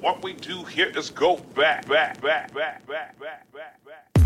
What 0.00 0.22
we 0.22 0.34
do 0.34 0.62
here 0.64 0.92
is 0.94 1.10
go 1.10 1.36
back, 1.54 1.88
back, 1.88 2.20
back, 2.20 2.52
back, 2.54 2.86
back, 2.86 3.18
back, 3.18 3.50
back, 3.52 3.84
back. 3.84 4.16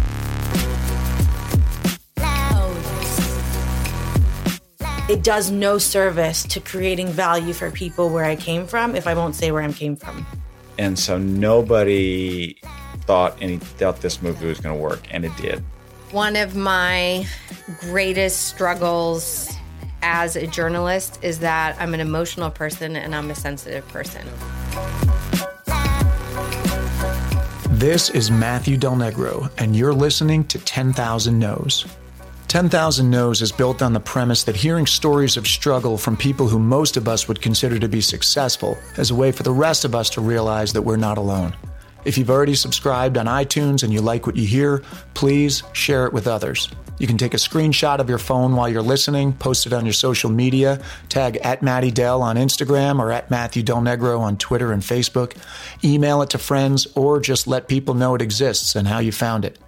It 5.09 5.23
does 5.23 5.51
no 5.51 5.79
service 5.79 6.43
to 6.45 6.61
creating 6.61 7.09
value 7.09 7.53
for 7.53 7.71
people 7.71 8.11
where 8.11 8.25
I 8.25 8.35
came 8.37 8.67
from 8.67 8.97
if 8.97 9.07
I 9.07 9.15
won't 9.15 9.37
say 9.37 9.53
where 9.53 9.63
I 9.63 9.73
came 9.73 9.95
from. 9.97 10.27
And 10.79 10.99
so 10.99 11.19
nobody 11.19 12.55
thought 13.03 13.37
any 13.41 13.59
thought 13.59 14.01
this 14.01 14.23
movie 14.23 14.47
was 14.47 14.61
going 14.61 14.77
to 14.77 14.81
work, 14.81 15.07
and 15.11 15.25
it 15.25 15.37
did. 15.37 15.63
One 16.11 16.35
of 16.35 16.57
my 16.57 17.27
greatest 17.79 18.49
struggles 18.49 19.53
as 20.03 20.35
a 20.35 20.47
journalist 20.47 21.21
is 21.23 21.39
that 21.41 21.77
I'm 21.81 21.95
an 21.95 22.01
emotional 22.01 22.51
person 22.51 22.97
and 22.97 23.15
I'm 23.15 23.31
a 23.31 23.35
sensitive 23.35 23.87
person. 23.89 24.27
This 27.81 28.11
is 28.11 28.31
Matthew 28.31 28.77
Del 28.77 28.95
Negro, 28.95 29.51
and 29.57 29.75
you're 29.75 29.95
listening 29.95 30.45
to 30.49 30.59
10,000 30.59 31.39
No's. 31.39 31.87
10,000 32.47 33.09
No's 33.09 33.41
is 33.41 33.53
built 33.53 33.81
on 33.81 33.95
the 33.95 33.99
premise 33.99 34.45
that 34.45 34.55
hearing 34.55 34.85
stories 34.85 35.39
of 35.39 35.47
struggle 35.47 35.97
from 35.97 36.15
people 36.15 36.47
who 36.47 36.59
most 36.59 36.99
of 36.99 37.09
us 37.09 37.27
would 37.27 37.41
consider 37.41 37.79
to 37.79 37.89
be 37.89 38.03
successful 38.03 38.77
is 38.99 39.11
a 39.11 39.15
way 39.15 39.33
for 39.33 39.45
the 39.45 39.51
rest 39.51 39.87
of 39.87 39.95
us 39.95 40.11
to 40.11 40.21
realize 40.21 40.75
that 40.75 40.83
we're 40.83 40.99
not 40.99 41.17
alone. 41.17 41.57
If 42.05 42.19
you've 42.19 42.29
already 42.29 42.55
subscribed 42.55 43.17
on 43.17 43.25
iTunes 43.25 43.83
and 43.83 43.95
you 43.95 44.03
like 44.03 44.27
what 44.27 44.37
you 44.37 44.47
hear, 44.47 44.83
please 45.15 45.63
share 45.73 46.05
it 46.05 46.13
with 46.13 46.27
others. 46.27 46.69
You 47.01 47.07
can 47.07 47.17
take 47.17 47.33
a 47.33 47.39
screenshot 47.39 47.99
of 47.99 48.11
your 48.11 48.19
phone 48.19 48.55
while 48.55 48.69
you're 48.69 48.83
listening, 48.83 49.33
post 49.33 49.65
it 49.65 49.73
on 49.73 49.87
your 49.87 49.95
social 49.95 50.29
media, 50.29 50.83
tag 51.09 51.39
at 51.39 51.63
Matty 51.63 51.91
Dell 51.91 52.21
on 52.21 52.37
Instagram 52.37 53.01
or 53.01 53.11
at 53.11 53.31
Matthew 53.31 53.63
Del 53.63 53.81
Negro 53.81 54.21
on 54.21 54.37
Twitter 54.37 54.71
and 54.71 54.83
Facebook, 54.83 55.35
email 55.83 56.21
it 56.21 56.29
to 56.29 56.39
friends, 56.39 56.87
or 56.95 57.19
just 57.19 57.47
let 57.47 57.69
people 57.69 57.95
know 57.95 58.15
it 58.15 58.21
exists 58.21 58.77
and 58.77 58.87
how 58.87 58.99
you 58.99 59.13
found 59.13 59.47
it. 59.47 59.59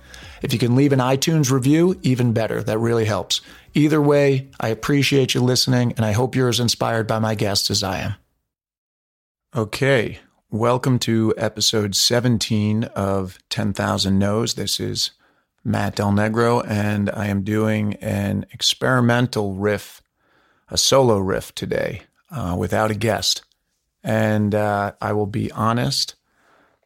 If 0.42 0.52
you 0.52 0.58
can 0.58 0.76
leave 0.76 0.92
an 0.92 0.98
iTunes 0.98 1.50
review, 1.50 1.98
even 2.02 2.34
better. 2.34 2.62
That 2.62 2.76
really 2.76 3.06
helps. 3.06 3.40
Either 3.72 4.02
way, 4.02 4.50
I 4.60 4.68
appreciate 4.68 5.32
you 5.32 5.40
listening, 5.40 5.94
and 5.96 6.04
I 6.04 6.12
hope 6.12 6.36
you're 6.36 6.50
as 6.50 6.60
inspired 6.60 7.06
by 7.06 7.18
my 7.18 7.34
guests 7.34 7.70
as 7.70 7.82
I 7.82 8.00
am. 8.00 8.14
Okay, 9.56 10.18
welcome 10.50 10.98
to 10.98 11.32
episode 11.38 11.96
17 11.96 12.84
of 12.84 13.38
10,000 13.48 14.18
No's. 14.18 14.52
This 14.52 14.78
is 14.78 15.12
Matt 15.64 15.96
Del 15.96 16.10
Negro, 16.12 16.64
and 16.66 17.10
I 17.10 17.26
am 17.26 17.42
doing 17.42 17.94
an 17.94 18.46
experimental 18.50 19.54
riff, 19.54 20.02
a 20.68 20.76
solo 20.76 21.18
riff 21.18 21.54
today, 21.54 22.02
uh, 22.30 22.56
without 22.58 22.90
a 22.90 22.94
guest. 22.94 23.42
And 24.02 24.54
uh, 24.54 24.92
I 25.00 25.12
will 25.12 25.26
be 25.26 25.52
honest, 25.52 26.16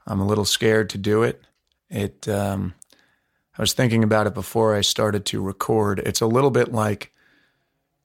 I'm 0.07 0.21
a 0.21 0.27
little 0.27 0.45
scared 0.45 0.91
to 0.91 0.99
do 0.99 1.23
it. 1.23 1.43
It 1.89 2.29
um, 2.29 2.75
I 3.59 3.63
was 3.63 3.73
thinking 3.73 4.05
about 4.05 4.27
it 4.27 4.35
before 4.35 4.75
I 4.75 4.83
started 4.83 5.25
to 5.27 5.41
record. 5.41 6.01
It's 6.01 6.21
a 6.21 6.27
little 6.27 6.51
bit 6.51 6.73
like, 6.73 7.13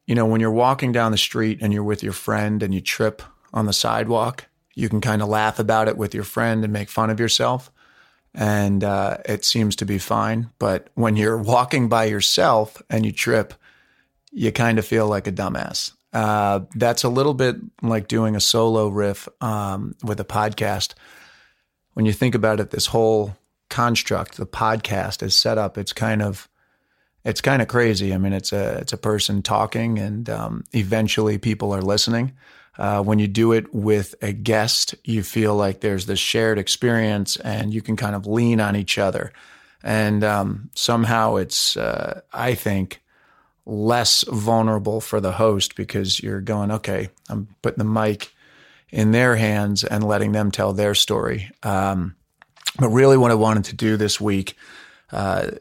you 0.05 0.15
know, 0.15 0.25
when 0.25 0.39
you're 0.39 0.51
walking 0.51 0.91
down 0.93 1.11
the 1.11 1.17
street 1.17 1.59
and 1.61 1.73
you're 1.73 1.83
with 1.83 2.03
your 2.03 2.13
friend 2.13 2.63
and 2.63 2.73
you 2.73 2.79
trip 2.79 3.21
on 3.53 3.65
the 3.65 3.73
sidewalk, 3.73 4.45
you 4.73 4.87
can 4.87 5.01
kind 5.01 5.21
of 5.21 5.27
laugh 5.27 5.59
about 5.59 5.89
it 5.89 5.97
with 5.97 6.15
your 6.15 6.23
friend 6.23 6.63
and 6.63 6.71
make 6.71 6.89
fun 6.89 7.09
of 7.09 7.19
yourself. 7.19 7.69
And 8.33 8.83
uh, 8.83 9.17
it 9.25 9.43
seems 9.43 9.75
to 9.77 9.85
be 9.85 9.97
fine. 9.97 10.49
But 10.57 10.87
when 10.93 11.15
you're 11.15 11.37
walking 11.37 11.89
by 11.89 12.05
yourself 12.05 12.81
and 12.89 13.05
you 13.05 13.11
trip, 13.11 13.53
you 14.31 14.51
kind 14.51 14.79
of 14.79 14.85
feel 14.85 15.07
like 15.07 15.27
a 15.27 15.31
dumbass. 15.31 15.91
Uh, 16.13 16.61
that's 16.75 17.03
a 17.03 17.09
little 17.09 17.33
bit 17.33 17.57
like 17.81 18.07
doing 18.07 18.35
a 18.35 18.39
solo 18.39 18.87
riff 18.87 19.27
um, 19.41 19.95
with 20.03 20.19
a 20.19 20.25
podcast. 20.25 20.93
When 21.93 22.05
you 22.05 22.13
think 22.13 22.35
about 22.35 22.59
it, 22.59 22.71
this 22.71 22.87
whole 22.87 23.35
construct 23.71 24.35
the 24.35 24.45
podcast 24.45 25.23
is 25.23 25.33
set 25.33 25.57
up 25.57 25.77
it's 25.77 25.93
kind 25.93 26.21
of 26.21 26.49
it's 27.23 27.39
kind 27.39 27.61
of 27.61 27.69
crazy 27.69 28.13
i 28.13 28.17
mean 28.17 28.33
it's 28.33 28.51
a 28.51 28.77
it's 28.79 28.91
a 28.91 28.97
person 28.97 29.41
talking 29.41 29.97
and 29.97 30.29
um, 30.29 30.65
eventually 30.73 31.37
people 31.37 31.73
are 31.73 31.81
listening 31.81 32.33
uh, 32.77 33.03
when 33.03 33.19
you 33.19 33.27
do 33.27 33.51
it 33.51 33.73
with 33.73 34.15
a 34.21 34.31
guest 34.31 34.95
you 35.03 35.23
feel 35.23 35.55
like 35.55 35.81
there's 35.81 36.05
this 36.05 36.19
shared 36.19 36.57
experience 36.57 37.35
and 37.37 37.73
you 37.73 37.81
can 37.81 37.95
kind 37.95 38.15
of 38.15 38.25
lean 38.25 38.59
on 38.59 38.75
each 38.75 38.97
other. 38.97 39.31
And 39.83 40.23
um, 40.23 40.69
somehow 40.75 41.37
it's 41.37 41.75
uh, 41.75 42.21
i 42.31 42.53
think 42.55 43.01
less 43.65 44.23
vulnerable 44.27 45.01
for 45.01 45.19
the 45.19 45.31
host 45.33 45.75
because 45.75 46.19
you're 46.21 46.41
going 46.41 46.71
okay 46.71 47.09
i'm 47.29 47.47
putting 47.61 47.77
the 47.77 47.83
mic 47.83 48.31
in 48.91 49.11
their 49.11 49.35
hands 49.35 49.83
and 49.83 50.03
letting 50.03 50.33
them 50.33 50.51
tell 50.51 50.73
their 50.73 50.93
story. 50.93 51.49
Um, 51.63 52.15
but 52.77 52.89
really, 52.89 53.17
what 53.17 53.31
I 53.31 53.35
wanted 53.35 53.65
to 53.65 53.75
do 53.75 53.97
this 53.97 54.19
week, 54.19 54.55
uh, 55.11 55.51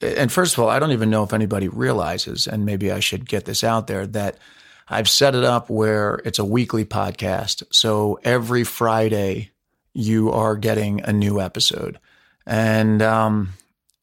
and 0.00 0.30
first 0.30 0.54
of 0.54 0.60
all, 0.60 0.68
I 0.68 0.78
don't 0.78 0.92
even 0.92 1.10
know 1.10 1.22
if 1.22 1.32
anybody 1.32 1.68
realizes, 1.68 2.46
and 2.46 2.64
maybe 2.64 2.90
I 2.90 3.00
should 3.00 3.28
get 3.28 3.44
this 3.44 3.62
out 3.62 3.86
there, 3.86 4.06
that 4.08 4.38
I've 4.90 5.08
set 5.08 5.36
it 5.36 5.44
up 5.44 5.70
where 5.70 6.20
it's 6.24 6.40
a 6.40 6.44
weekly 6.44 6.84
podcast. 6.84 7.62
So 7.70 8.18
every 8.24 8.64
Friday, 8.64 9.52
you 9.94 10.32
are 10.32 10.56
getting 10.56 11.00
a 11.02 11.12
new 11.12 11.40
episode. 11.40 12.00
And 12.44 13.00
um, 13.00 13.50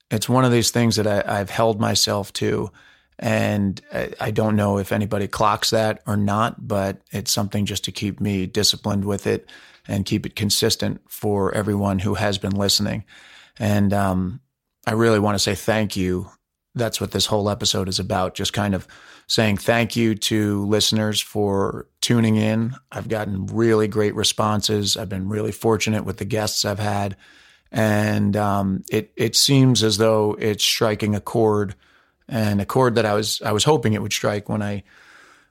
it's 0.10 0.30
one 0.30 0.46
of 0.46 0.52
these 0.54 0.72
things 0.72 0.96
that 0.96 1.06
I, 1.06 1.38
have 1.38 1.50
held 1.50 1.82
myself 1.82 2.32
to. 2.34 2.72
And 3.20 3.82
I, 3.94 4.14
I 4.20 4.32
don't 4.32 4.56
know 4.56 4.78
if 4.78 4.94
anybody 4.94 5.28
clocks 5.28 5.72
that 5.72 6.02
or 6.08 6.16
not, 6.16 6.66
but 6.66 7.02
it's 7.12 7.32
something 7.32 7.66
just 7.66 7.84
to 7.86 7.92
keep 7.92 8.22
me 8.22 8.46
disciplined 8.46 9.04
with 9.04 9.28
it 9.28 9.50
and 9.90 10.06
keep 10.06 10.26
it 10.26 10.36
consistent 10.38 11.02
for 11.10 11.54
everyone 11.54 12.00
who 12.00 12.14
has 12.14 12.38
been 12.38 12.56
listening. 12.56 13.04
And 13.60 13.92
um, 13.92 14.40
I 14.86 14.94
really 14.94 15.20
want 15.20 15.36
to 15.36 15.40
say 15.40 15.56
thank 15.56 15.98
you. 15.98 16.30
That's 16.76 17.02
what 17.02 17.12
this 17.12 17.26
whole 17.26 17.50
episode 17.50 17.90
is 17.90 18.00
about. 18.00 18.36
Just 18.36 18.54
kind 18.54 18.74
of 18.76 18.88
saying 19.28 19.58
thank 19.58 19.96
you 19.96 20.16
to 20.16 20.66
listeners 20.66 21.22
for 21.22 21.88
tuning 22.02 22.38
in. 22.38 22.76
I've 22.92 23.10
gotten 23.10 23.46
really 23.48 23.88
great 23.88 24.16
responses. 24.16 24.98
I've 24.98 25.10
been 25.10 25.30
really 25.30 25.52
fortunate 25.52 26.06
with 26.06 26.18
the 26.18 26.26
guests 26.26 26.66
I've 26.66 26.80
had, 26.80 27.18
and 27.72 28.36
um, 28.36 28.84
it 28.90 29.12
it 29.16 29.36
seems 29.36 29.84
as 29.84 29.98
though 29.98 30.36
it's 30.40 30.64
striking 30.64 31.16
a 31.16 31.22
chord, 31.22 31.76
and 32.28 32.62
a 32.62 32.66
chord 32.66 32.96
that 32.96 33.06
I 33.06 33.14
was 33.14 33.42
I 33.42 33.52
was 33.52 33.64
hoping 33.64 33.94
it 33.94 34.02
would 34.02 34.14
strike 34.14 34.50
when 34.50 34.62
I 34.62 34.84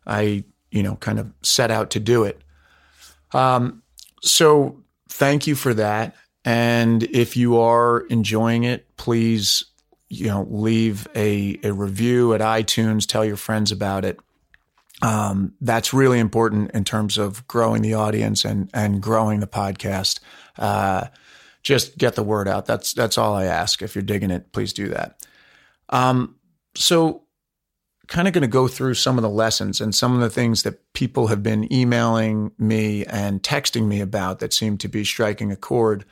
I 0.07 0.45
you 0.71 0.83
know 0.83 0.97
kind 0.97 1.19
of 1.19 1.33
set 1.43 1.71
out 1.71 1.91
to 1.91 2.01
do 2.01 2.25
it. 2.25 2.41
Um, 3.33 3.83
so 4.23 4.83
thank 5.09 5.47
you 5.47 5.55
for 5.55 5.75
that. 5.75 6.15
And 6.45 7.03
if 7.03 7.37
you 7.37 7.59
are 7.59 8.01
enjoying 8.07 8.65
it, 8.65 8.87
please, 8.97 9.65
you 10.09 10.27
know, 10.27 10.47
leave 10.49 11.07
a, 11.15 11.59
a 11.63 11.73
review 11.73 12.35
at 12.35 12.41
iTunes, 12.41 13.07
tell 13.07 13.25
your 13.25 13.37
friends 13.37 13.73
about 13.73 14.05
it. 14.05 14.19
Um, 15.03 15.55
that's 15.61 15.93
really 15.93 16.19
important 16.19 16.71
in 16.71 16.85
terms 16.85 17.19
of 17.19 17.47
growing 17.49 17.83
the 17.83 17.95
audience 17.95 18.45
and, 18.45 18.71
and 18.73 19.03
growing 19.03 19.41
the 19.41 19.47
podcast. 19.47 20.21
Uh, 20.59 21.09
just 21.63 21.99
get 21.99 22.15
the 22.15 22.23
word 22.23 22.49
out. 22.49 22.67
That's, 22.67 22.93
that's 22.93 23.19
all 23.19 23.35
I 23.35 23.45
ask. 23.45 23.83
If 23.83 23.95
you're 23.95 24.03
digging 24.03 24.31
it, 24.31 24.53
please 24.53 24.73
do 24.73 24.89
that. 24.89 25.27
Um, 25.91 26.37
so 26.75 27.25
kind 28.07 28.29
of 28.29 28.35
going 28.35 28.43
to 28.43 28.49
go 28.49 28.69
through 28.69 28.95
some 28.95 29.19
of 29.19 29.23
the 29.23 29.29
lessons 29.29 29.81
and 29.81 29.95
some 29.95 30.15
of 30.15 30.21
the 30.21 30.31
things 30.31 30.63
that 30.63 30.93
people 30.93 31.27
have 31.27 31.43
been 31.43 31.71
emailing 31.73 32.53
me 32.59 33.05
and 33.07 33.43
texting 33.43 33.87
me 33.87 34.01
about 34.01 34.39
that 34.39 34.53
seem 34.53 34.79
to 34.79 34.89
be 34.89 35.05
striking 35.05 35.51
a 35.51 35.57
chord. 35.57 36.05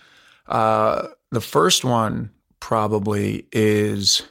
Uh, 0.46 1.08
the 1.30 1.40
first 1.40 1.84
one 1.84 2.30
probably 2.64 3.46
is 3.52 4.22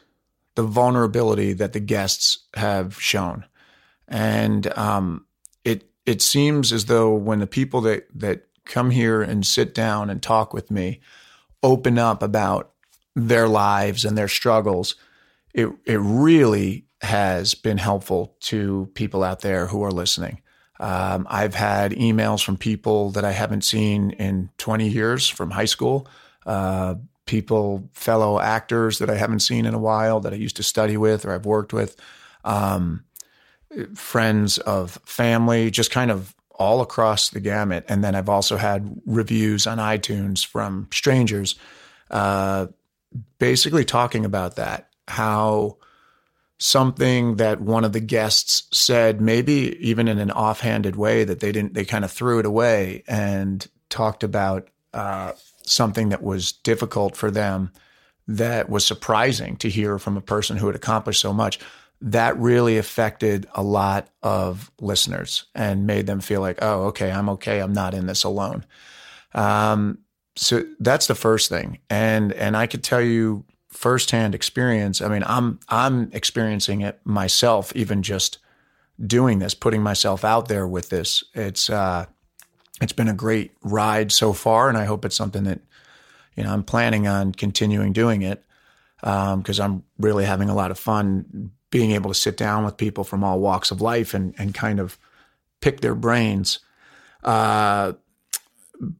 the 0.56 0.64
vulnerability 0.64 1.54
that 1.54 1.72
the 1.74 1.80
guests 1.80 2.40
have 2.56 3.00
shown, 3.00 3.46
and 4.08 4.76
um, 4.76 5.24
it 5.64 5.88
it 6.08 6.20
seems 6.20 6.74
as 6.74 6.86
though 6.86 7.14
when 7.14 7.38
the 7.38 7.46
people 7.46 7.82
that 7.82 8.08
that 8.16 8.48
come 8.66 8.90
here 8.90 9.22
and 9.22 9.46
sit 9.46 9.76
down 9.76 10.10
and 10.10 10.24
talk 10.24 10.52
with 10.52 10.72
me 10.72 11.00
open 11.62 12.00
up 12.00 12.24
about 12.24 12.72
their 13.16 13.48
lives 13.48 14.04
and 14.04 14.18
their 14.18 14.28
struggles, 14.28 14.96
it 15.54 15.70
it 15.86 16.00
really 16.00 16.88
has 17.04 17.54
been 17.54 17.78
helpful 17.78 18.36
to 18.40 18.90
people 18.96 19.24
out 19.24 19.42
there 19.42 19.68
who 19.68 19.84
are 19.84 19.92
listening. 19.92 20.42
Um, 20.80 21.28
I've 21.30 21.54
had 21.54 21.92
emails 21.92 22.44
from 22.44 22.58
people 22.58 23.12
that 23.12 23.24
I 23.24 23.32
haven't 23.32 23.64
seen 23.64 24.10
in 24.10 24.50
20 24.58 24.90
years 24.90 25.30
from 25.30 25.52
high 25.52 25.66
school, 25.66 26.08
uh, 26.48 26.96
people, 27.26 27.90
fellow 27.94 28.40
actors 28.40 29.00
that 29.00 29.10
I 29.10 29.16
haven't 29.16 29.40
seen 29.40 29.66
in 29.66 29.74
a 29.74 29.80
while 29.80 30.20
that 30.22 30.34
I 30.34 30.38
used 30.38 30.58
to 30.58 30.64
study 30.64 30.98
with 30.98 31.26
or 31.26 31.34
I've 31.34 31.46
worked 31.46 31.74
with, 31.74 31.96
um, 32.44 33.04
friends 33.96 34.58
of 34.60 35.00
family, 35.06 35.72
just 35.72 35.92
kind 35.92 36.12
of 36.12 36.36
all 36.52 36.82
across 36.82 37.30
the 37.30 37.40
gamut. 37.40 37.86
And 37.88 38.04
then 38.04 38.16
I've 38.16 38.30
also 38.30 38.58
had 38.58 39.02
reviews 39.06 39.66
on 39.66 39.78
iTunes 39.78 40.46
from 40.46 40.88
strangers, 40.92 41.56
uh, 42.12 42.68
basically 43.40 43.86
talking 43.86 44.26
about 44.26 44.58
that, 44.58 44.90
how 45.08 45.78
something 46.60 47.38
that 47.38 47.60
one 47.60 47.84
of 47.84 47.94
the 47.94 48.00
guests 48.00 48.68
said, 48.72 49.20
maybe 49.20 49.76
even 49.80 50.08
in 50.08 50.20
an 50.20 50.32
offhanded 50.32 50.96
way 50.96 51.24
that 51.24 51.40
they 51.40 51.52
didn't, 51.52 51.74
they 51.74 51.86
kind 51.86 52.06
of 52.06 52.12
threw 52.12 52.40
it 52.40 52.46
away 52.46 53.04
and 53.08 53.68
talked 53.90 54.24
about 54.24 54.70
uh, 54.94 55.34
something 55.66 56.10
that 56.10 56.24
was 56.24 56.52
difficult 56.52 57.16
for 57.16 57.32
them 57.32 57.72
that 58.28 58.70
was 58.70 58.86
surprising 58.86 59.58
to 59.58 59.70
hear 59.70 60.00
from 60.00 60.18
a 60.18 60.22
person 60.22 60.58
who 60.58 60.68
had 60.68 60.76
accomplished 60.76 61.22
so 61.22 61.34
much 61.34 61.60
that 62.02 62.38
really 62.38 62.78
affected 62.78 63.48
a 63.56 63.64
lot 63.64 64.10
of 64.22 64.70
listeners 64.80 65.46
and 65.56 65.88
made 65.88 66.06
them 66.06 66.20
feel 66.20 66.42
like, 66.42 66.60
oh, 66.62 66.84
okay, 66.88 67.12
I'm 67.12 67.30
okay. 67.30 67.60
I'm 67.60 67.74
not 67.74 67.94
in 67.94 68.08
this 68.08 68.26
alone. 68.26 68.66
Um, 69.34 70.00
so 70.36 70.66
that's 70.80 71.08
the 71.08 71.16
first 71.16 71.48
thing. 71.50 71.80
And 71.90 72.34
and 72.34 72.58
I 72.58 72.68
could 72.68 72.84
tell 72.84 73.02
you 73.02 73.46
firsthand 73.70 74.36
experience. 74.36 75.02
I 75.02 75.08
mean, 75.08 75.24
I'm 75.26 75.60
I'm 75.70 76.10
experiencing 76.12 76.82
it 76.82 77.00
myself, 77.06 77.74
even 77.76 78.04
just 78.04 78.40
doing 79.06 79.40
this, 79.40 79.54
putting 79.54 79.82
myself 79.82 80.24
out 80.24 80.48
there 80.48 80.68
with 80.68 80.90
this. 80.90 81.24
It's 81.34 81.70
uh, 81.70 82.06
it's 82.82 82.94
been 82.94 83.08
a 83.08 83.14
great 83.14 83.52
ride 83.62 84.12
so 84.12 84.34
far, 84.34 84.70
and 84.70 84.78
I 84.78 84.86
hope 84.86 85.06
it's 85.06 85.16
something 85.16 85.44
that 85.44 85.62
you 86.36 86.44
know 86.44 86.52
I'm 86.52 86.64
planning 86.64 87.08
on 87.08 87.34
continuing 87.34 87.94
doing 87.94 88.22
it 88.22 88.44
because 89.00 89.60
um, 89.60 89.72
I'm 89.72 89.84
really 90.00 90.26
having 90.26 90.50
a 90.50 90.56
lot 90.56 90.72
of 90.72 90.80
fun 90.80 91.52
being 91.70 91.92
able 91.92 92.10
to 92.10 92.16
sit 92.16 92.38
down 92.38 92.64
with 92.64 92.78
people 92.78 93.04
from 93.04 93.24
all 93.24 93.40
walks 93.40 93.72
of 93.72 93.82
life 93.82 94.14
and 94.14 94.34
and 94.38 94.54
kind 94.54 94.80
of 94.80 94.98
pick 95.62 95.82
their 95.82 95.96
brains. 95.96 96.60
Uh, 97.24 97.94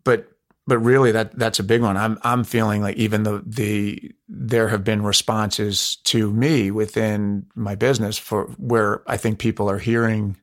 but 0.04 0.30
but 0.66 0.78
really 0.80 1.12
that 1.12 1.38
that's 1.38 1.60
a 1.60 1.64
big 1.64 1.82
one. 1.82 1.98
I'm 1.98 2.18
I'm 2.24 2.44
feeling 2.44 2.82
like 2.82 2.98
even 2.98 3.24
the 3.24 3.44
the 3.46 4.12
there 4.28 4.70
have 4.70 4.84
been 4.84 5.04
responses 5.04 5.98
to 6.06 6.32
me 6.32 6.72
within 6.72 7.46
my 7.56 7.76
business 7.76 8.18
for 8.18 8.46
where 8.58 9.04
I 9.10 9.18
think 9.18 9.40
people 9.40 9.70
are 9.70 9.80
hearing 9.80 10.38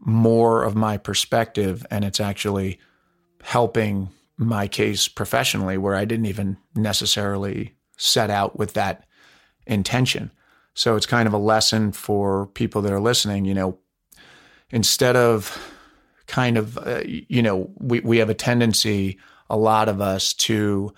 more 0.00 0.64
of 0.64 0.74
my 0.74 0.96
perspective 0.96 1.86
and 1.90 2.04
it's 2.04 2.20
actually 2.20 2.78
helping 3.42 4.08
my 4.36 4.66
case 4.66 5.08
professionally 5.08 5.76
where 5.76 5.94
I 5.94 6.04
didn't 6.04 6.26
even 6.26 6.56
necessarily 6.74 7.74
set 7.96 8.30
out 8.30 8.58
with 8.58 8.72
that 8.72 9.04
intention. 9.66 10.30
So 10.74 10.96
it's 10.96 11.06
kind 11.06 11.26
of 11.26 11.34
a 11.34 11.38
lesson 11.38 11.92
for 11.92 12.46
people 12.46 12.82
that 12.82 12.92
are 12.92 13.00
listening, 13.00 13.44
you 13.44 13.54
know, 13.54 13.78
instead 14.70 15.16
of 15.16 15.58
kind 16.26 16.56
of, 16.56 16.78
uh, 16.78 17.02
you 17.04 17.42
know, 17.42 17.70
we, 17.76 18.00
we 18.00 18.18
have 18.18 18.30
a 18.30 18.34
tendency, 18.34 19.18
a 19.50 19.56
lot 19.56 19.88
of 19.88 20.00
us, 20.00 20.32
to 20.32 20.94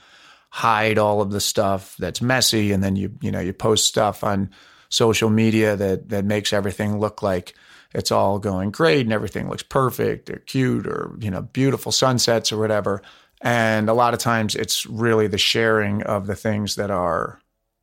hide 0.51 0.99
all 0.99 1.21
of 1.21 1.31
the 1.31 1.41
stuff 1.41 1.97
that's 1.99 2.21
messy. 2.21 2.71
And 2.71 2.85
then 2.85 2.95
you, 2.95 3.13
you 3.21 3.33
know, 3.33 3.41
you 3.41 3.53
post 3.53 3.87
stuff 3.87 4.23
on 4.23 4.51
social 4.91 5.31
media 5.31 5.75
that, 5.75 6.11
that 6.11 6.25
makes 6.27 6.53
everything 6.53 7.01
look 7.01 7.23
like 7.23 7.55
it's 7.95 8.11
all 8.11 8.39
going 8.39 8.71
great 8.71 9.03
and 9.03 9.13
everything 9.13 9.49
looks 9.49 9.63
perfect 9.63 10.31
or 10.31 10.37
cute 10.47 10.87
or, 10.87 11.17
you 11.21 11.31
know, 11.31 11.43
beautiful 11.43 11.93
sunsets 11.93 12.53
or 12.53 12.59
whatever. 12.59 13.03
And 13.41 13.89
a 13.89 13.95
lot 13.95 14.15
of 14.15 14.21
times 14.21 14.55
it's 14.55 14.87
really 14.87 15.27
the 15.27 15.39
sharing 15.39 16.03
of 16.05 16.27
the 16.27 16.37
things 16.37 16.77
that 16.77 16.91
are 16.91 17.41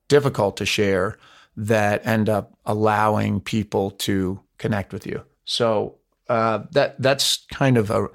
difficult 0.07 0.57
to 0.57 0.65
share 0.65 1.17
that 1.55 2.05
end 2.05 2.29
up 2.29 2.57
allowing 2.65 3.41
people 3.41 3.91
to 3.91 4.39
connect 4.57 4.93
with 4.93 5.05
you. 5.05 5.23
So 5.45 5.95
uh, 6.29 6.63
that 6.71 7.01
that's 7.01 7.45
kind 7.51 7.77
of 7.77 7.89
a 7.89 8.07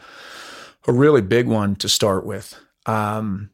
a 0.87 0.93
really 0.93 1.23
big 1.23 1.49
one 1.49 1.77
to 1.77 1.89
start 1.89 2.27
with, 2.27 2.59
um, 2.87 3.51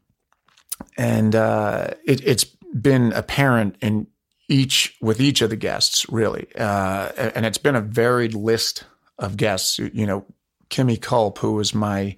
and 0.97 1.33
uh, 1.33 1.91
it, 2.05 2.19
has 2.27 2.43
been 2.43 3.13
apparent 3.13 3.77
in 3.81 4.07
each 4.51 4.97
with 5.01 5.21
each 5.21 5.41
of 5.41 5.49
the 5.49 5.55
guests 5.55 6.05
really, 6.09 6.47
uh, 6.57 7.09
and 7.35 7.45
it's 7.45 7.57
been 7.57 7.75
a 7.75 7.81
varied 7.81 8.33
list 8.33 8.83
of 9.17 9.37
guests. 9.37 9.79
You 9.79 10.05
know, 10.05 10.25
Kimmy 10.69 11.01
Culp, 11.01 11.37
who 11.37 11.53
was 11.53 11.73
my 11.73 12.17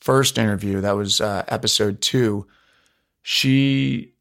first 0.00 0.38
interview, 0.38 0.80
that 0.80 0.96
was 0.96 1.20
uh, 1.20 1.44
episode 1.48 2.00
two. 2.00 2.46
She 3.22 4.14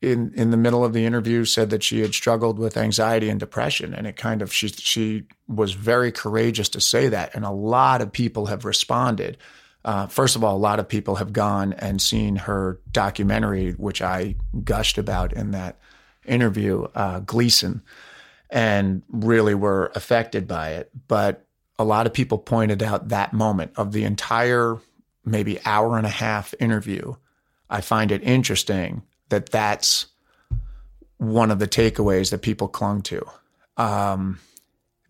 in 0.00 0.32
in 0.34 0.50
the 0.50 0.56
middle 0.56 0.84
of 0.84 0.92
the 0.92 1.04
interview 1.04 1.44
said 1.44 1.70
that 1.70 1.82
she 1.82 2.00
had 2.00 2.14
struggled 2.14 2.58
with 2.58 2.76
anxiety 2.76 3.28
and 3.28 3.38
depression 3.38 3.92
and 3.92 4.06
it 4.06 4.16
kind 4.16 4.40
of 4.40 4.52
she 4.52 4.68
she 4.68 5.24
was 5.46 5.72
very 5.72 6.10
courageous 6.10 6.68
to 6.70 6.80
say 6.80 7.08
that 7.08 7.34
and 7.34 7.44
a 7.44 7.50
lot 7.50 8.00
of 8.00 8.10
people 8.10 8.46
have 8.46 8.64
responded 8.64 9.36
uh, 9.84 10.06
first 10.06 10.36
of 10.36 10.44
all 10.44 10.56
a 10.56 10.58
lot 10.58 10.78
of 10.78 10.88
people 10.88 11.16
have 11.16 11.34
gone 11.34 11.74
and 11.74 12.00
seen 12.00 12.36
her 12.36 12.80
documentary 12.90 13.72
which 13.72 14.00
i 14.00 14.34
gushed 14.64 14.96
about 14.96 15.34
in 15.34 15.50
that 15.50 15.78
interview 16.26 16.86
uh, 16.94 17.20
gleason 17.20 17.82
and 18.50 19.02
really 19.08 19.54
were 19.54 19.90
affected 19.94 20.46
by 20.46 20.70
it 20.70 20.90
but 21.08 21.44
a 21.78 21.84
lot 21.84 22.06
of 22.06 22.12
people 22.12 22.38
pointed 22.38 22.82
out 22.82 23.08
that 23.08 23.32
moment 23.32 23.72
of 23.76 23.92
the 23.92 24.04
entire 24.04 24.78
maybe 25.24 25.58
hour 25.64 25.96
and 25.96 26.06
a 26.06 26.10
half 26.10 26.54
interview 26.60 27.14
i 27.68 27.80
find 27.80 28.10
it 28.12 28.22
interesting 28.22 29.02
that 29.28 29.50
that's 29.50 30.06
one 31.20 31.50
of 31.50 31.58
the 31.58 31.68
takeaways 31.68 32.30
that 32.30 32.40
people 32.40 32.66
clung 32.66 33.02
to. 33.02 33.22
Um, 33.76 34.40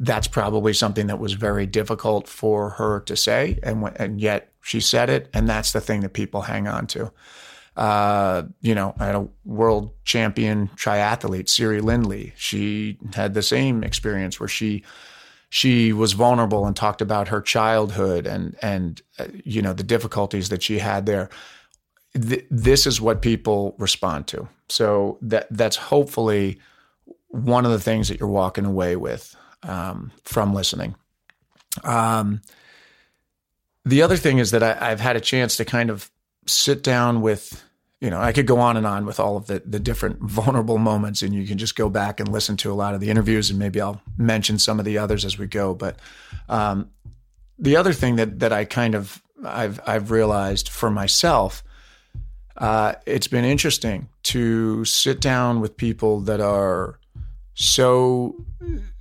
that's 0.00 0.26
probably 0.26 0.72
something 0.72 1.06
that 1.06 1.18
was 1.18 1.34
very 1.34 1.66
difficult 1.66 2.26
for 2.26 2.70
her 2.70 3.00
to 3.00 3.16
say, 3.16 3.58
and 3.62 3.92
and 3.96 4.20
yet 4.20 4.52
she 4.62 4.80
said 4.80 5.08
it, 5.08 5.28
and 5.32 5.48
that's 5.48 5.72
the 5.72 5.80
thing 5.80 6.00
that 6.00 6.12
people 6.12 6.42
hang 6.42 6.66
on 6.66 6.86
to. 6.88 7.12
Uh, 7.80 8.42
you 8.60 8.74
know, 8.74 8.94
I 8.98 9.06
had 9.06 9.14
a 9.14 9.26
world 9.44 9.92
champion 10.04 10.68
triathlete, 10.76 11.48
Siri 11.48 11.80
Lindley. 11.80 12.34
She 12.36 12.98
had 13.14 13.32
the 13.32 13.42
same 13.42 13.82
experience 13.82 14.38
where 14.38 14.48
she 14.48 14.84
she 15.48 15.92
was 15.92 16.12
vulnerable 16.12 16.66
and 16.66 16.76
talked 16.76 17.00
about 17.00 17.28
her 17.28 17.40
childhood 17.40 18.26
and 18.26 18.56
and 18.60 19.00
uh, 19.18 19.26
you 19.44 19.62
know 19.62 19.72
the 19.72 19.82
difficulties 19.82 20.50
that 20.50 20.62
she 20.62 20.78
had 20.78 21.06
there 21.06 21.30
th- 22.14 22.46
this 22.50 22.86
is 22.86 23.00
what 23.00 23.22
people 23.22 23.74
respond 23.78 24.26
to. 24.28 24.48
So 24.68 25.18
that 25.22 25.46
that's 25.50 25.76
hopefully 25.76 26.58
one 27.28 27.64
of 27.64 27.72
the 27.72 27.80
things 27.80 28.08
that 28.08 28.18
you're 28.18 28.28
walking 28.28 28.64
away 28.64 28.96
with 28.96 29.34
um, 29.62 30.12
from 30.24 30.54
listening. 30.54 30.94
Um, 31.84 32.42
the 33.84 34.02
other 34.02 34.16
thing 34.16 34.38
is 34.38 34.50
that 34.50 34.62
I, 34.62 34.90
I've 34.90 35.00
had 35.00 35.16
a 35.16 35.20
chance 35.20 35.56
to 35.56 35.64
kind 35.64 35.90
of 35.90 36.10
sit 36.46 36.82
down 36.82 37.20
with 37.20 37.62
you 38.00 38.08
know, 38.10 38.20
I 38.20 38.32
could 38.32 38.46
go 38.46 38.58
on 38.58 38.76
and 38.76 38.86
on 38.86 39.04
with 39.06 39.20
all 39.20 39.36
of 39.36 39.46
the 39.46 39.62
the 39.64 39.80
different 39.80 40.20
vulnerable 40.20 40.78
moments, 40.78 41.22
and 41.22 41.34
you 41.34 41.46
can 41.46 41.58
just 41.58 41.76
go 41.76 41.88
back 41.88 42.20
and 42.20 42.28
listen 42.30 42.56
to 42.58 42.72
a 42.72 42.74
lot 42.74 42.94
of 42.94 43.00
the 43.00 43.10
interviews, 43.10 43.50
and 43.50 43.58
maybe 43.58 43.80
I'll 43.80 44.00
mention 44.16 44.58
some 44.58 44.78
of 44.78 44.84
the 44.84 44.98
others 44.98 45.24
as 45.24 45.38
we 45.38 45.46
go. 45.46 45.74
But 45.74 45.98
um, 46.48 46.90
the 47.58 47.76
other 47.76 47.92
thing 47.92 48.16
that 48.16 48.40
that 48.40 48.52
I 48.52 48.64
kind 48.64 48.94
of 48.94 49.22
I've 49.44 49.80
I've 49.86 50.10
realized 50.10 50.68
for 50.68 50.90
myself 50.90 51.62
uh, 52.60 52.92
it's 53.06 53.26
been 53.26 53.44
interesting 53.44 54.08
to 54.22 54.84
sit 54.84 55.20
down 55.20 55.60
with 55.60 55.76
people 55.76 56.20
that 56.20 56.40
are 56.40 56.98
so 57.54 58.44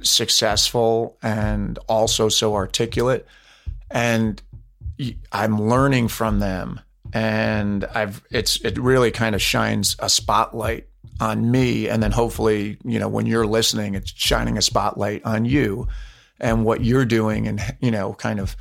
successful 0.01 1.17
and 1.21 1.77
also 1.89 2.29
so 2.29 2.55
articulate. 2.55 3.27
And 3.91 4.41
I'm 5.31 5.61
learning 5.61 6.07
from 6.07 6.39
them. 6.39 6.79
And 7.13 7.85
I've, 7.85 8.23
it's, 8.29 8.63
it 8.63 8.77
really 8.77 9.11
kind 9.11 9.35
of 9.35 9.41
shines 9.41 9.95
a 9.99 10.09
spotlight 10.09 10.87
on 11.19 11.49
me. 11.49 11.89
And 11.89 12.01
then 12.01 12.11
hopefully, 12.11 12.77
you 12.83 12.99
know, 12.99 13.07
when 13.07 13.25
you're 13.25 13.47
listening, 13.47 13.95
it's 13.95 14.11
shining 14.15 14.57
a 14.57 14.61
spotlight 14.61 15.25
on 15.25 15.45
you 15.45 15.87
and 16.39 16.63
what 16.63 16.83
you're 16.83 17.05
doing 17.05 17.47
and, 17.47 17.61
you 17.79 17.91
know, 17.91 18.13
kind 18.13 18.39
of, 18.39 18.55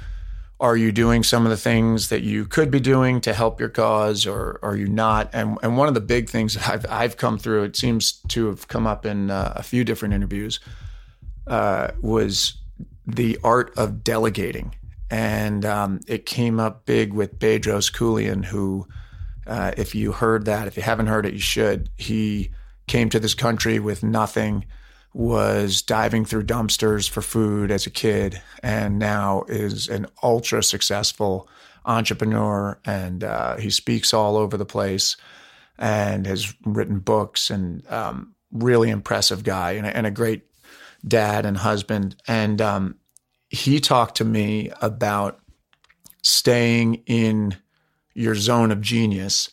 are 0.60 0.76
you 0.76 0.90
doing 0.90 1.22
some 1.22 1.46
of 1.46 1.50
the 1.50 1.56
things 1.56 2.08
that 2.08 2.22
you 2.22 2.44
could 2.44 2.70
be 2.70 2.80
doing 2.80 3.20
to 3.20 3.32
help 3.32 3.60
your 3.60 3.68
cause 3.68 4.26
or 4.26 4.58
are 4.62 4.76
you 4.76 4.88
not 4.88 5.30
and 5.32 5.56
and 5.62 5.76
one 5.76 5.88
of 5.88 5.94
the 5.94 6.00
big 6.00 6.28
things 6.28 6.54
that 6.54 6.68
I've 6.68 6.86
I've 6.90 7.16
come 7.16 7.38
through 7.38 7.64
it 7.64 7.76
seems 7.76 8.20
to 8.28 8.48
have 8.48 8.66
come 8.66 8.86
up 8.86 9.06
in 9.06 9.30
uh, 9.30 9.52
a 9.54 9.62
few 9.62 9.84
different 9.84 10.14
interviews 10.14 10.58
uh, 11.46 11.92
was 12.00 12.54
the 13.06 13.38
art 13.44 13.72
of 13.76 14.02
delegating 14.02 14.74
and 15.10 15.64
um, 15.64 16.00
it 16.06 16.26
came 16.26 16.60
up 16.60 16.84
big 16.84 17.12
with 17.12 17.38
Bedros 17.38 17.92
Keuilian, 17.92 18.44
who 18.44 18.86
uh, 19.46 19.72
if 19.76 19.94
you 19.94 20.12
heard 20.12 20.44
that 20.44 20.66
if 20.66 20.76
you 20.76 20.82
haven't 20.82 21.06
heard 21.06 21.26
it 21.26 21.32
you 21.32 21.40
should. 21.40 21.90
He 21.96 22.50
came 22.86 23.08
to 23.10 23.20
this 23.20 23.34
country 23.34 23.78
with 23.78 24.02
nothing 24.02 24.64
was 25.14 25.82
diving 25.82 26.24
through 26.24 26.44
dumpsters 26.44 27.08
for 27.08 27.22
food 27.22 27.70
as 27.70 27.86
a 27.86 27.90
kid 27.90 28.40
and 28.62 28.98
now 28.98 29.44
is 29.48 29.88
an 29.88 30.06
ultra 30.22 30.62
successful 30.62 31.48
entrepreneur. 31.84 32.78
And 32.84 33.24
uh, 33.24 33.56
he 33.56 33.70
speaks 33.70 34.12
all 34.12 34.36
over 34.36 34.56
the 34.56 34.66
place 34.66 35.16
and 35.78 36.26
has 36.26 36.54
written 36.64 36.98
books 36.98 37.50
and 37.50 37.86
um, 37.90 38.34
really 38.52 38.90
impressive 38.90 39.44
guy 39.44 39.72
and 39.72 39.86
a, 39.86 39.96
and 39.96 40.06
a, 40.06 40.10
great 40.10 40.42
dad 41.06 41.46
and 41.46 41.56
husband. 41.56 42.16
And 42.26 42.60
um, 42.60 42.96
he 43.50 43.80
talked 43.80 44.16
to 44.16 44.24
me 44.24 44.70
about 44.80 45.40
staying 46.22 47.02
in 47.06 47.56
your 48.14 48.34
zone 48.34 48.70
of 48.70 48.80
genius 48.80 49.50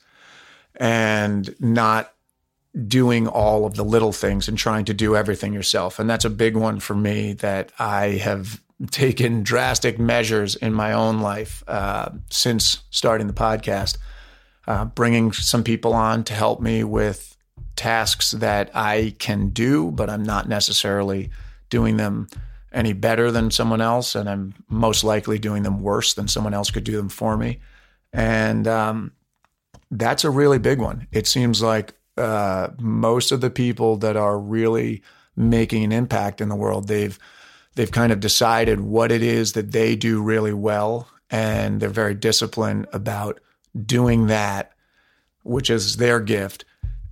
and 0.75 1.55
not 1.59 2.11
doing 2.87 3.27
all 3.27 3.65
of 3.65 3.75
the 3.75 3.85
little 3.85 4.11
things 4.11 4.47
and 4.49 4.57
trying 4.57 4.83
to 4.85 4.93
do 4.93 5.15
everything 5.15 5.53
yourself. 5.53 5.99
And 5.99 6.09
that's 6.09 6.25
a 6.25 6.29
big 6.29 6.57
one 6.57 6.79
for 6.79 6.95
me 6.95 7.33
that 7.33 7.71
I 7.79 8.07
have 8.21 8.61
taken 8.91 9.43
drastic 9.43 9.97
measures 9.97 10.55
in 10.55 10.73
my 10.73 10.91
own 10.91 11.21
life 11.21 11.63
uh, 11.67 12.09
since 12.29 12.83
starting 12.89 13.27
the 13.27 13.33
podcast. 13.33 13.97
uh, 14.67 14.85
bringing 14.85 15.31
some 15.31 15.63
people 15.63 15.93
on 15.93 16.23
to 16.25 16.33
help 16.33 16.59
me 16.59 16.83
with 16.83 17.37
tasks 17.75 18.31
that 18.31 18.71
I 18.73 19.15
can 19.19 19.49
do, 19.49 19.91
but 19.91 20.09
I'm 20.09 20.23
not 20.23 20.47
necessarily 20.47 21.29
doing 21.69 21.97
them 21.97 22.27
any 22.75 22.91
better 22.93 23.31
than 23.31 23.49
someone 23.49 23.81
else, 23.81 24.15
and 24.15 24.29
I'm 24.29 24.53
most 24.67 25.03
likely 25.03 25.39
doing 25.39 25.63
them 25.63 25.79
worse 25.79 26.13
than 26.13 26.27
someone 26.27 26.53
else 26.53 26.69
could 26.69 26.83
do 26.83 26.97
them 26.97 27.09
for 27.09 27.37
me. 27.37 27.59
And 28.11 28.67
um, 28.67 29.13
that's 29.89 30.25
a 30.25 30.29
really 30.29 30.59
big 30.59 30.79
one. 30.79 31.07
It 31.11 31.25
seems 31.25 31.61
like 31.61 31.93
uh, 32.17 32.69
most 32.77 33.31
of 33.31 33.41
the 33.41 33.49
people 33.49 33.95
that 33.97 34.17
are 34.17 34.37
really 34.37 35.01
making 35.37 35.83
an 35.85 35.93
impact 35.93 36.41
in 36.41 36.49
the 36.49 36.55
world, 36.55 36.87
they've 36.87 37.17
they've 37.75 37.91
kind 37.91 38.11
of 38.11 38.19
decided 38.19 38.81
what 38.81 39.11
it 39.11 39.23
is 39.23 39.53
that 39.53 39.71
they 39.71 39.95
do 39.95 40.21
really 40.21 40.53
well, 40.53 41.07
and 41.29 41.79
they're 41.79 41.89
very 41.89 42.13
disciplined 42.13 42.87
about 42.91 43.39
doing 43.85 44.27
that, 44.27 44.73
which 45.43 45.69
is 45.69 45.95
their 45.95 46.19
gift, 46.19 46.65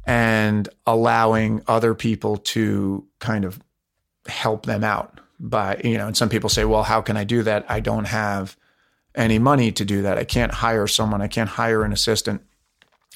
and 0.05 0.67
allowing 0.86 1.62
other 1.67 1.96
people 1.96 2.38
to 2.38 3.05
kind 3.20 3.46
of 3.46 3.62
help 4.27 4.65
them 4.65 4.84
out 4.84 5.12
by 5.44 5.80
you 5.84 5.98
know. 5.98 6.08
And 6.08 6.18
some 6.18 6.30
people 6.30 6.50
say, 6.50 6.66
well, 6.66 6.84
how 6.84 7.02
can 7.02 7.18
I 7.18 7.24
do 7.24 7.44
that? 7.44 7.66
I 7.70 7.80
don't 7.80 8.06
have 8.06 8.58
any 9.14 9.38
money 9.38 9.72
to 9.72 9.86
do 9.86 10.02
that. 10.04 10.18
I 10.18 10.24
can't 10.24 10.52
hire 10.52 10.88
someone. 10.88 11.22
I 11.22 11.28
can't 11.28 11.50
hire 11.50 11.84
an 11.84 11.94
assistant. 11.94 12.42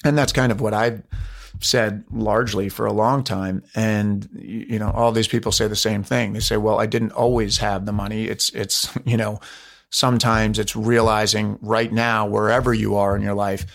And 0.04 0.16
that's 0.16 0.32
kind 0.32 0.52
of 0.52 0.60
what 0.60 0.74
I've 0.74 1.02
said 1.60 2.04
largely 2.12 2.68
for 2.68 2.86
a 2.86 2.92
long 2.92 3.24
time. 3.24 3.64
And, 3.74 4.28
you 4.32 4.78
know, 4.78 4.90
all 4.90 5.10
these 5.10 5.26
people 5.26 5.50
say 5.50 5.66
the 5.66 5.74
same 5.74 6.04
thing. 6.04 6.34
They 6.34 6.40
say, 6.40 6.56
well, 6.56 6.78
I 6.78 6.86
didn't 6.86 7.12
always 7.12 7.58
have 7.58 7.84
the 7.84 7.92
money. 7.92 8.26
It's, 8.26 8.50
it's, 8.50 8.96
you 9.04 9.16
know, 9.16 9.40
sometimes 9.90 10.58
it's 10.58 10.76
realizing 10.76 11.58
right 11.62 11.92
now, 11.92 12.26
wherever 12.26 12.72
you 12.72 12.96
are 12.96 13.16
in 13.16 13.22
your 13.22 13.34
life, 13.34 13.66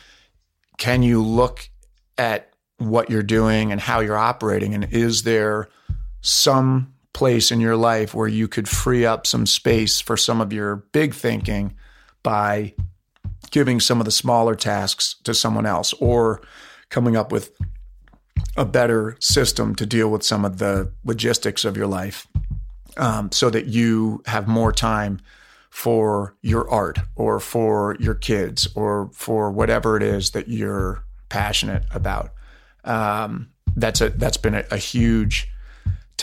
can 0.78 1.04
you 1.04 1.22
look 1.22 1.70
at 2.18 2.50
what 2.78 3.10
you're 3.10 3.24
doing 3.24 3.72
and 3.72 3.82
how 3.82 4.00
you're 4.00 4.18
operating? 4.18 4.74
And 4.74 4.86
is 4.94 5.24
there 5.24 5.68
some 6.22 6.93
place 7.14 7.52
in 7.52 7.60
your 7.60 7.78
life 7.78 8.14
where 8.14 8.28
you 8.28 8.48
could 8.48 8.68
free 8.68 9.06
up 9.06 9.28
some 9.28 9.46
space 9.46 10.02
for 10.02 10.18
some 10.18 10.42
of 10.42 10.52
your 10.52 10.78
big 10.92 11.14
thinking 11.14 11.76
by 12.24 12.74
giving 13.52 13.80
some 13.80 14.00
of 14.00 14.06
the 14.06 14.12
smaller 14.12 14.56
tasks 14.56 15.16
to 15.24 15.34
someone 15.34 15.66
else 15.66 15.94
or 15.94 16.42
coming 16.90 17.16
up 17.16 17.32
with 17.32 17.52
a 18.58 18.66
better 18.66 19.16
system 19.20 19.76
to 19.76 19.86
deal 19.86 20.10
with 20.10 20.24
some 20.24 20.46
of 20.46 20.58
the 20.58 20.92
logistics 21.04 21.66
of 21.66 21.78
your 21.78 21.88
life 21.88 22.28
um, 22.98 23.32
so 23.32 23.50
that 23.50 23.66
you 23.66 24.22
have 24.26 24.48
more 24.48 24.72
time 24.72 25.20
for 25.70 26.36
your 26.42 26.70
art 26.70 27.00
or 27.16 27.40
for 27.40 27.98
your 28.00 28.14
kids 28.14 28.68
or 28.76 29.10
for 29.14 29.52
whatever 29.52 29.98
it 29.98 30.04
is 30.04 30.32
that 30.32 30.48
you're 30.48 31.04
passionate 31.30 31.84
about. 31.92 32.32
Um, 32.84 33.50
that's 33.76 34.00
a 34.00 34.10
that's 34.10 34.38
been 34.38 34.54
a, 34.54 34.64
a, 34.70 34.78
huge 34.78 35.48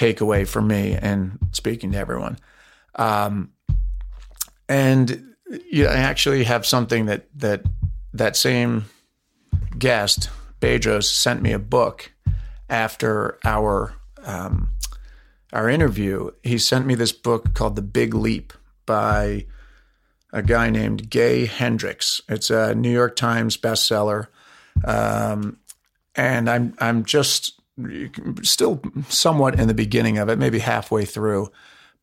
takeaway 0.01 0.49
for 0.49 0.63
me 0.63 0.95
and 0.95 1.39
speaking 1.53 1.93
to 1.93 1.99
everyone. 1.99 2.39
Um, 2.95 3.53
and 4.69 5.35
you 5.71 5.85
know, 5.85 5.91
I 5.91 5.97
actually 5.97 6.45
have 6.45 6.65
something 6.65 7.07
that 7.07 7.27
that 7.37 7.65
that 8.15 8.37
same 8.37 8.87
guest 9.79 10.31
Bedros 10.61 11.05
sent 11.05 11.43
me 11.43 11.53
a 11.53 11.59
book 11.59 12.13
after 12.69 13.39
our 13.45 13.95
um, 14.25 14.71
our 15.53 15.69
interview. 15.69 16.31
He 16.43 16.57
sent 16.59 16.87
me 16.87 16.95
this 16.95 17.13
book 17.13 17.55
called 17.55 17.77
The 17.77 17.83
Big 17.83 18.15
Leap 18.15 18.53
by 18.87 19.47
a 20.33 20.43
guy 20.43 20.71
named 20.71 21.11
Gay 21.11 21.47
Hendricks. 21.47 22.23
It's 22.29 22.51
a 22.51 22.75
New 22.75 22.91
York 22.91 23.17
Times 23.17 23.57
bestseller, 23.57 24.29
um, 24.85 25.59
and 26.15 26.49
I'm 26.49 26.75
I'm 26.79 27.05
just 27.05 27.60
still 28.43 28.83
somewhat 29.09 29.59
in 29.59 29.69
the 29.69 29.75
beginning 29.75 30.19
of 30.19 30.29
it, 30.29 30.39
maybe 30.39 30.59
halfway 30.59 31.05
through, 31.05 31.51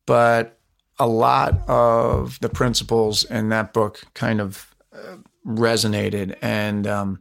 but 0.06 0.58
a 0.98 1.06
lot 1.06 1.68
of 1.68 2.38
the 2.40 2.48
principles 2.48 3.24
in 3.24 3.50
that 3.50 3.72
book 3.72 4.02
kind 4.14 4.40
of 4.40 4.74
uh, 4.92 5.16
resonated. 5.46 6.36
And 6.42 6.86
um, 6.86 7.20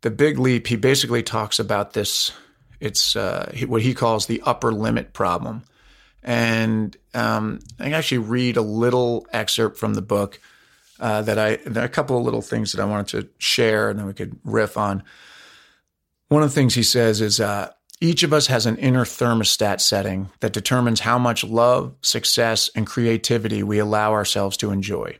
the 0.00 0.10
big 0.10 0.38
leap, 0.38 0.66
he 0.66 0.76
basically 0.76 1.22
talks 1.22 1.58
about 1.58 1.92
this. 1.92 2.32
It's 2.80 3.14
uh, 3.14 3.52
what 3.66 3.82
he 3.82 3.94
calls 3.94 4.26
the 4.26 4.42
upper 4.44 4.72
limit 4.72 5.12
problem. 5.12 5.62
And 6.22 6.96
um, 7.14 7.60
I 7.78 7.84
can 7.84 7.94
actually 7.94 8.18
read 8.18 8.56
a 8.56 8.62
little 8.62 9.26
excerpt 9.32 9.76
from 9.76 9.94
the 9.94 10.02
book 10.02 10.40
uh, 11.00 11.22
that 11.22 11.38
I, 11.38 11.58
a 11.80 11.88
couple 11.88 12.16
of 12.16 12.24
little 12.24 12.42
things 12.42 12.72
that 12.72 12.80
I 12.80 12.84
wanted 12.84 13.08
to 13.08 13.28
share 13.38 13.90
and 13.90 13.98
then 13.98 14.06
we 14.06 14.14
could 14.14 14.38
riff 14.44 14.76
on. 14.76 15.02
One 16.28 16.42
of 16.42 16.48
the 16.48 16.54
things 16.54 16.74
he 16.74 16.82
says 16.82 17.20
is, 17.20 17.40
uh, 17.40 17.72
each 18.02 18.24
of 18.24 18.32
us 18.32 18.48
has 18.48 18.66
an 18.66 18.76
inner 18.78 19.04
thermostat 19.04 19.80
setting 19.80 20.28
that 20.40 20.52
determines 20.52 21.00
how 21.00 21.18
much 21.18 21.44
love, 21.44 21.94
success, 22.02 22.68
and 22.74 22.84
creativity 22.84 23.62
we 23.62 23.78
allow 23.78 24.12
ourselves 24.12 24.56
to 24.56 24.72
enjoy. 24.72 25.16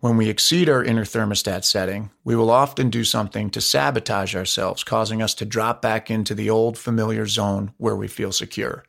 When 0.00 0.16
we 0.16 0.28
exceed 0.28 0.68
our 0.68 0.82
inner 0.82 1.04
thermostat 1.04 1.62
setting, 1.62 2.10
we 2.24 2.34
will 2.34 2.50
often 2.50 2.90
do 2.90 3.04
something 3.04 3.50
to 3.50 3.60
sabotage 3.60 4.34
ourselves, 4.34 4.82
causing 4.82 5.22
us 5.22 5.32
to 5.34 5.44
drop 5.44 5.80
back 5.80 6.10
into 6.10 6.34
the 6.34 6.50
old 6.50 6.76
familiar 6.76 7.24
zone 7.26 7.72
where 7.76 7.94
we 7.94 8.08
feel 8.08 8.32
secure. 8.32 8.84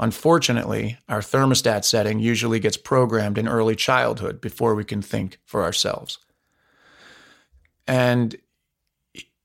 Unfortunately, 0.00 0.96
our 1.06 1.20
thermostat 1.20 1.84
setting 1.84 2.18
usually 2.18 2.60
gets 2.60 2.78
programmed 2.78 3.36
in 3.36 3.46
early 3.46 3.76
childhood 3.76 4.40
before 4.40 4.74
we 4.74 4.84
can 4.84 5.02
think 5.02 5.38
for 5.44 5.62
ourselves. 5.62 6.18
And 7.86 8.36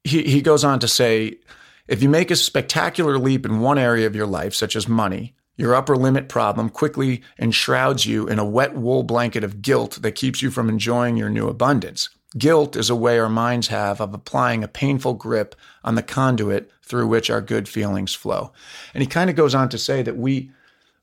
he, 0.05 0.23
he 0.23 0.41
goes 0.41 0.63
on 0.63 0.79
to 0.79 0.87
say, 0.87 1.39
if 1.87 2.01
you 2.01 2.09
make 2.09 2.31
a 2.31 2.35
spectacular 2.35 3.17
leap 3.17 3.45
in 3.45 3.59
one 3.59 3.77
area 3.77 4.07
of 4.07 4.15
your 4.15 4.25
life, 4.25 4.53
such 4.55 4.75
as 4.75 4.87
money, 4.87 5.35
your 5.57 5.75
upper 5.75 5.95
limit 5.95 6.27
problem 6.27 6.69
quickly 6.69 7.21
enshrouds 7.39 8.05
you 8.05 8.27
in 8.27 8.39
a 8.39 8.45
wet 8.45 8.75
wool 8.75 9.03
blanket 9.03 9.43
of 9.43 9.61
guilt 9.61 9.99
that 10.01 10.13
keeps 10.13 10.41
you 10.41 10.51
from 10.51 10.67
enjoying 10.67 11.15
your 11.15 11.29
new 11.29 11.47
abundance. 11.47 12.09
Guilt 12.37 12.75
is 12.75 12.89
a 12.89 12.95
way 12.95 13.17
our 13.17 13.29
minds 13.29 13.69
have 13.69 14.01
of 14.01 14.13
applying 14.13 14.63
a 14.63 14.67
painful 14.67 15.13
grip 15.13 15.55
on 15.83 15.95
the 15.95 16.03
conduit 16.03 16.69
through 16.83 17.07
which 17.07 17.29
our 17.29 17.39
good 17.39 17.69
feelings 17.69 18.13
flow. 18.13 18.51
And 18.93 19.01
he 19.01 19.07
kind 19.07 19.29
of 19.29 19.37
goes 19.37 19.55
on 19.55 19.69
to 19.69 19.77
say 19.77 20.01
that 20.01 20.17
we 20.17 20.51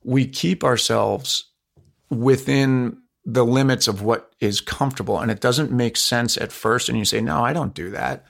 we 0.05 0.27
keep 0.27 0.65
ourselves 0.65 1.45
within 2.11 2.99
the 3.25 3.47
limits 3.47 3.89
of 3.89 4.03
what 4.03 4.33
is 4.41 4.61
comfortable 4.61 5.21
and 5.21 5.31
it 5.31 5.41
doesn't 5.41 5.71
make 5.71 5.97
sense 5.97 6.37
at 6.37 6.53
first 6.53 6.89
and 6.89 6.99
you 6.99 7.05
say 7.05 7.21
no, 7.21 7.43
I 7.43 7.53
don't 7.53 7.73
do 7.73 7.91
that. 7.91 8.27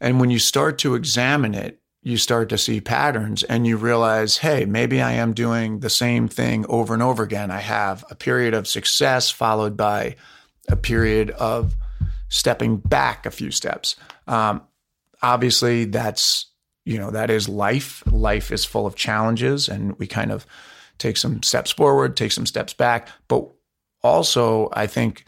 And 0.00 0.20
when 0.20 0.30
you 0.30 0.40
start 0.40 0.76
to 0.78 0.96
examine 0.96 1.54
it, 1.54 1.80
you 2.04 2.18
start 2.18 2.50
to 2.50 2.58
see 2.58 2.82
patterns 2.82 3.42
and 3.44 3.66
you 3.66 3.78
realize, 3.78 4.36
hey, 4.36 4.66
maybe 4.66 5.00
I 5.00 5.12
am 5.12 5.32
doing 5.32 5.80
the 5.80 5.88
same 5.88 6.28
thing 6.28 6.66
over 6.68 6.92
and 6.92 7.02
over 7.02 7.22
again. 7.22 7.50
I 7.50 7.60
have 7.60 8.04
a 8.10 8.14
period 8.14 8.52
of 8.52 8.68
success 8.68 9.30
followed 9.30 9.74
by 9.74 10.16
a 10.68 10.76
period 10.76 11.30
of 11.30 11.74
stepping 12.28 12.76
back 12.76 13.24
a 13.24 13.30
few 13.30 13.50
steps. 13.50 13.96
Um, 14.26 14.62
obviously, 15.22 15.86
that's, 15.86 16.46
you 16.84 16.98
know, 16.98 17.10
that 17.10 17.30
is 17.30 17.48
life. 17.48 18.02
Life 18.06 18.52
is 18.52 18.66
full 18.66 18.86
of 18.86 18.96
challenges 18.96 19.66
and 19.70 19.98
we 19.98 20.06
kind 20.06 20.30
of 20.30 20.46
take 20.98 21.16
some 21.16 21.42
steps 21.42 21.70
forward, 21.70 22.18
take 22.18 22.32
some 22.32 22.44
steps 22.44 22.74
back. 22.74 23.08
But 23.28 23.48
also, 24.02 24.68
I 24.74 24.88
think 24.88 25.24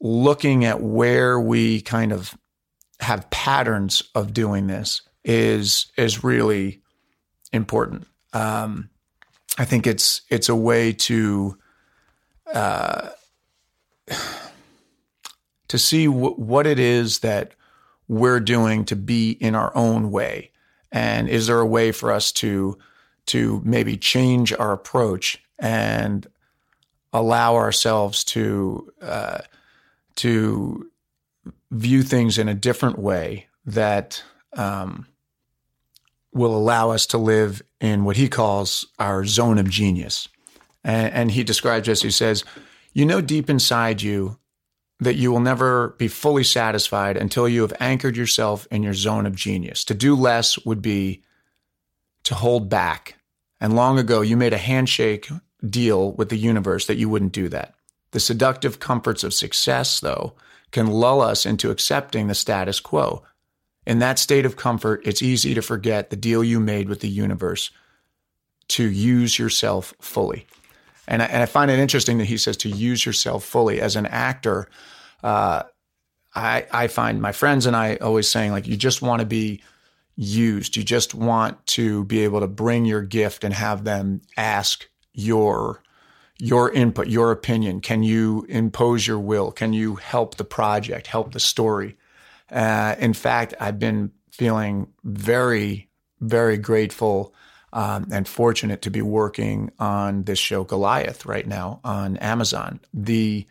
looking 0.00 0.64
at 0.64 0.82
where 0.82 1.38
we 1.38 1.80
kind 1.80 2.10
of 2.12 2.36
have 2.98 3.30
patterns 3.30 4.02
of 4.16 4.32
doing 4.34 4.66
this 4.66 5.02
is 5.24 5.86
is 5.96 6.24
really 6.24 6.82
important. 7.52 8.06
Um, 8.32 8.90
I 9.58 9.64
think 9.64 9.86
it's 9.86 10.22
it's 10.30 10.48
a 10.48 10.56
way 10.56 10.92
to 10.92 11.58
uh, 12.52 13.08
to 15.68 15.78
see 15.78 16.06
w- 16.06 16.34
what 16.34 16.66
it 16.66 16.78
is 16.78 17.20
that 17.20 17.52
we're 18.08 18.40
doing 18.40 18.84
to 18.86 18.96
be 18.96 19.30
in 19.30 19.54
our 19.54 19.74
own 19.76 20.10
way, 20.10 20.50
and 20.90 21.28
is 21.28 21.46
there 21.46 21.60
a 21.60 21.66
way 21.66 21.92
for 21.92 22.10
us 22.12 22.32
to 22.32 22.78
to 23.26 23.62
maybe 23.64 23.96
change 23.96 24.52
our 24.52 24.72
approach 24.72 25.42
and 25.58 26.26
allow 27.12 27.54
ourselves 27.54 28.24
to 28.24 28.92
uh, 29.00 29.38
to 30.16 30.90
view 31.70 32.02
things 32.02 32.38
in 32.38 32.48
a 32.48 32.54
different 32.54 32.98
way 32.98 33.46
that 33.64 34.22
um, 34.54 35.06
will 36.32 36.56
allow 36.56 36.90
us 36.90 37.06
to 37.06 37.18
live 37.18 37.62
in 37.80 38.04
what 38.04 38.16
he 38.16 38.28
calls 38.28 38.86
our 38.98 39.24
zone 39.24 39.58
of 39.58 39.68
genius. 39.68 40.28
And, 40.84 41.12
and 41.12 41.30
he 41.30 41.44
describes 41.44 41.86
this, 41.86 42.02
he 42.02 42.10
says, 42.10 42.44
You 42.92 43.04
know 43.04 43.20
deep 43.20 43.50
inside 43.50 44.02
you 44.02 44.38
that 45.00 45.16
you 45.16 45.32
will 45.32 45.40
never 45.40 45.88
be 45.98 46.08
fully 46.08 46.44
satisfied 46.44 47.16
until 47.16 47.48
you 47.48 47.62
have 47.62 47.72
anchored 47.80 48.16
yourself 48.16 48.66
in 48.70 48.82
your 48.82 48.94
zone 48.94 49.26
of 49.26 49.34
genius. 49.34 49.84
To 49.86 49.94
do 49.94 50.14
less 50.14 50.64
would 50.64 50.80
be 50.80 51.22
to 52.22 52.34
hold 52.34 52.68
back. 52.68 53.16
And 53.60 53.74
long 53.74 53.98
ago, 53.98 54.20
you 54.20 54.36
made 54.36 54.52
a 54.52 54.58
handshake 54.58 55.28
deal 55.68 56.12
with 56.12 56.28
the 56.28 56.36
universe 56.36 56.86
that 56.86 56.96
you 56.96 57.08
wouldn't 57.08 57.32
do 57.32 57.48
that. 57.48 57.74
The 58.12 58.20
seductive 58.20 58.78
comforts 58.78 59.24
of 59.24 59.34
success, 59.34 60.00
though, 60.00 60.34
can 60.70 60.86
lull 60.86 61.20
us 61.20 61.46
into 61.46 61.70
accepting 61.70 62.28
the 62.28 62.34
status 62.34 62.80
quo. 62.80 63.22
In 63.86 63.98
that 63.98 64.18
state 64.18 64.46
of 64.46 64.56
comfort, 64.56 65.02
it's 65.04 65.22
easy 65.22 65.54
to 65.54 65.62
forget 65.62 66.10
the 66.10 66.16
deal 66.16 66.44
you 66.44 66.60
made 66.60 66.88
with 66.88 67.00
the 67.00 67.08
universe 67.08 67.70
to 68.68 68.88
use 68.88 69.38
yourself 69.38 69.92
fully. 70.00 70.46
And 71.08 71.20
I, 71.20 71.26
and 71.26 71.42
I 71.42 71.46
find 71.46 71.70
it 71.70 71.78
interesting 71.78 72.18
that 72.18 72.26
he 72.26 72.36
says 72.36 72.56
to 72.58 72.68
use 72.68 73.04
yourself 73.04 73.44
fully. 73.44 73.80
As 73.80 73.96
an 73.96 74.06
actor, 74.06 74.68
uh, 75.22 75.64
I, 76.34 76.66
I 76.70 76.86
find 76.86 77.20
my 77.20 77.32
friends 77.32 77.66
and 77.66 77.76
I 77.76 77.96
always 77.96 78.28
saying, 78.28 78.52
like, 78.52 78.66
you 78.66 78.76
just 78.76 79.02
want 79.02 79.20
to 79.20 79.26
be 79.26 79.62
used. 80.16 80.76
You 80.76 80.84
just 80.84 81.14
want 81.14 81.66
to 81.68 82.04
be 82.04 82.20
able 82.20 82.40
to 82.40 82.46
bring 82.46 82.84
your 82.84 83.02
gift 83.02 83.44
and 83.44 83.52
have 83.52 83.84
them 83.84 84.22
ask 84.36 84.88
your 85.12 85.82
your 86.38 86.72
input, 86.72 87.06
your 87.06 87.30
opinion. 87.30 87.80
Can 87.80 88.02
you 88.02 88.44
impose 88.48 89.06
your 89.06 89.20
will? 89.20 89.52
Can 89.52 89.72
you 89.72 89.94
help 89.96 90.36
the 90.36 90.44
project, 90.44 91.06
help 91.06 91.32
the 91.32 91.38
story? 91.38 91.96
Uh, 92.52 92.94
in 92.98 93.14
fact, 93.14 93.54
I've 93.58 93.78
been 93.78 94.12
feeling 94.30 94.88
very, 95.04 95.88
very 96.20 96.58
grateful 96.58 97.34
um, 97.72 98.08
and 98.12 98.28
fortunate 98.28 98.82
to 98.82 98.90
be 98.90 99.00
working 99.00 99.70
on 99.78 100.24
this 100.24 100.38
show 100.38 100.62
Goliath 100.62 101.24
right 101.24 101.46
now 101.46 101.80
on 101.82 102.18
Amazon. 102.18 102.80
The 102.92 103.46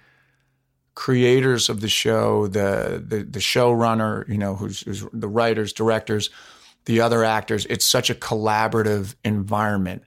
creators 0.93 1.69
of 1.69 1.81
the 1.81 1.89
show, 1.89 2.47
the 2.47 3.03
the, 3.05 3.23
the 3.23 3.39
showrunner, 3.39 4.27
you 4.29 4.37
know, 4.37 4.55
who's, 4.55 4.81
who's 4.81 5.05
the 5.11 5.27
writers, 5.27 5.73
directors, 5.73 6.29
the 6.85 7.01
other 7.01 7.23
actors. 7.23 7.65
It's 7.67 7.85
such 7.85 8.11
a 8.11 8.15
collaborative 8.15 9.15
environment, 9.23 10.03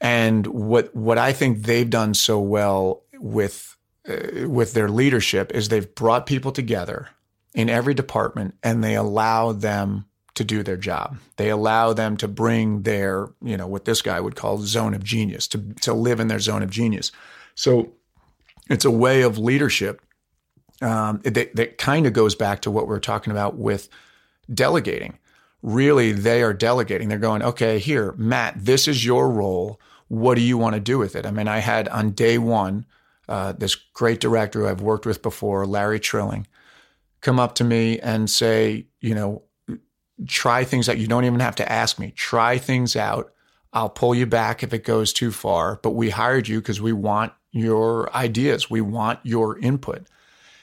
and 0.00 0.46
what 0.46 0.94
what 0.94 1.18
I 1.18 1.34
think 1.34 1.64
they've 1.64 1.90
done 1.90 2.14
so 2.14 2.40
well 2.40 3.02
with 3.18 3.76
uh, 4.08 4.48
with 4.48 4.72
their 4.72 4.88
leadership 4.88 5.52
is 5.54 5.68
they've 5.68 5.94
brought 5.94 6.24
people 6.24 6.52
together 6.52 7.10
in 7.54 7.68
every 7.68 7.94
department, 7.94 8.54
and 8.62 8.82
they 8.82 8.94
allow 8.94 9.52
them 9.52 10.04
to 10.34 10.44
do 10.44 10.62
their 10.62 10.76
job. 10.76 11.18
They 11.36 11.50
allow 11.50 11.92
them 11.92 12.16
to 12.18 12.28
bring 12.28 12.82
their, 12.82 13.28
you 13.42 13.56
know, 13.56 13.66
what 13.66 13.84
this 13.84 14.00
guy 14.02 14.20
would 14.20 14.36
call 14.36 14.58
zone 14.58 14.94
of 14.94 15.02
genius, 15.02 15.48
to, 15.48 15.58
to 15.82 15.92
live 15.92 16.20
in 16.20 16.28
their 16.28 16.38
zone 16.38 16.62
of 16.62 16.70
genius. 16.70 17.12
So 17.54 17.92
it's 18.70 18.84
a 18.84 18.90
way 18.90 19.22
of 19.22 19.36
leadership 19.36 20.00
um, 20.80 21.20
that, 21.24 21.54
that 21.56 21.76
kind 21.76 22.06
of 22.06 22.12
goes 22.12 22.34
back 22.34 22.62
to 22.62 22.70
what 22.70 22.88
we 22.88 22.94
are 22.94 23.00
talking 23.00 23.32
about 23.32 23.56
with 23.56 23.88
delegating. 24.52 25.18
Really, 25.62 26.12
they 26.12 26.42
are 26.42 26.54
delegating. 26.54 27.08
They're 27.08 27.18
going, 27.18 27.42
okay, 27.42 27.78
here, 27.78 28.14
Matt, 28.16 28.54
this 28.64 28.88
is 28.88 29.04
your 29.04 29.28
role. 29.28 29.78
What 30.08 30.36
do 30.36 30.40
you 30.40 30.56
want 30.56 30.74
to 30.74 30.80
do 30.80 30.98
with 30.98 31.16
it? 31.16 31.26
I 31.26 31.32
mean, 31.32 31.48
I 31.48 31.58
had 31.58 31.88
on 31.88 32.12
day 32.12 32.38
one 32.38 32.86
uh, 33.28 33.52
this 33.52 33.74
great 33.74 34.20
director 34.20 34.60
who 34.60 34.68
I've 34.68 34.80
worked 34.80 35.06
with 35.06 35.20
before, 35.20 35.66
Larry 35.66 36.00
Trilling, 36.00 36.46
come 37.20 37.38
up 37.38 37.54
to 37.56 37.64
me 37.64 37.98
and 38.00 38.30
say, 38.30 38.86
you 39.00 39.14
know, 39.14 39.42
try 40.26 40.64
things 40.64 40.88
out. 40.88 40.98
You 40.98 41.06
don't 41.06 41.24
even 41.24 41.40
have 41.40 41.56
to 41.56 41.70
ask 41.70 41.98
me. 41.98 42.12
Try 42.16 42.58
things 42.58 42.96
out. 42.96 43.32
I'll 43.72 43.88
pull 43.88 44.14
you 44.14 44.26
back 44.26 44.62
if 44.62 44.74
it 44.74 44.84
goes 44.84 45.12
too 45.12 45.30
far, 45.30 45.78
but 45.82 45.90
we 45.90 46.10
hired 46.10 46.48
you 46.48 46.60
because 46.60 46.80
we 46.80 46.92
want 46.92 47.32
your 47.52 48.14
ideas. 48.14 48.68
We 48.68 48.80
want 48.80 49.20
your 49.22 49.58
input. 49.58 50.06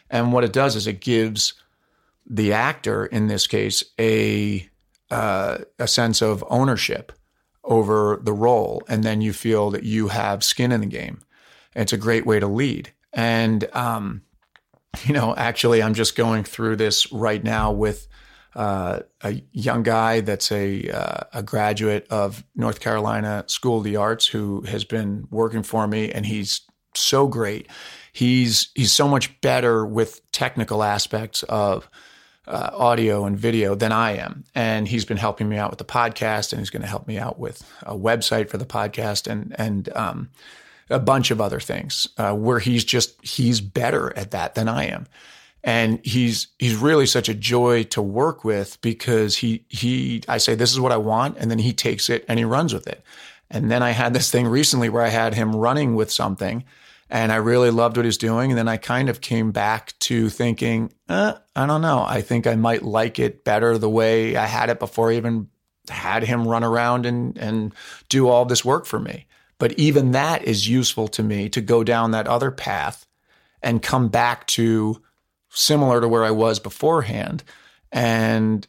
And 0.09 0.33
what 0.33 0.43
it 0.43 0.53
does 0.53 0.75
is 0.75 0.87
it 0.87 1.01
gives 1.01 1.53
the 2.29 2.53
actor, 2.53 3.05
in 3.05 3.27
this 3.27 3.47
case, 3.47 3.83
a 3.99 4.69
uh, 5.09 5.59
a 5.79 5.87
sense 5.87 6.21
of 6.21 6.43
ownership 6.49 7.13
over 7.63 8.19
the 8.21 8.33
role, 8.33 8.83
and 8.89 9.03
then 9.03 9.21
you 9.21 9.31
feel 9.31 9.69
that 9.71 9.83
you 9.83 10.09
have 10.09 10.43
skin 10.43 10.71
in 10.73 10.81
the 10.81 10.87
game. 10.87 11.21
It's 11.75 11.93
a 11.93 11.97
great 11.97 12.25
way 12.25 12.39
to 12.39 12.47
lead. 12.47 12.91
And 13.13 13.69
um, 13.73 14.21
you 15.05 15.13
know, 15.13 15.35
actually, 15.35 15.81
I'm 15.83 15.93
just 15.93 16.15
going 16.15 16.43
through 16.43 16.77
this 16.77 17.11
right 17.11 17.43
now 17.43 17.71
with 17.71 18.07
uh, 18.55 19.01
a 19.21 19.41
young 19.51 19.83
guy 19.83 20.21
that's 20.21 20.51
a 20.51 20.89
uh, 20.89 21.23
a 21.33 21.43
graduate 21.43 22.07
of 22.09 22.43
North 22.55 22.79
Carolina 22.79 23.43
School 23.47 23.79
of 23.79 23.83
the 23.83 23.97
Arts 23.97 24.25
who 24.25 24.61
has 24.61 24.83
been 24.83 25.27
working 25.29 25.63
for 25.63 25.87
me, 25.87 26.11
and 26.11 26.25
he's 26.25 26.61
so 26.95 27.27
great. 27.27 27.67
He's 28.13 28.69
he's 28.73 28.91
so 28.91 29.07
much 29.07 29.39
better 29.41 29.85
with 29.85 30.21
technical 30.31 30.81
aspects 30.83 31.43
of 31.43 31.87
uh, 32.47 32.71
audio 32.73 33.25
and 33.25 33.37
video 33.37 33.75
than 33.75 33.91
I 33.91 34.17
am, 34.17 34.43
and 34.55 34.87
he's 34.87 35.05
been 35.05 35.17
helping 35.17 35.47
me 35.49 35.57
out 35.57 35.69
with 35.69 35.79
the 35.79 35.85
podcast, 35.85 36.51
and 36.51 36.59
he's 36.59 36.71
going 36.71 36.81
to 36.81 36.87
help 36.87 37.07
me 37.07 37.19
out 37.19 37.37
with 37.37 37.63
a 37.83 37.95
website 37.95 38.49
for 38.49 38.57
the 38.57 38.65
podcast, 38.65 39.29
and 39.29 39.55
and 39.59 39.89
um, 39.95 40.29
a 40.89 40.99
bunch 40.99 41.31
of 41.31 41.41
other 41.41 41.59
things 41.59 42.07
uh, 42.17 42.33
where 42.33 42.59
he's 42.59 42.83
just 42.83 43.23
he's 43.25 43.61
better 43.61 44.15
at 44.17 44.31
that 44.31 44.55
than 44.55 44.67
I 44.67 44.85
am 44.85 45.07
and 45.67 45.99
he's 46.05 46.47
he's 46.59 46.75
really 46.75 47.05
such 47.05 47.27
a 47.27 47.33
joy 47.33 47.83
to 47.83 48.01
work 48.01 48.45
with 48.45 48.79
because 48.81 49.35
he 49.37 49.65
he 49.67 50.23
I 50.27 50.37
say 50.37 50.55
this 50.55 50.71
is 50.71 50.79
what 50.79 50.93
I 50.93 50.97
want 50.97 51.37
and 51.37 51.51
then 51.51 51.59
he 51.59 51.73
takes 51.73 52.09
it 52.09 52.23
and 52.29 52.39
he 52.39 52.45
runs 52.45 52.73
with 52.73 52.87
it. 52.87 53.03
And 53.49 53.69
then 53.69 53.83
I 53.83 53.91
had 53.91 54.13
this 54.13 54.31
thing 54.31 54.47
recently 54.47 54.87
where 54.87 55.03
I 55.03 55.09
had 55.09 55.33
him 55.33 55.55
running 55.55 55.95
with 55.95 56.09
something 56.09 56.63
and 57.09 57.33
I 57.33 57.37
really 57.37 57.69
loved 57.69 57.97
what 57.97 58.05
he's 58.05 58.17
doing 58.17 58.51
and 58.51 58.57
then 58.57 58.69
I 58.69 58.77
kind 58.77 59.09
of 59.09 59.19
came 59.19 59.51
back 59.51 59.93
to 59.99 60.29
thinking, 60.29 60.93
uh, 61.09 61.33
I 61.53 61.65
don't 61.65 61.81
know, 61.81 62.05
I 62.07 62.21
think 62.21 62.47
I 62.47 62.55
might 62.55 62.83
like 62.83 63.19
it 63.19 63.43
better 63.43 63.77
the 63.77 63.89
way 63.89 64.37
I 64.37 64.45
had 64.45 64.69
it 64.69 64.79
before 64.79 65.11
I 65.11 65.15
even 65.15 65.49
had 65.89 66.23
him 66.23 66.47
run 66.47 66.63
around 66.63 67.05
and 67.05 67.37
and 67.37 67.73
do 68.07 68.29
all 68.29 68.45
this 68.45 68.63
work 68.63 68.85
for 68.85 68.99
me. 68.99 69.25
But 69.59 69.73
even 69.73 70.11
that 70.11 70.43
is 70.43 70.67
useful 70.67 71.07
to 71.09 71.23
me 71.23 71.49
to 71.49 71.61
go 71.61 71.83
down 71.83 72.11
that 72.11 72.27
other 72.27 72.51
path 72.51 73.05
and 73.61 73.81
come 73.81 74.09
back 74.09 74.45
to 74.47 75.01
similar 75.49 76.01
to 76.01 76.07
where 76.07 76.23
I 76.23 76.31
was 76.31 76.59
beforehand 76.59 77.43
and 77.91 78.67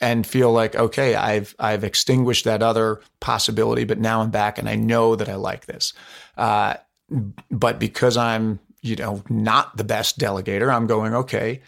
and 0.00 0.26
feel 0.26 0.50
like 0.50 0.74
okay 0.74 1.14
I've 1.14 1.54
I've 1.58 1.84
extinguished 1.84 2.44
that 2.44 2.62
other 2.62 3.00
possibility 3.20 3.84
but 3.84 3.98
now 3.98 4.22
I'm 4.22 4.30
back 4.30 4.56
and 4.56 4.68
I 4.68 4.76
know 4.76 5.14
that 5.16 5.28
I 5.28 5.34
like 5.34 5.66
this. 5.66 5.92
Uh, 6.36 6.74
but 7.50 7.78
because 7.78 8.16
I'm 8.16 8.60
you 8.80 8.96
know 8.96 9.22
not 9.28 9.76
the 9.76 9.84
best 9.84 10.18
delegator 10.18 10.72
I'm 10.72 10.86
going 10.86 11.14
okay 11.14 11.60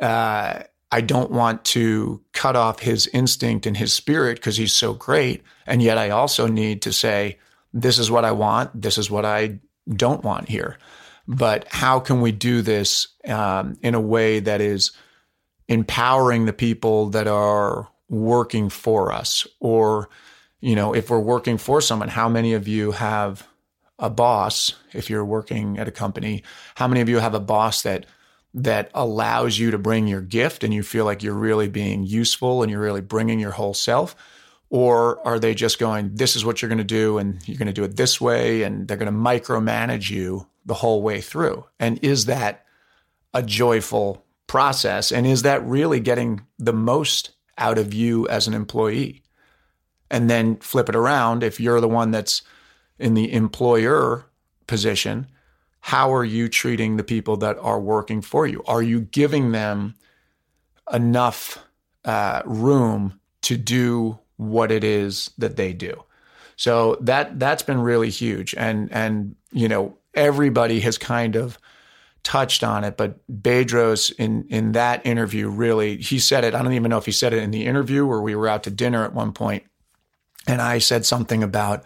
uh, 0.00 0.62
I 0.92 1.00
don't 1.00 1.30
want 1.30 1.64
to 1.66 2.20
cut 2.32 2.56
off 2.56 2.80
his 2.80 3.06
instinct 3.08 3.66
and 3.66 3.76
his 3.76 3.92
spirit 3.92 4.36
because 4.36 4.56
he's 4.56 4.72
so 4.72 4.92
great. 4.92 5.42
And 5.66 5.82
yet 5.82 5.98
I 5.98 6.10
also 6.10 6.48
need 6.48 6.82
to 6.82 6.92
say 6.92 7.38
this 7.72 7.98
is 7.98 8.10
what 8.10 8.24
I 8.24 8.32
want 8.32 8.80
this 8.80 8.98
is 8.98 9.10
what 9.10 9.24
I 9.24 9.60
don't 9.88 10.24
want 10.24 10.48
here 10.48 10.78
but 11.26 11.66
how 11.68 12.00
can 12.00 12.20
we 12.20 12.32
do 12.32 12.60
this 12.60 13.06
um, 13.28 13.78
in 13.82 13.94
a 13.94 14.00
way 14.00 14.40
that 14.40 14.60
is 14.60 14.90
empowering 15.68 16.44
the 16.44 16.52
people 16.52 17.10
that 17.10 17.28
are 17.28 17.88
working 18.08 18.68
for 18.68 19.12
us? 19.12 19.46
Or, 19.60 20.08
you 20.60 20.74
know, 20.74 20.92
if 20.92 21.08
we're 21.08 21.20
working 21.20 21.56
for 21.56 21.80
someone, 21.80 22.08
how 22.08 22.28
many 22.28 22.52
of 22.54 22.66
you 22.66 22.90
have 22.90 23.46
a 23.98 24.10
boss? 24.10 24.72
If 24.92 25.08
you're 25.08 25.24
working 25.24 25.78
at 25.78 25.86
a 25.86 25.92
company, 25.92 26.42
how 26.74 26.88
many 26.88 27.00
of 27.00 27.08
you 27.08 27.18
have 27.18 27.34
a 27.34 27.40
boss 27.40 27.82
that 27.82 28.06
that 28.52 28.90
allows 28.94 29.60
you 29.60 29.70
to 29.70 29.78
bring 29.78 30.08
your 30.08 30.20
gift 30.20 30.64
and 30.64 30.74
you 30.74 30.82
feel 30.82 31.04
like 31.04 31.22
you're 31.22 31.32
really 31.32 31.68
being 31.68 32.02
useful 32.02 32.62
and 32.62 32.72
you're 32.72 32.80
really 32.80 33.00
bringing 33.00 33.38
your 33.38 33.52
whole 33.52 33.74
self? 33.74 34.16
Or 34.70 35.26
are 35.26 35.40
they 35.40 35.54
just 35.54 35.80
going, 35.80 36.14
this 36.14 36.36
is 36.36 36.44
what 36.44 36.62
you're 36.62 36.68
going 36.68 36.78
to 36.78 36.84
do 36.84 37.18
and 37.18 37.46
you're 37.46 37.58
going 37.58 37.66
to 37.66 37.72
do 37.72 37.82
it 37.82 37.96
this 37.96 38.20
way 38.20 38.62
and 38.62 38.86
they're 38.86 38.96
going 38.96 39.12
to 39.12 39.18
micromanage 39.18 40.10
you 40.10 40.46
the 40.64 40.74
whole 40.74 41.02
way 41.02 41.20
through? 41.20 41.64
And 41.80 41.98
is 42.02 42.26
that 42.26 42.64
a 43.34 43.42
joyful 43.42 44.24
process? 44.46 45.10
And 45.10 45.26
is 45.26 45.42
that 45.42 45.66
really 45.66 45.98
getting 45.98 46.46
the 46.58 46.72
most 46.72 47.30
out 47.58 47.78
of 47.78 47.92
you 47.92 48.28
as 48.28 48.46
an 48.46 48.54
employee? 48.54 49.22
And 50.08 50.30
then 50.30 50.56
flip 50.56 50.88
it 50.88 50.96
around. 50.96 51.42
If 51.42 51.60
you're 51.60 51.80
the 51.80 51.88
one 51.88 52.12
that's 52.12 52.42
in 52.98 53.14
the 53.14 53.32
employer 53.32 54.26
position, 54.68 55.26
how 55.80 56.12
are 56.12 56.24
you 56.24 56.48
treating 56.48 56.96
the 56.96 57.04
people 57.04 57.36
that 57.38 57.58
are 57.58 57.80
working 57.80 58.20
for 58.20 58.46
you? 58.46 58.62
Are 58.66 58.82
you 58.82 59.00
giving 59.00 59.52
them 59.52 59.94
enough 60.92 61.58
uh, 62.04 62.42
room 62.44 63.18
to 63.42 63.56
do 63.56 64.18
what 64.40 64.72
it 64.72 64.82
is 64.82 65.30
that 65.36 65.56
they 65.56 65.72
do? 65.72 66.02
So 66.56 66.96
that 67.00 67.38
that's 67.38 67.62
been 67.62 67.80
really 67.80 68.10
huge, 68.10 68.54
and 68.56 68.90
and 68.92 69.36
you 69.52 69.68
know 69.68 69.96
everybody 70.14 70.80
has 70.80 70.98
kind 70.98 71.36
of 71.36 71.58
touched 72.22 72.62
on 72.62 72.84
it, 72.84 72.96
but 72.96 73.18
Bedros 73.28 74.12
in 74.18 74.46
in 74.48 74.72
that 74.72 75.04
interview 75.06 75.48
really 75.48 75.96
he 75.98 76.18
said 76.18 76.44
it. 76.44 76.54
I 76.54 76.62
don't 76.62 76.72
even 76.72 76.90
know 76.90 76.98
if 76.98 77.06
he 77.06 77.12
said 77.12 77.32
it 77.32 77.42
in 77.42 77.50
the 77.50 77.66
interview 77.66 78.06
or 78.06 78.22
we 78.22 78.34
were 78.34 78.48
out 78.48 78.62
to 78.64 78.70
dinner 78.70 79.04
at 79.04 79.14
one 79.14 79.32
point, 79.32 79.64
and 80.46 80.60
I 80.60 80.78
said 80.78 81.06
something 81.06 81.42
about. 81.42 81.84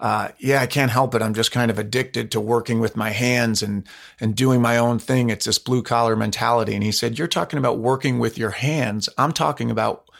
Uh, 0.00 0.28
yeah, 0.38 0.60
I 0.60 0.66
can't 0.66 0.90
help 0.90 1.14
it. 1.14 1.22
I'm 1.22 1.34
just 1.34 1.52
kind 1.52 1.70
of 1.70 1.78
addicted 1.78 2.32
to 2.32 2.40
working 2.40 2.80
with 2.80 2.96
my 2.96 3.10
hands 3.10 3.62
and 3.62 3.86
and 4.20 4.34
doing 4.34 4.60
my 4.60 4.76
own 4.76 4.98
thing. 4.98 5.30
It's 5.30 5.46
this 5.46 5.58
blue 5.58 5.82
collar 5.82 6.16
mentality. 6.16 6.74
And 6.74 6.82
he 6.82 6.92
said, 6.92 7.18
"You're 7.18 7.28
talking 7.28 7.58
about 7.58 7.78
working 7.78 8.18
with 8.18 8.36
your 8.36 8.50
hands. 8.50 9.08
I'm 9.16 9.32
talking 9.32 9.70
about 9.70 10.10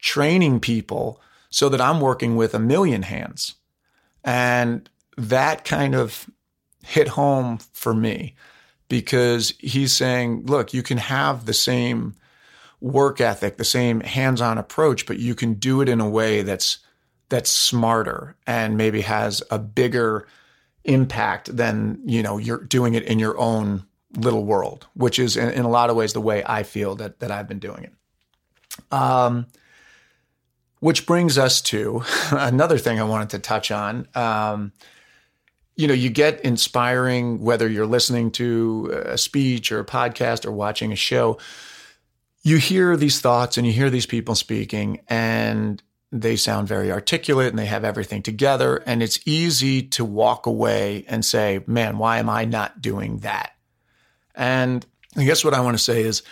training 0.00 0.60
people 0.60 1.20
so 1.50 1.68
that 1.68 1.80
I'm 1.80 2.00
working 2.00 2.36
with 2.36 2.54
a 2.54 2.58
million 2.58 3.02
hands." 3.02 3.54
And 4.24 4.88
that 5.16 5.64
kind 5.64 5.94
of 5.94 6.28
hit 6.82 7.08
home 7.08 7.58
for 7.72 7.94
me 7.94 8.34
because 8.88 9.54
he's 9.58 9.92
saying, 9.92 10.46
look, 10.46 10.74
you 10.74 10.82
can 10.82 10.98
have 10.98 11.46
the 11.46 11.54
same 11.54 12.14
work 12.80 13.20
ethic, 13.20 13.56
the 13.56 13.64
same 13.64 14.00
hands-on 14.00 14.58
approach, 14.58 15.06
but 15.06 15.18
you 15.18 15.34
can 15.34 15.54
do 15.54 15.80
it 15.80 15.88
in 15.88 16.00
a 16.00 16.08
way 16.08 16.42
that's 16.42 16.78
that's 17.28 17.50
smarter 17.50 18.36
and 18.46 18.76
maybe 18.76 19.02
has 19.02 19.40
a 19.50 19.58
bigger 19.58 20.26
impact 20.84 21.54
than 21.56 22.00
you 22.04 22.22
know 22.22 22.38
you're 22.38 22.64
doing 22.64 22.94
it 22.94 23.04
in 23.04 23.18
your 23.18 23.38
own 23.38 23.84
little 24.16 24.44
world, 24.44 24.86
which 24.94 25.18
is 25.18 25.36
in, 25.36 25.50
in 25.50 25.64
a 25.64 25.68
lot 25.70 25.90
of 25.90 25.96
ways 25.96 26.12
the 26.12 26.20
way 26.20 26.42
I 26.44 26.62
feel 26.64 26.96
that 26.96 27.20
that 27.20 27.30
I've 27.30 27.46
been 27.46 27.60
doing 27.60 27.84
it. 27.84 27.92
Um, 28.90 29.46
which 30.80 31.06
brings 31.06 31.38
us 31.38 31.60
to 31.60 32.02
another 32.30 32.78
thing 32.78 32.98
I 32.98 33.04
wanted 33.04 33.30
to 33.30 33.38
touch 33.38 33.70
on. 33.70 34.08
Um, 34.14 34.72
you 35.76 35.86
know, 35.86 35.94
you 35.94 36.10
get 36.10 36.40
inspiring 36.40 37.40
whether 37.40 37.68
you're 37.68 37.86
listening 37.86 38.32
to 38.32 39.02
a 39.06 39.16
speech 39.16 39.72
or 39.72 39.80
a 39.80 39.84
podcast 39.84 40.44
or 40.44 40.52
watching 40.52 40.92
a 40.92 40.96
show. 40.96 41.38
You 42.42 42.56
hear 42.56 42.96
these 42.96 43.20
thoughts 43.20 43.56
and 43.56 43.66
you 43.66 43.72
hear 43.72 43.88
these 43.88 44.06
people 44.06 44.34
speaking, 44.34 45.00
and 45.08 45.82
they 46.12 46.36
sound 46.36 46.66
very 46.66 46.90
articulate 46.90 47.48
and 47.48 47.58
they 47.58 47.66
have 47.66 47.84
everything 47.84 48.22
together. 48.22 48.82
And 48.84 49.02
it's 49.02 49.20
easy 49.26 49.82
to 49.90 50.04
walk 50.04 50.46
away 50.46 51.04
and 51.08 51.24
say, 51.24 51.62
man, 51.66 51.98
why 51.98 52.18
am 52.18 52.28
I 52.28 52.44
not 52.44 52.82
doing 52.82 53.18
that? 53.18 53.52
And 54.34 54.84
I 55.16 55.24
guess 55.24 55.44
what 55.44 55.54
I 55.54 55.60
want 55.60 55.76
to 55.76 55.82
say 55.82 56.02
is 56.02 56.22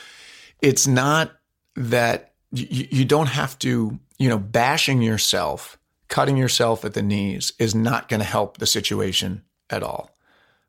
it's 0.60 0.86
not 0.86 1.32
that 1.76 2.34
you, 2.52 2.86
you 2.90 3.04
don't 3.04 3.28
have 3.28 3.58
to, 3.60 3.98
you 4.18 4.28
know, 4.28 4.38
bashing 4.38 5.02
yourself, 5.02 5.78
cutting 6.08 6.36
yourself 6.36 6.84
at 6.84 6.94
the 6.94 7.02
knees 7.02 7.52
is 7.58 7.74
not 7.74 8.08
going 8.08 8.20
to 8.20 8.26
help 8.26 8.58
the 8.58 8.66
situation 8.66 9.42
at 9.70 9.82
all. 9.82 10.10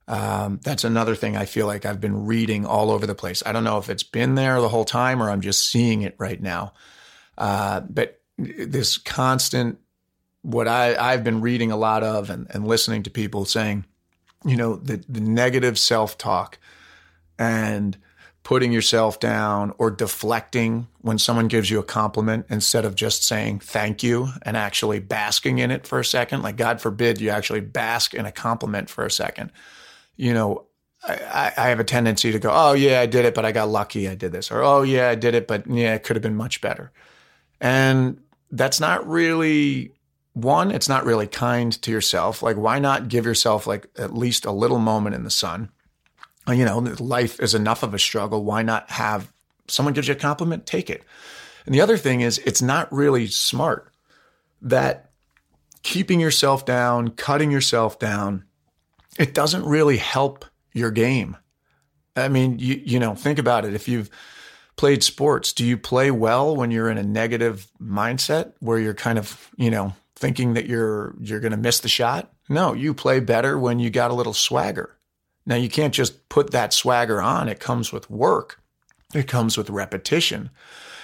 Um, 0.08 0.60
that's 0.64 0.84
another 0.84 1.16
thing 1.16 1.38
I 1.38 1.46
feel 1.46 1.68
like 1.68 1.86
I've 1.86 2.02
been 2.02 2.26
reading 2.26 2.66
all 2.66 2.90
over 2.90 3.06
the 3.06 3.16
place. 3.16 3.44
I 3.46 3.52
don't 3.52 3.64
know 3.64 3.78
if 3.78 3.90
it's 3.90 4.04
been 4.04 4.36
there 4.36 4.60
the 4.60 4.70
whole 4.70 4.86
time 4.86 5.22
or 5.22 5.30
I'm 5.30 5.42
just 5.42 5.70
seeing 5.70 6.02
it 6.02 6.16
right 6.18 6.42
now. 6.42 6.74
Uh, 7.38 7.82
but 7.82 8.20
this 8.38 8.98
constant, 8.98 9.78
what 10.42 10.68
I, 10.68 10.96
I've 10.96 11.24
been 11.24 11.42
reading 11.42 11.72
a 11.72 11.78
lot 11.78 12.04
of 12.04 12.32
and, 12.32 12.48
and 12.50 12.68
listening 12.68 13.04
to 13.04 13.12
people 13.12 13.46
saying, 13.46 13.86
you 14.44 14.56
know, 14.56 14.78
the, 14.78 15.04
the 15.08 15.22
negative 15.22 15.78
self 15.78 16.18
talk 16.18 16.58
and 17.38 17.98
putting 18.44 18.72
yourself 18.72 19.20
down 19.20 19.74
or 19.78 19.92
deflecting 19.92 20.88
when 21.02 21.20
someone 21.20 21.48
gives 21.48 21.70
you 21.70 21.80
a 21.80 21.84
compliment 21.84 22.46
instead 22.50 22.86
of 22.86 22.96
just 22.96 23.24
saying 23.24 23.60
thank 23.60 24.02
you 24.02 24.30
and 24.44 24.58
actually 24.58 25.00
basking 25.00 25.60
in 25.60 25.72
it 25.72 25.86
for 25.86 26.00
a 26.00 26.06
second. 26.06 26.42
Like, 26.42 26.56
God 26.56 26.82
forbid 26.82 27.22
you 27.22 27.30
actually 27.30 27.62
bask 27.62 28.14
in 28.14 28.26
a 28.26 28.32
compliment 28.32 28.90
for 28.90 29.06
a 29.06 29.12
second. 29.12 29.52
You 30.16 30.34
know, 30.34 30.66
I, 31.04 31.52
I 31.56 31.68
have 31.70 31.80
a 31.80 31.84
tendency 31.84 32.32
to 32.32 32.40
go, 32.40 32.50
oh, 32.52 32.74
yeah, 32.74 33.02
I 33.02 33.06
did 33.06 33.26
it, 33.26 33.36
but 33.36 33.46
I 33.46 33.52
got 33.52 33.70
lucky 33.70 34.08
I 34.08 34.16
did 34.16 34.32
this. 34.32 34.52
Or, 34.52 34.64
oh, 34.64 34.82
yeah, 34.82 35.10
I 35.10 35.16
did 35.16 35.36
it, 35.36 35.48
but 35.48 35.68
yeah, 35.68 35.94
it 35.96 36.04
could 36.04 36.16
have 36.16 36.24
been 36.24 36.36
much 36.36 36.62
better. 36.62 36.92
And 37.62 38.22
that's 38.52 38.80
not 38.80 39.08
really 39.08 39.94
one, 40.34 40.72
it's 40.72 40.90
not 40.90 41.06
really 41.06 41.28
kind 41.28 41.72
to 41.82 41.92
yourself. 41.92 42.42
Like, 42.42 42.58
why 42.58 42.80
not 42.80 43.10
give 43.10 43.26
yourself 43.26 43.68
like 43.68 43.88
at 43.98 44.14
least 44.14 44.46
a 44.46 44.52
little 44.52 44.80
moment 44.80 45.16
in 45.16 45.24
the 45.24 45.30
sun? 45.30 45.70
Uh, 46.48 46.54
you 46.54 46.66
know, 46.66 46.80
life 47.00 47.40
is 47.40 47.54
enough 47.54 47.84
of 47.84 47.94
a 47.94 48.00
struggle. 48.00 48.44
Why 48.44 48.62
not 48.64 48.90
have 48.92 49.32
someone 49.72 49.94
gives 49.94 50.08
you 50.08 50.14
a 50.14 50.18
compliment, 50.18 50.66
take 50.66 50.90
it. 50.90 51.04
And 51.66 51.76
the 51.76 51.82
other 51.82 51.98
thing 51.98 52.22
is, 52.22 52.40
it's 52.40 52.62
not 52.62 52.92
really 52.92 53.28
smart 53.28 53.92
that 54.62 55.12
keeping 55.84 56.20
yourself 56.20 56.66
down, 56.66 57.10
cutting 57.10 57.52
yourself 57.52 58.00
down, 58.00 58.44
it 59.18 59.34
doesn't 59.34 59.66
really 59.66 59.98
help 59.98 60.46
your 60.74 60.92
game. 60.92 61.38
I 62.16 62.28
mean, 62.28 62.60
you 62.60 62.82
you 62.84 63.00
know, 63.00 63.16
think 63.16 63.40
about 63.40 63.66
it. 63.66 63.74
If 63.74 63.88
you've 63.88 64.10
played 64.76 65.04
sports, 65.04 65.54
do 65.54 65.66
you 65.66 65.78
play 65.78 66.12
well 66.12 66.56
when 66.56 66.72
you're 66.72 66.90
in 66.90 66.98
a 66.98 67.04
negative 67.04 67.68
mindset 67.82 68.54
where 68.60 68.80
you're 68.80 68.94
kind 68.94 69.18
of, 69.18 69.50
you 69.58 69.70
know, 69.70 69.94
thinking 70.16 70.54
that 70.54 70.66
you're 70.66 71.16
you're 71.22 71.40
going 71.40 71.52
to 71.52 71.58
miss 71.58 71.80
the 71.80 71.90
shot? 71.90 72.32
No, 72.50 72.74
you 72.74 72.94
play 72.94 73.20
better 73.20 73.58
when 73.58 73.80
you 73.80 73.90
got 73.90 74.12
a 74.12 74.16
little 74.16 74.34
swagger. 74.34 74.98
Now, 75.50 75.56
you 75.56 75.68
can't 75.68 75.94
just 75.94 76.30
put 76.30 76.52
that 76.52 76.74
swagger 76.74 77.20
on. 77.20 77.50
It 77.50 77.60
comes 77.60 77.92
with 77.92 78.08
work, 78.10 78.62
it 79.16 79.28
comes 79.28 79.58
with 79.58 79.72
repetition, 79.72 80.52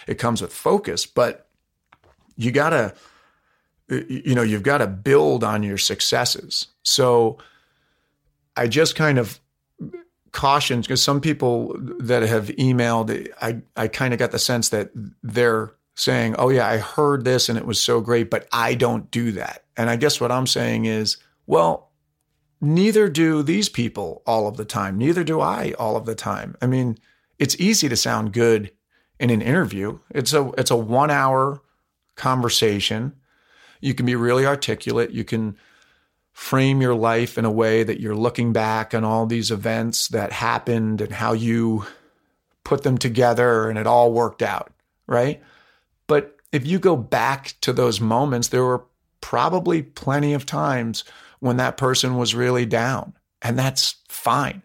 it 0.08 0.20
comes 0.20 0.40
with 0.40 0.54
focus, 0.54 1.08
but 1.08 1.48
you 2.38 2.52
got 2.52 2.70
to, 2.70 2.94
you 3.90 4.36
know, 4.36 4.44
you've 4.44 4.64
got 4.64 4.78
to 4.78 4.88
build 4.88 5.44
on 5.44 5.64
your 5.64 5.80
successes. 5.80 6.68
So 6.84 7.40
I 8.56 8.68
just 8.68 8.96
kind 8.96 9.18
of 9.18 9.40
caution 10.32 10.82
because 10.82 11.02
some 11.02 11.22
people 11.22 11.76
that 12.00 12.22
have 12.22 12.48
emailed, 12.50 13.28
I, 13.42 13.62
I 13.76 13.88
kind 13.88 14.14
of 14.14 14.20
got 14.20 14.32
the 14.32 14.40
sense 14.40 14.70
that 14.70 14.92
they're 15.24 15.74
saying, 15.96 16.36
oh, 16.38 16.50
yeah, 16.50 16.68
I 16.68 16.78
heard 16.78 17.24
this 17.24 17.50
and 17.50 17.58
it 17.58 17.66
was 17.66 17.82
so 17.82 18.00
great, 18.00 18.30
but 18.30 18.48
I 18.52 18.76
don't 18.76 19.10
do 19.10 19.32
that. 19.32 19.64
And 19.76 19.90
I 19.90 19.96
guess 19.96 20.22
what 20.22 20.32
I'm 20.32 20.46
saying 20.46 20.86
is, 20.86 21.18
well, 21.48 21.90
neither 22.66 23.08
do 23.10 23.44
these 23.44 23.70
people 23.70 24.24
all 24.26 24.48
of 24.48 24.58
the 24.58 24.66
time. 24.66 24.98
Neither 24.98 25.24
do 25.24 25.40
I 25.40 25.74
all 25.80 25.96
of 25.96 26.06
the 26.06 26.16
time. 26.16 26.56
I 26.62 26.68
mean, 26.68 26.98
it's 27.40 27.60
easy 27.60 27.88
to 27.90 27.96
sound 27.96 28.34
good 28.34 28.72
in 29.20 29.30
an 29.30 29.42
interview. 29.42 30.00
It's 30.10 30.34
a 30.34 30.52
it's 30.58 30.72
a 30.72 30.76
1 30.76 31.12
hour 31.12 31.62
conversation. 32.16 33.14
You 33.82 33.94
can 33.94 34.06
be 34.06 34.16
really 34.16 34.46
articulate. 34.46 35.12
You 35.12 35.24
can 35.24 35.58
frame 36.32 36.82
your 36.82 36.96
life 36.96 37.38
in 37.38 37.46
a 37.46 37.52
way 37.52 37.84
that 37.84 38.02
you're 38.02 38.16
looking 38.16 38.52
back 38.52 38.94
on 38.94 39.06
all 39.06 39.26
these 39.26 39.52
events 39.52 40.10
that 40.10 40.34
happened 40.34 41.00
and 41.00 41.14
how 41.14 41.32
you 41.32 41.86
put 42.66 42.84
them 42.84 42.98
together 42.98 43.70
and 43.70 43.78
it 43.80 43.88
all 43.88 44.12
worked 44.12 44.42
out, 44.42 44.74
right? 45.08 45.42
But 46.08 46.36
if 46.52 46.66
you 46.68 46.80
go 46.80 46.98
back 46.98 47.54
to 47.62 47.72
those 47.72 48.02
moments, 48.02 48.50
there 48.50 48.66
were 48.66 48.86
probably 49.22 49.82
plenty 49.82 50.34
of 50.34 50.46
times 50.46 51.06
when 51.46 51.58
that 51.58 51.78
person 51.78 52.18
was 52.18 52.34
really 52.34 52.66
down. 52.66 53.14
And 53.42 53.58
that's 53.58 53.96
fine. 54.10 54.64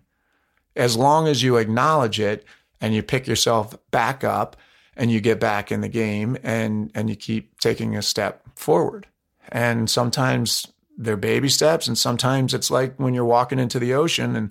As 0.74 0.96
long 0.96 1.28
as 1.28 1.42
you 1.42 1.58
acknowledge 1.58 2.18
it 2.18 2.46
and 2.80 2.94
you 2.94 3.02
pick 3.02 3.26
yourself 3.26 3.76
back 3.90 4.24
up 4.24 4.56
and 4.96 5.10
you 5.10 5.20
get 5.20 5.38
back 5.38 5.70
in 5.70 5.82
the 5.82 5.88
game 5.88 6.38
and, 6.42 6.90
and 6.94 7.10
you 7.10 7.16
keep 7.16 7.60
taking 7.60 7.96
a 7.96 8.02
step 8.02 8.42
forward. 8.56 9.06
And 9.50 9.90
sometimes 9.90 10.66
they're 10.96 11.18
baby 11.18 11.50
steps 11.50 11.86
and 11.86 11.98
sometimes 11.98 12.54
it's 12.54 12.70
like 12.70 12.94
when 12.96 13.12
you're 13.12 13.24
walking 13.24 13.58
into 13.58 13.78
the 13.78 13.94
ocean 13.94 14.36
and 14.36 14.50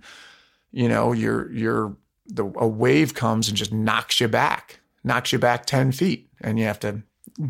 you 0.71 0.89
know 0.89 1.13
you're 1.13 1.51
you're 1.51 1.95
the 2.25 2.43
a 2.55 2.67
wave 2.67 3.13
comes 3.13 3.47
and 3.47 3.55
just 3.55 3.71
knocks 3.71 4.19
you 4.19 4.27
back 4.27 4.79
knocks 5.03 5.31
you 5.31 5.37
back 5.37 5.67
10 5.67 5.91
feet 5.91 6.27
and 6.41 6.57
you 6.57 6.65
have 6.65 6.79
to 6.79 7.03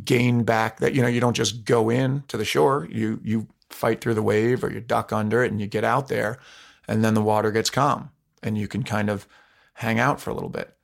gain 0.04 0.44
back 0.44 0.80
that 0.80 0.94
you 0.94 1.02
know 1.02 1.08
you 1.08 1.22
don't 1.22 1.36
just 1.36 1.63
go 1.63 1.89
in 1.89 2.24
to 2.28 2.36
the 2.36 2.44
shore 2.44 2.89
you 2.92 3.22
you 3.24 3.48
fight 3.70 4.02
through 4.02 4.16
the 4.16 4.24
wave 4.24 4.64
or 4.64 4.72
you 4.72 4.80
duck 4.80 5.14
under 5.14 5.44
it 5.44 5.52
and 5.52 5.62
you 5.62 5.68
get 5.68 5.84
out 5.84 6.08
there 6.08 6.40
and 6.88 7.04
then 7.04 7.14
the 7.14 7.22
water 7.22 7.52
gets 7.52 7.70
calm 7.70 8.10
and 8.42 8.58
you 8.58 8.68
can 8.68 8.84
kind 8.84 9.10
of 9.10 9.28
hang 9.74 10.00
out 10.00 10.20
for 10.20 10.30
a 10.30 10.34
little 10.34 10.50
bit. 10.50 10.76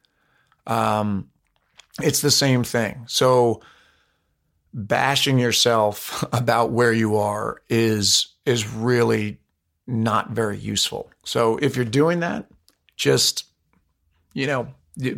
Um, 0.67 1.29
it's 2.01 2.21
the 2.21 2.31
same 2.31 2.63
thing. 2.63 3.05
So 3.07 3.61
bashing 4.73 5.39
yourself 5.39 6.23
about 6.33 6.71
where 6.71 6.93
you 6.93 7.17
are 7.17 7.61
is 7.69 8.27
is 8.45 8.67
really 8.67 9.39
not 9.87 10.31
very 10.31 10.57
useful. 10.57 11.09
So 11.23 11.57
if 11.57 11.75
you're 11.75 11.85
doing 11.85 12.19
that, 12.19 12.47
just 12.95 13.45
you 14.33 14.47
know, 14.47 14.67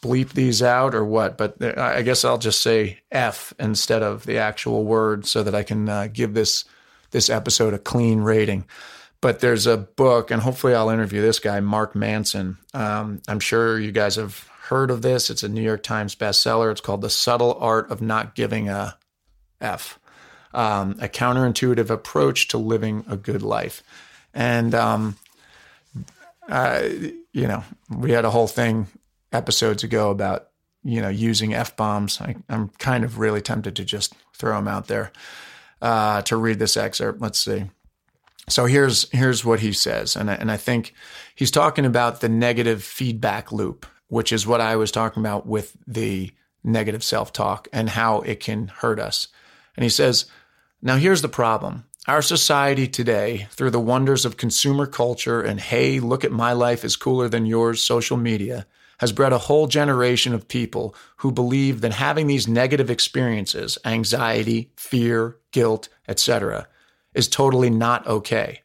bleep 0.03 0.33
these 0.33 0.63
out 0.63 0.95
or 0.95 1.05
what, 1.05 1.39
but 1.39 1.63
I 1.79 2.03
guess 2.03 2.25
I'll 2.25 2.39
just 2.39 2.61
say 2.61 2.99
F 3.11 3.55
instead 3.59 4.03
of 4.03 4.27
the 4.27 4.39
actual 4.39 4.85
word 4.85 5.25
so 5.27 5.43
that 5.43 5.55
I 5.55 5.63
can 5.63 5.89
uh, 5.89 6.09
give 6.13 6.35
this 6.35 6.65
this 7.13 7.31
episode 7.31 7.73
a 7.73 7.79
clean 7.79 8.21
rating. 8.21 8.67
But 9.21 9.39
there's 9.39 9.69
a 9.69 9.77
book, 9.77 10.33
and 10.33 10.43
hopefully 10.43 10.75
I'll 10.75 10.91
interview 10.91 11.23
this 11.23 11.39
guy, 11.39 11.61
Mark 11.61 11.95
Manson. 11.95 12.59
Um, 12.75 13.23
I'm 13.29 13.39
sure 13.39 13.79
you 13.79 13.93
guys 13.93 14.17
have 14.17 14.49
heard 14.63 14.91
of 14.91 15.03
this. 15.03 15.31
It's 15.31 15.45
a 15.45 15.49
New 15.49 15.63
York 15.63 15.85
Times 15.85 16.17
bestseller. 16.17 16.73
It's 16.73 16.81
called 16.81 17.03
The 17.03 17.11
Subtle 17.11 17.55
Art 17.61 17.89
of 17.93 18.03
Not 18.03 18.35
Giving 18.35 18.69
a 18.69 18.99
F, 19.61 20.01
um, 20.55 20.97
a 21.01 21.09
counterintuitive 21.09 21.91
approach 21.91 22.49
to 22.49 22.59
living 22.59 23.05
a 23.09 23.17
good 23.17 23.43
life. 23.43 23.83
And, 24.35 24.75
um, 24.75 25.17
uh, 26.49 26.83
you 27.33 27.47
know, 27.47 27.65
we 27.91 28.12
had 28.12 28.25
a 28.25 28.31
whole 28.31 28.49
thing 28.49 28.87
episodes 29.33 29.83
ago 29.83 30.11
about 30.11 30.49
you 30.85 31.01
know 31.01 31.09
using 31.09 31.55
f 31.55 31.77
bombs. 31.77 32.21
I'm 32.49 32.69
kind 32.79 33.05
of 33.05 33.19
really 33.19 33.41
tempted 33.41 33.77
to 33.77 33.85
just 33.85 34.15
throw 34.35 34.57
them 34.57 34.69
out 34.69 34.88
there 34.88 35.12
uh, 35.81 36.23
to 36.23 36.37
read 36.37 36.59
this 36.59 36.77
excerpt. 36.77 37.21
Let's 37.21 37.38
see. 37.38 37.65
So 38.49 38.67
here's 38.67 39.11
here's 39.11 39.45
what 39.45 39.61
he 39.61 39.73
says, 39.73 40.17
and 40.17 40.31
I, 40.31 40.35
and 40.35 40.51
I 40.51 40.57
think 40.57 40.95
he's 41.35 41.51
talking 41.51 41.87
about 41.87 42.21
the 42.21 42.29
negative 42.29 42.83
feedback 42.83 43.53
loop, 43.53 43.87
which 44.09 44.33
is 44.33 44.47
what 44.47 44.61
I 44.61 44.77
was 44.77 44.91
talking 44.91 45.23
about 45.23 45.47
with 45.47 45.77
the 45.87 46.33
negative 46.65 47.05
self 47.05 47.33
talk 47.33 47.69
and 47.73 47.88
how 47.88 48.21
it 48.21 48.41
can 48.41 48.69
hurt 48.69 48.99
us. 48.99 49.29
And 49.77 49.85
he 49.85 49.91
says, 49.91 50.27
now 50.83 50.97
here's 50.97 51.23
the 51.23 51.29
problem. 51.29 51.85
Our 52.09 52.23
society 52.23 52.88
today, 52.88 53.47
through 53.53 53.71
the 53.71 53.79
wonders 53.79 54.25
of 54.25 54.37
consumer 54.37 54.87
culture 54.87 55.40
and 55.40 55.61
hey, 55.61 56.01
look 56.01 56.25
at 56.25 56.33
my 56.33 56.53
life 56.53 56.85
is 56.85 56.97
cooler 56.97 57.29
than 57.29 57.47
yours 57.47 57.83
social 57.83 58.16
media, 58.16 58.66
has 58.99 59.12
bred 59.12 59.33
a 59.33 59.38
whole 59.38 59.68
generation 59.68 60.35
of 60.35 60.49
people 60.49 60.95
who 61.18 61.31
believe 61.31 61.81
that 61.81 61.92
having 61.92 62.27
these 62.27 62.49
negative 62.49 62.90
experiences, 62.90 63.79
anxiety, 63.85 64.73
fear, 64.77 65.37
guilt, 65.53 65.88
etc., 66.09 66.66
is 67.14 67.29
totally 67.29 67.71
not 67.71 68.07
okay. 68.09 68.62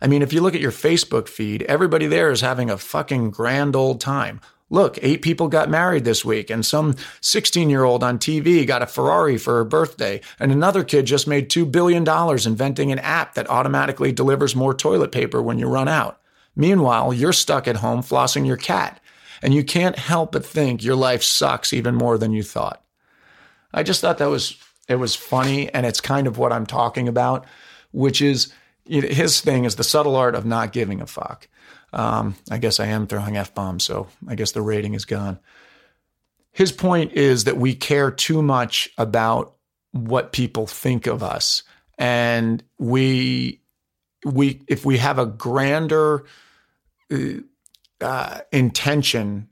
I 0.00 0.06
mean, 0.06 0.20
if 0.20 0.32
you 0.34 0.42
look 0.42 0.54
at 0.54 0.60
your 0.60 0.72
Facebook 0.72 1.28
feed, 1.28 1.62
everybody 1.62 2.06
there 2.06 2.30
is 2.30 2.42
having 2.42 2.68
a 2.68 2.76
fucking 2.76 3.30
grand 3.30 3.74
old 3.74 4.00
time. 4.00 4.40
Look, 4.68 4.98
eight 5.00 5.22
people 5.22 5.46
got 5.46 5.70
married 5.70 6.04
this 6.04 6.24
week, 6.24 6.50
and 6.50 6.66
some 6.66 6.96
16 7.20 7.70
year 7.70 7.84
old 7.84 8.02
on 8.02 8.18
TV 8.18 8.66
got 8.66 8.82
a 8.82 8.86
Ferrari 8.86 9.38
for 9.38 9.54
her 9.54 9.64
birthday, 9.64 10.20
and 10.40 10.50
another 10.50 10.82
kid 10.82 11.06
just 11.06 11.28
made 11.28 11.48
$2 11.48 11.70
billion 11.70 12.04
inventing 12.46 12.90
an 12.90 12.98
app 12.98 13.34
that 13.34 13.48
automatically 13.48 14.10
delivers 14.10 14.56
more 14.56 14.74
toilet 14.74 15.12
paper 15.12 15.40
when 15.40 15.58
you 15.58 15.68
run 15.68 15.88
out. 15.88 16.20
Meanwhile, 16.56 17.12
you're 17.12 17.32
stuck 17.32 17.68
at 17.68 17.76
home 17.76 18.00
flossing 18.00 18.46
your 18.46 18.56
cat 18.56 19.00
and 19.42 19.54
you 19.54 19.62
can't 19.62 19.98
help 19.98 20.32
but 20.32 20.44
think 20.44 20.82
your 20.82 20.96
life 20.96 21.22
sucks 21.22 21.72
even 21.72 21.94
more 21.94 22.18
than 22.18 22.32
you 22.32 22.42
thought. 22.42 22.82
I 23.72 23.82
just 23.82 24.00
thought 24.00 24.18
that 24.18 24.30
was 24.30 24.56
it 24.88 24.96
was 24.96 25.14
funny 25.14 25.72
and 25.74 25.84
it's 25.84 26.00
kind 26.00 26.26
of 26.26 26.38
what 26.38 26.52
I'm 26.52 26.66
talking 26.66 27.08
about, 27.08 27.44
which 27.92 28.22
is 28.22 28.52
his 28.86 29.40
thing 29.40 29.64
is 29.64 29.76
the 29.76 29.84
subtle 29.84 30.16
art 30.16 30.34
of 30.34 30.46
not 30.46 30.72
giving 30.72 31.00
a 31.00 31.06
fuck. 31.06 31.48
Um, 31.92 32.34
I 32.50 32.58
guess 32.58 32.80
I 32.80 32.86
am 32.86 33.06
throwing 33.06 33.36
f 33.36 33.54
bombs, 33.54 33.84
so 33.84 34.08
I 34.28 34.34
guess 34.34 34.52
the 34.52 34.62
rating 34.62 34.94
is 34.94 35.04
gone. 35.04 35.38
His 36.52 36.72
point 36.72 37.12
is 37.12 37.44
that 37.44 37.56
we 37.56 37.74
care 37.74 38.10
too 38.10 38.42
much 38.42 38.90
about 38.98 39.54
what 39.92 40.32
people 40.32 40.66
think 40.66 41.06
of 41.06 41.22
us, 41.22 41.62
and 41.98 42.62
we 42.78 43.60
we 44.24 44.62
if 44.66 44.84
we 44.84 44.98
have 44.98 45.18
a 45.18 45.26
grander 45.26 46.24
uh, 47.12 47.16
uh, 48.00 48.40
intention 48.52 49.48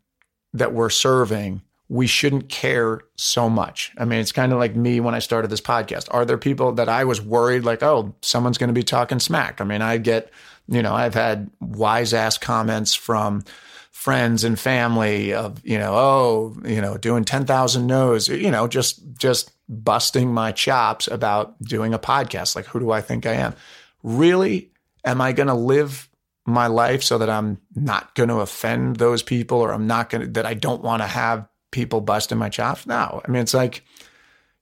that 0.53 0.73
we're 0.73 0.91
serving, 0.91 1.63
we 1.89 2.07
shouldn't 2.07 2.49
care 2.49 3.01
so 3.17 3.51
much. 3.51 3.93
I 3.99 4.05
mean, 4.05 4.21
it's 4.21 4.33
kind 4.33 4.53
of 4.53 4.59
like 4.59 4.75
me 4.75 5.01
when 5.01 5.15
I 5.15 5.19
started 5.19 5.51
this 5.51 5.61
podcast. 5.61 6.09
Are 6.11 6.25
there 6.25 6.39
people 6.39 6.73
that 6.73 6.89
I 6.89 7.05
was 7.05 7.21
worried, 7.21 7.65
like, 7.65 7.83
oh, 7.83 8.15
someone's 8.23 8.59
going 8.59 8.69
to 8.69 8.75
be 8.75 8.83
talking 8.83 9.21
smack? 9.21 9.61
I 9.61 9.65
mean, 9.65 9.83
I 9.83 9.99
get, 9.99 10.31
you 10.69 10.83
know, 10.83 10.95
I've 10.95 11.15
had 11.15 11.51
wise 11.61 12.15
ass 12.15 12.39
comments 12.39 12.95
from 12.95 13.45
friends 13.91 14.45
and 14.45 14.59
family 14.59 15.33
of, 15.33 15.65
you 15.65 15.79
know, 15.79 15.95
oh, 15.95 16.57
you 16.65 16.81
know, 16.81 16.97
doing 16.97 17.25
10,000 17.25 17.87
no's, 17.87 18.29
you 18.29 18.51
know, 18.51 18.69
just, 18.69 19.03
just 19.17 19.53
busting 19.69 20.33
my 20.33 20.53
chops 20.53 21.09
about 21.09 21.59
doing 21.63 21.95
a 21.95 21.99
podcast. 21.99 22.55
Like, 22.55 22.67
who 22.67 22.81
do 22.81 22.91
I 22.91 23.01
think 23.01 23.25
I 23.25 23.35
am? 23.35 23.55
Really? 24.03 24.71
Am 25.05 25.21
I 25.21 25.33
going 25.33 25.47
to 25.47 25.55
live 25.55 26.09
my 26.47 26.67
life 26.67 27.03
so 27.03 27.19
that 27.19 27.31
I'm 27.31 27.59
not 27.75 28.15
going 28.15 28.29
to 28.29 28.41
offend 28.41 28.97
those 28.97 29.23
people 29.23 29.59
or 29.59 29.73
I'm 29.73 29.87
not 29.87 30.11
going 30.11 30.23
to, 30.23 30.29
that 30.33 30.47
I 30.47 30.55
don't 30.55 30.83
want 30.83 31.03
to 31.03 31.07
have 31.07 31.49
people 31.75 32.01
busting 32.01 32.39
my 32.39 32.49
chops. 32.49 32.87
No, 32.87 33.21
I 33.25 33.31
mean, 33.31 33.43
it's 33.43 33.53
like 33.53 33.83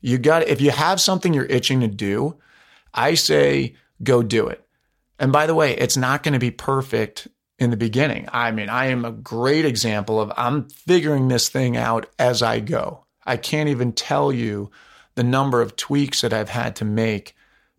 you 0.00 0.18
got, 0.18 0.48
if 0.48 0.60
you 0.60 0.70
have 0.70 1.00
something 1.00 1.34
you're 1.34 1.44
itching 1.44 1.80
to 1.80 1.88
do, 1.88 2.36
I 2.94 3.14
say 3.14 3.74
go 4.02 4.22
do 4.22 4.48
it. 4.48 4.66
And 5.18 5.32
by 5.32 5.46
the 5.46 5.54
way, 5.54 5.76
it's 5.76 5.96
not 5.96 6.22
going 6.22 6.32
to 6.32 6.38
be 6.38 6.50
perfect 6.50 7.28
in 7.58 7.70
the 7.70 7.76
beginning. 7.76 8.28
I 8.32 8.50
mean, 8.50 8.68
I 8.68 8.86
am 8.86 9.04
a 9.04 9.12
great 9.12 9.64
example 9.64 10.20
of 10.20 10.32
I'm 10.36 10.68
figuring 10.68 11.28
this 11.28 11.48
thing 11.48 11.76
out 11.76 12.06
as 12.18 12.42
I 12.42 12.60
go. 12.60 13.06
I 13.24 13.36
can't 13.36 13.68
even 13.68 13.92
tell 13.92 14.32
you 14.32 14.70
the 15.14 15.22
number 15.22 15.60
of 15.60 15.76
tweaks 15.76 16.22
that 16.22 16.32
I've 16.32 16.48
had 16.48 16.76
to 16.76 16.84
make 16.84 17.36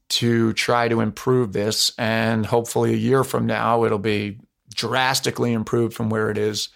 to 0.10 0.54
try 0.54 0.88
to 0.88 1.02
improve 1.02 1.54
this. 1.54 1.91
And 1.98 2.46
hopefully, 2.46 2.93
a 2.93 2.98
year 2.98 3.24
from 3.24 3.46
now, 3.46 3.84
it'll 3.84 4.00
be 4.00 4.39
drastically 4.74 5.54
improved 5.54 5.93
from 5.93 6.10
where 6.10 6.30
it 6.30 6.38
is 6.38 6.69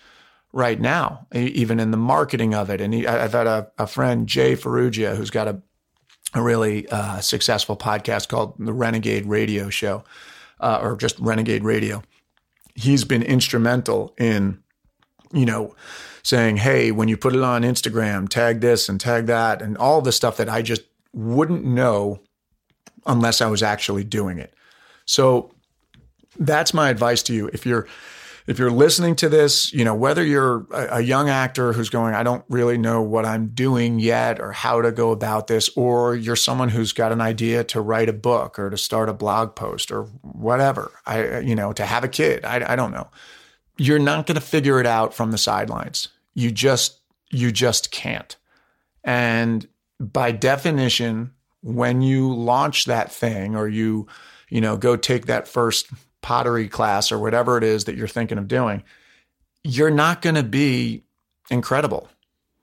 right 0.53 0.79
now, 0.79 1.27
even 1.33 1.79
in 1.79 1.91
the 1.91 1.97
marketing 1.97 2.55
of 2.55 2.69
it. 2.69 2.81
And 2.81 2.93
he, 2.93 3.05
I've 3.05 3.33
had 3.33 3.47
a, 3.47 3.71
a, 3.77 3.87
friend, 3.87 4.27
Jay 4.27 4.55
Ferruggia, 4.55 5.15
who's 5.15 5.29
got 5.29 5.47
a, 5.47 5.61
a 6.33 6.41
really 6.41 6.87
uh, 6.89 7.19
successful 7.19 7.77
podcast 7.77 8.29
called 8.29 8.55
The 8.57 8.73
Renegade 8.73 9.25
Radio 9.25 9.69
Show, 9.69 10.03
uh, 10.59 10.79
or 10.81 10.95
just 10.95 11.19
Renegade 11.19 11.63
Radio. 11.63 12.03
He's 12.75 13.03
been 13.03 13.23
instrumental 13.23 14.13
in, 14.17 14.61
you 15.33 15.45
know, 15.45 15.75
saying, 16.23 16.57
hey, 16.57 16.91
when 16.91 17.07
you 17.07 17.17
put 17.17 17.35
it 17.35 17.41
on 17.41 17.63
Instagram, 17.63 18.27
tag 18.27 18.61
this 18.61 18.89
and 18.89 18.99
tag 18.99 19.27
that, 19.27 19.61
and 19.61 19.77
all 19.77 20.01
the 20.01 20.11
stuff 20.11 20.37
that 20.37 20.49
I 20.49 20.61
just 20.61 20.81
wouldn't 21.13 21.65
know 21.65 22.19
unless 23.05 23.41
I 23.41 23.47
was 23.47 23.63
actually 23.63 24.03
doing 24.03 24.37
it. 24.37 24.53
So 25.05 25.51
that's 26.37 26.73
my 26.73 26.89
advice 26.89 27.23
to 27.23 27.33
you. 27.33 27.49
If 27.53 27.65
you're 27.65 27.87
if 28.47 28.57
you're 28.57 28.71
listening 28.71 29.15
to 29.17 29.27
this, 29.27 29.73
you 29.73 29.83
know, 29.83 29.93
whether 29.93 30.23
you're 30.23 30.65
a, 30.71 30.97
a, 30.97 31.01
young 31.01 31.27
actor 31.27 31.73
who's 31.73 31.89
going, 31.89 32.15
I 32.15 32.23
don't 32.23 32.45
really 32.47 32.77
know 32.77 33.01
what 33.01 33.25
I'm 33.25 33.49
doing 33.49 33.99
yet 33.99 34.39
or 34.39 34.53
how 34.53 34.81
to 34.81 34.91
go 34.93 35.11
about 35.11 35.47
this, 35.47 35.69
or 35.75 36.15
you're 36.15 36.37
someone 36.37 36.69
who's 36.69 36.93
got 36.93 37.11
an 37.11 37.19
idea 37.19 37.65
to 37.65 37.81
write 37.81 38.07
a 38.07 38.13
book 38.13 38.57
or 38.57 38.69
to 38.69 38.77
start 38.77 39.09
a 39.09 39.13
blog 39.13 39.53
post 39.55 39.91
or 39.91 40.03
whatever, 40.21 40.91
I, 41.05 41.39
you 41.39 41.55
know, 41.55 41.73
to 41.73 41.85
have 41.85 42.05
a 42.05 42.07
kid, 42.07 42.45
I, 42.45 42.73
I 42.73 42.75
don't 42.77 42.91
know. 42.91 43.09
You're 43.77 43.99
not 43.99 44.25
going 44.25 44.35
to 44.35 44.41
figure 44.41 44.79
it 44.79 44.87
out 44.87 45.13
from 45.13 45.31
the 45.31 45.37
sidelines. 45.37 46.07
You 46.33 46.49
just, 46.49 47.01
you 47.29 47.51
just 47.51 47.91
can't. 47.91 48.35
And 49.03 49.67
by 49.99 50.31
definition, 50.31 51.31
when 51.61 52.01
you 52.01 52.33
launch 52.33 52.85
that 52.85 53.11
thing 53.11 53.57
or 53.57 53.67
you, 53.67 54.07
you 54.49 54.61
know, 54.61 54.77
go 54.77 54.95
take 54.95 55.25
that 55.25 55.49
first 55.49 55.87
pottery 56.27 56.67
class 56.67 57.09
or 57.09 57.17
whatever 57.17 57.57
it 57.57 57.63
is 57.63 57.85
that 57.85 57.95
you're 57.95 58.05
thinking 58.05 58.37
of 58.37 58.49
doing, 58.49 58.83
you're 59.63 59.89
not 59.89 60.21
going 60.21 60.35
to 60.35 60.43
be 60.43 61.05
incredible. 61.49 62.09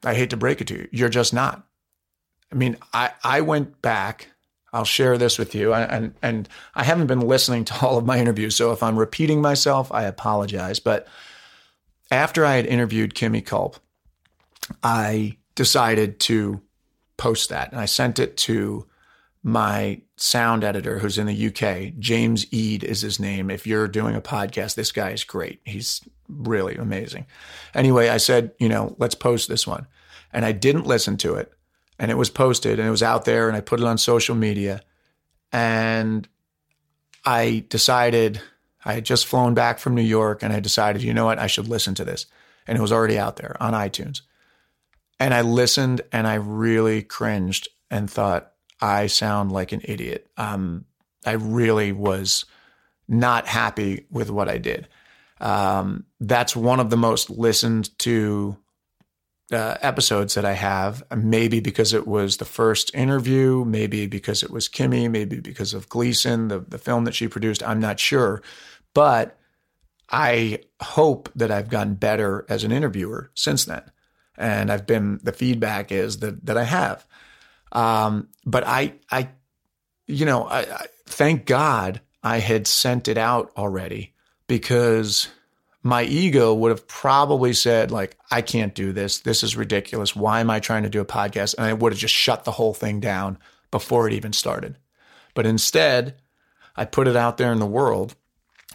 I 0.04 0.12
hate 0.12 0.28
to 0.30 0.36
break 0.36 0.60
it 0.60 0.66
to 0.66 0.74
you. 0.74 0.88
You're 0.92 1.08
just 1.08 1.32
not. 1.32 1.66
I 2.52 2.56
mean, 2.56 2.76
I, 2.92 3.12
I 3.24 3.40
went 3.40 3.80
back. 3.80 4.28
I'll 4.74 4.84
share 4.84 5.16
this 5.16 5.38
with 5.38 5.54
you. 5.54 5.72
And, 5.72 6.14
and 6.20 6.46
I 6.74 6.84
haven't 6.84 7.06
been 7.06 7.20
listening 7.20 7.64
to 7.64 7.74
all 7.80 7.96
of 7.96 8.04
my 8.04 8.18
interviews. 8.18 8.54
So 8.54 8.70
if 8.72 8.82
I'm 8.82 8.98
repeating 8.98 9.40
myself, 9.40 9.90
I 9.90 10.02
apologize. 10.02 10.78
But 10.78 11.08
after 12.10 12.44
I 12.44 12.56
had 12.56 12.66
interviewed 12.66 13.14
Kimmy 13.14 13.42
Culp, 13.42 13.78
I 14.82 15.38
decided 15.54 16.20
to 16.20 16.60
post 17.16 17.48
that. 17.48 17.72
And 17.72 17.80
I 17.80 17.86
sent 17.86 18.18
it 18.18 18.36
to 18.36 18.84
my 19.46 20.00
sound 20.16 20.64
editor 20.64 20.98
who's 20.98 21.18
in 21.18 21.26
the 21.26 21.46
UK. 21.48 21.92
James 21.98 22.46
Eade 22.50 22.82
is 22.82 23.02
his 23.02 23.20
name. 23.20 23.50
If 23.50 23.66
you're 23.66 23.86
doing 23.86 24.16
a 24.16 24.20
podcast, 24.22 24.74
this 24.74 24.90
guy 24.90 25.10
is 25.10 25.22
great. 25.22 25.60
He's 25.64 26.00
really 26.28 26.76
amazing. 26.76 27.26
Anyway, 27.74 28.08
I 28.08 28.16
said, 28.16 28.52
you 28.58 28.70
know, 28.70 28.96
let's 28.98 29.14
post 29.14 29.48
this 29.48 29.66
one. 29.66 29.86
And 30.32 30.46
I 30.46 30.52
didn't 30.52 30.86
listen 30.86 31.18
to 31.18 31.34
it. 31.34 31.52
And 31.98 32.10
it 32.10 32.16
was 32.16 32.30
posted 32.30 32.78
and 32.78 32.88
it 32.88 32.90
was 32.90 33.02
out 33.02 33.26
there 33.26 33.46
and 33.46 33.56
I 33.56 33.60
put 33.60 33.80
it 33.80 33.86
on 33.86 33.98
social 33.98 34.34
media. 34.34 34.82
And 35.52 36.26
I 37.26 37.66
decided 37.68 38.40
I 38.82 38.94
had 38.94 39.04
just 39.04 39.26
flown 39.26 39.52
back 39.52 39.78
from 39.78 39.94
New 39.94 40.02
York 40.02 40.42
and 40.42 40.54
I 40.54 40.60
decided, 40.60 41.02
you 41.02 41.12
know 41.12 41.26
what, 41.26 41.38
I 41.38 41.48
should 41.48 41.68
listen 41.68 41.94
to 41.96 42.04
this. 42.04 42.24
And 42.66 42.78
it 42.78 42.80
was 42.80 42.92
already 42.92 43.18
out 43.18 43.36
there 43.36 43.58
on 43.60 43.74
iTunes. 43.74 44.22
And 45.20 45.34
I 45.34 45.42
listened 45.42 46.00
and 46.12 46.26
I 46.26 46.34
really 46.34 47.02
cringed 47.02 47.68
and 47.90 48.10
thought, 48.10 48.53
I 48.84 49.06
sound 49.06 49.50
like 49.50 49.72
an 49.72 49.80
idiot. 49.82 50.28
Um, 50.36 50.84
I 51.24 51.32
really 51.32 51.90
was 51.90 52.44
not 53.08 53.46
happy 53.46 54.04
with 54.10 54.30
what 54.30 54.50
I 54.50 54.58
did. 54.58 54.88
Um, 55.40 56.04
that's 56.20 56.54
one 56.54 56.80
of 56.80 56.90
the 56.90 56.98
most 56.98 57.30
listened 57.30 57.98
to 58.00 58.58
uh, 59.50 59.78
episodes 59.80 60.34
that 60.34 60.44
I 60.44 60.52
have. 60.52 61.02
Maybe 61.16 61.60
because 61.60 61.94
it 61.94 62.06
was 62.06 62.36
the 62.36 62.44
first 62.44 62.94
interview, 62.94 63.64
maybe 63.64 64.06
because 64.06 64.42
it 64.42 64.50
was 64.50 64.68
Kimmy, 64.68 65.10
maybe 65.10 65.40
because 65.40 65.72
of 65.72 65.88
Gleason, 65.88 66.48
the 66.48 66.58
the 66.58 66.78
film 66.78 67.04
that 67.04 67.14
she 67.14 67.26
produced. 67.26 67.62
I'm 67.62 67.80
not 67.80 67.98
sure, 67.98 68.42
but 68.92 69.38
I 70.10 70.60
hope 70.82 71.30
that 71.36 71.50
I've 71.50 71.70
gotten 71.70 71.94
better 71.94 72.44
as 72.50 72.64
an 72.64 72.72
interviewer 72.72 73.30
since 73.32 73.64
then, 73.64 73.90
and 74.36 74.70
I've 74.70 74.86
been. 74.86 75.20
The 75.22 75.32
feedback 75.32 75.90
is 75.90 76.18
that 76.18 76.44
that 76.44 76.58
I 76.58 76.64
have. 76.64 77.06
Um, 77.74 78.28
but 78.46 78.64
I, 78.66 78.94
I, 79.10 79.28
you 80.06 80.24
know, 80.24 80.44
I, 80.44 80.60
I 80.60 80.86
thank 81.06 81.44
God 81.46 82.00
I 82.22 82.38
had 82.38 82.66
sent 82.66 83.08
it 83.08 83.18
out 83.18 83.52
already 83.56 84.14
because 84.46 85.28
my 85.82 86.04
ego 86.04 86.54
would 86.54 86.70
have 86.70 86.88
probably 86.88 87.52
said 87.52 87.90
like 87.90 88.16
i 88.30 88.40
can't 88.40 88.74
do 88.74 88.92
this. 88.92 89.18
This 89.20 89.42
is 89.42 89.56
ridiculous. 89.56 90.16
Why 90.16 90.40
am 90.40 90.50
i 90.50 90.60
trying 90.60 90.84
to 90.84 90.88
do 90.88 91.00
a 91.00 91.06
podcast? 91.06 91.54
And 91.56 91.66
i 91.66 91.72
would 91.72 91.92
have 91.92 91.98
just 91.98 92.14
shut 92.14 92.44
the 92.44 92.52
whole 92.52 92.72
thing 92.74 93.00
down 93.00 93.38
before 93.70 94.06
it 94.06 94.14
even 94.14 94.32
started. 94.32 94.78
But 95.34 95.46
instead 95.46 96.16
i 96.76 96.84
put 96.84 97.08
it 97.08 97.16
out 97.16 97.36
there 97.36 97.52
in 97.52 97.58
the 97.58 97.66
world 97.66 98.14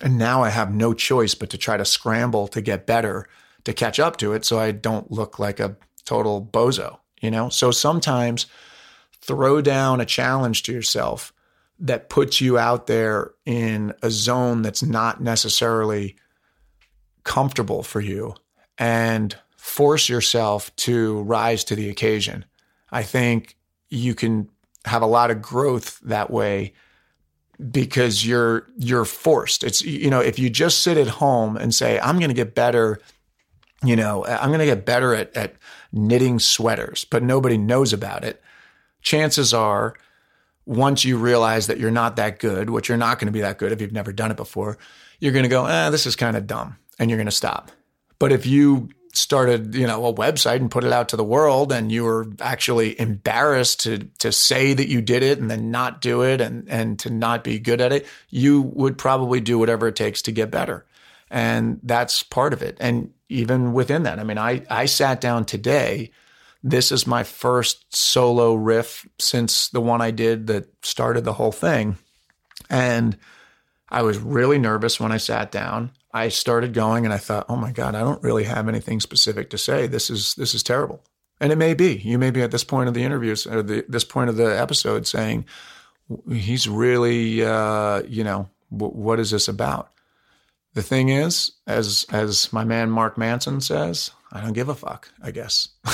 and 0.02 0.18
now 0.18 0.44
i 0.44 0.50
have 0.50 0.74
no 0.74 0.94
choice 0.94 1.36
but 1.36 1.50
to 1.50 1.58
try 1.58 1.78
to 1.78 1.86
scramble 1.86 2.48
to 2.50 2.62
get 2.62 2.86
better 2.86 3.28
to 3.64 3.74
catch 3.74 4.00
up 4.00 4.18
to 4.18 4.34
it 4.34 4.46
so 4.46 4.60
i 4.60 4.72
don't 4.72 5.12
look 5.12 5.40
like 5.40 5.60
a 5.60 5.76
total 6.06 6.42
bozo 6.42 7.00
you 7.22 7.32
know? 7.32 7.50
So 7.50 7.72
sometimes 7.72 8.48
throw 9.30 9.62
down 9.62 10.02
a 10.02 10.06
challenge 10.06 10.64
to 10.64 10.74
yourself 10.74 11.32
that 11.78 12.10
puts 12.10 12.42
you 12.42 12.58
out 12.58 12.88
there 12.88 13.30
in 13.46 13.94
a 14.02 14.10
zone 14.10 14.64
that's 14.64 14.82
not 14.82 15.22
necessarily 15.22 16.16
comfortable 17.24 17.84
for 17.84 18.02
you 18.02 18.34
and 18.80 19.38
force 19.56 20.10
yourself 20.10 20.76
to 20.78 21.22
rise 21.22 21.64
to 21.64 21.76
the 21.76 21.90
occasion. 21.90 22.44
I 22.92 23.04
think 23.04 23.56
you 23.90 24.16
can 24.16 24.50
have 24.86 25.04
a 25.04 25.06
lot 25.06 25.30
of 25.30 25.44
growth 25.44 26.00
that 26.00 26.32
way 26.32 26.74
because 27.72 28.26
you're 28.26 28.66
you're 28.78 29.06
forced. 29.06 29.64
It's 29.64 29.84
you 29.84 30.10
know, 30.10 30.22
if 30.22 30.40
you 30.40 30.50
just 30.50 30.80
sit 30.80 30.98
at 30.98 31.08
home 31.08 31.56
and 31.56 31.76
say 31.76 32.00
I'm 32.00 32.18
going 32.18 32.30
to 32.30 32.34
get 32.34 32.56
better, 32.56 33.00
you 33.84 33.96
know, 33.96 34.26
I'm 34.26 34.50
going 34.50 34.58
to 34.58 34.66
get 34.66 34.88
better 34.88 35.14
at 35.14 35.38
at 35.38 35.54
knitting 35.92 36.40
sweaters, 36.40 37.06
but 37.06 37.22
nobody 37.22 37.60
knows 37.60 37.94
about 37.94 38.24
it. 38.24 38.42
Chances 39.02 39.54
are 39.54 39.96
once 40.66 41.04
you 41.04 41.18
realize 41.18 41.68
that 41.68 41.80
you're 41.80 41.92
not 41.92 42.18
that 42.18 42.40
good, 42.40 42.70
which 42.70 42.90
you're 42.90 42.98
not 42.98 43.20
going 43.20 43.28
to 43.28 43.32
be 43.32 43.42
that 43.42 43.58
good 43.58 43.72
if 43.72 43.82
you've 43.82 43.92
never 43.92 44.12
done 44.12 44.32
it 44.32 44.38
before, 44.38 44.78
you're 45.20 45.34
going 45.34 45.44
to 45.44 45.50
go, 45.50 45.66
"Eh, 45.66 45.90
this 45.90 46.06
is 46.06 46.16
kind 46.16 46.38
of 46.38 46.48
dumb." 46.48 46.78
and 47.00 47.10
you're 47.10 47.18
going 47.18 47.26
to 47.26 47.32
stop. 47.32 47.72
But 48.20 48.32
if 48.32 48.46
you 48.46 48.90
started, 49.14 49.74
you 49.74 49.88
know, 49.88 50.06
a 50.06 50.14
website 50.14 50.58
and 50.58 50.70
put 50.70 50.84
it 50.84 50.92
out 50.92 51.10
to 51.10 51.18
the 51.18 51.24
world 51.24 51.72
and 51.72 51.92
you 51.92 52.04
were 52.04 52.28
actually 52.40 53.00
embarrassed 53.00 53.80
to 53.82 54.00
to 54.20 54.32
say 54.32 54.74
that 54.74 54.88
you 54.88 55.02
did 55.02 55.24
it 55.24 55.40
and 55.40 55.50
then 55.50 55.72
not 55.72 56.02
do 56.02 56.22
it 56.22 56.42
and 56.42 56.70
and 56.70 57.00
to 57.00 57.10
not 57.10 57.44
be 57.44 57.58
good 57.58 57.82
at 57.82 57.92
it, 57.92 58.06
you 58.30 58.62
would 58.62 58.98
probably 58.98 59.40
do 59.40 59.58
whatever 59.58 59.88
it 59.88 59.96
takes 59.96 60.22
to 60.24 60.32
get 60.32 60.52
better. 60.52 60.86
And 61.32 61.80
that's 61.84 62.22
part 62.22 62.54
of 62.54 62.62
it. 62.62 62.78
And 62.80 63.12
even 63.30 63.74
within 63.74 64.04
that, 64.04 64.20
I 64.20 64.24
mean, 64.24 64.38
I 64.38 64.64
I 64.70 64.86
sat 64.86 65.22
down 65.22 65.46
today 65.46 66.12
this 66.64 66.92
is 66.92 67.08
my 67.08 67.24
first 67.24 67.96
solo 67.96 68.54
riff 68.54 69.08
since 69.20 69.70
the 69.70 69.82
one 69.82 70.02
I 70.02 70.12
did 70.12 70.48
that 70.48 70.68
started 70.84 71.24
the 71.24 71.34
whole 71.34 71.52
thing. 71.52 71.98
And 72.70 73.18
I 73.90 74.02
was 74.02 74.18
really 74.18 74.60
nervous 74.60 75.00
when 75.00 75.12
I 75.12 75.18
sat 75.18 75.52
down. 75.52 75.92
I 76.14 76.30
started 76.30 76.74
going 76.74 77.06
and 77.06 77.14
I 77.14 77.18
thought, 77.18 77.46
oh 77.50 77.56
my 77.56 77.72
God, 77.72 77.96
I 77.96 78.02
don't 78.02 78.24
really 78.24 78.44
have 78.44 78.68
anything 78.68 79.00
specific 79.00 79.50
to 79.52 79.58
say. 79.58 79.88
This 79.88 80.10
is 80.10 80.36
this 80.36 80.54
is 80.54 80.64
terrible. 80.64 81.04
And 81.40 81.52
it 81.52 81.58
may 81.58 81.74
be. 81.74 81.96
You 81.96 82.18
may 82.18 82.32
be 82.32 82.42
at 82.42 82.52
this 82.52 82.64
point 82.64 82.90
of 82.90 82.94
the 82.94 83.04
interviews 83.04 83.48
or 83.48 83.64
the, 83.64 83.86
this 83.88 84.04
point 84.04 84.30
of 84.30 84.36
the 84.36 84.60
episode 84.60 85.08
saying, 85.08 85.46
he's 86.30 86.68
really, 86.68 87.46
uh, 87.46 88.02
you 88.08 88.24
know, 88.24 88.50
w- 88.72 88.94
what 88.94 89.20
is 89.20 89.32
this 89.32 89.48
about? 89.48 89.90
The 90.74 90.84
thing 90.84 91.10
is, 91.10 91.52
as 91.66 92.06
as 92.12 92.52
my 92.54 92.64
man 92.64 92.92
Mark 92.92 93.18
Manson 93.18 93.62
says, 93.62 94.12
I 94.32 94.42
don't 94.42 94.54
give 94.54 94.70
a 94.70 94.76
fuck. 94.76 95.10
I 95.22 95.32
guess 95.32 95.70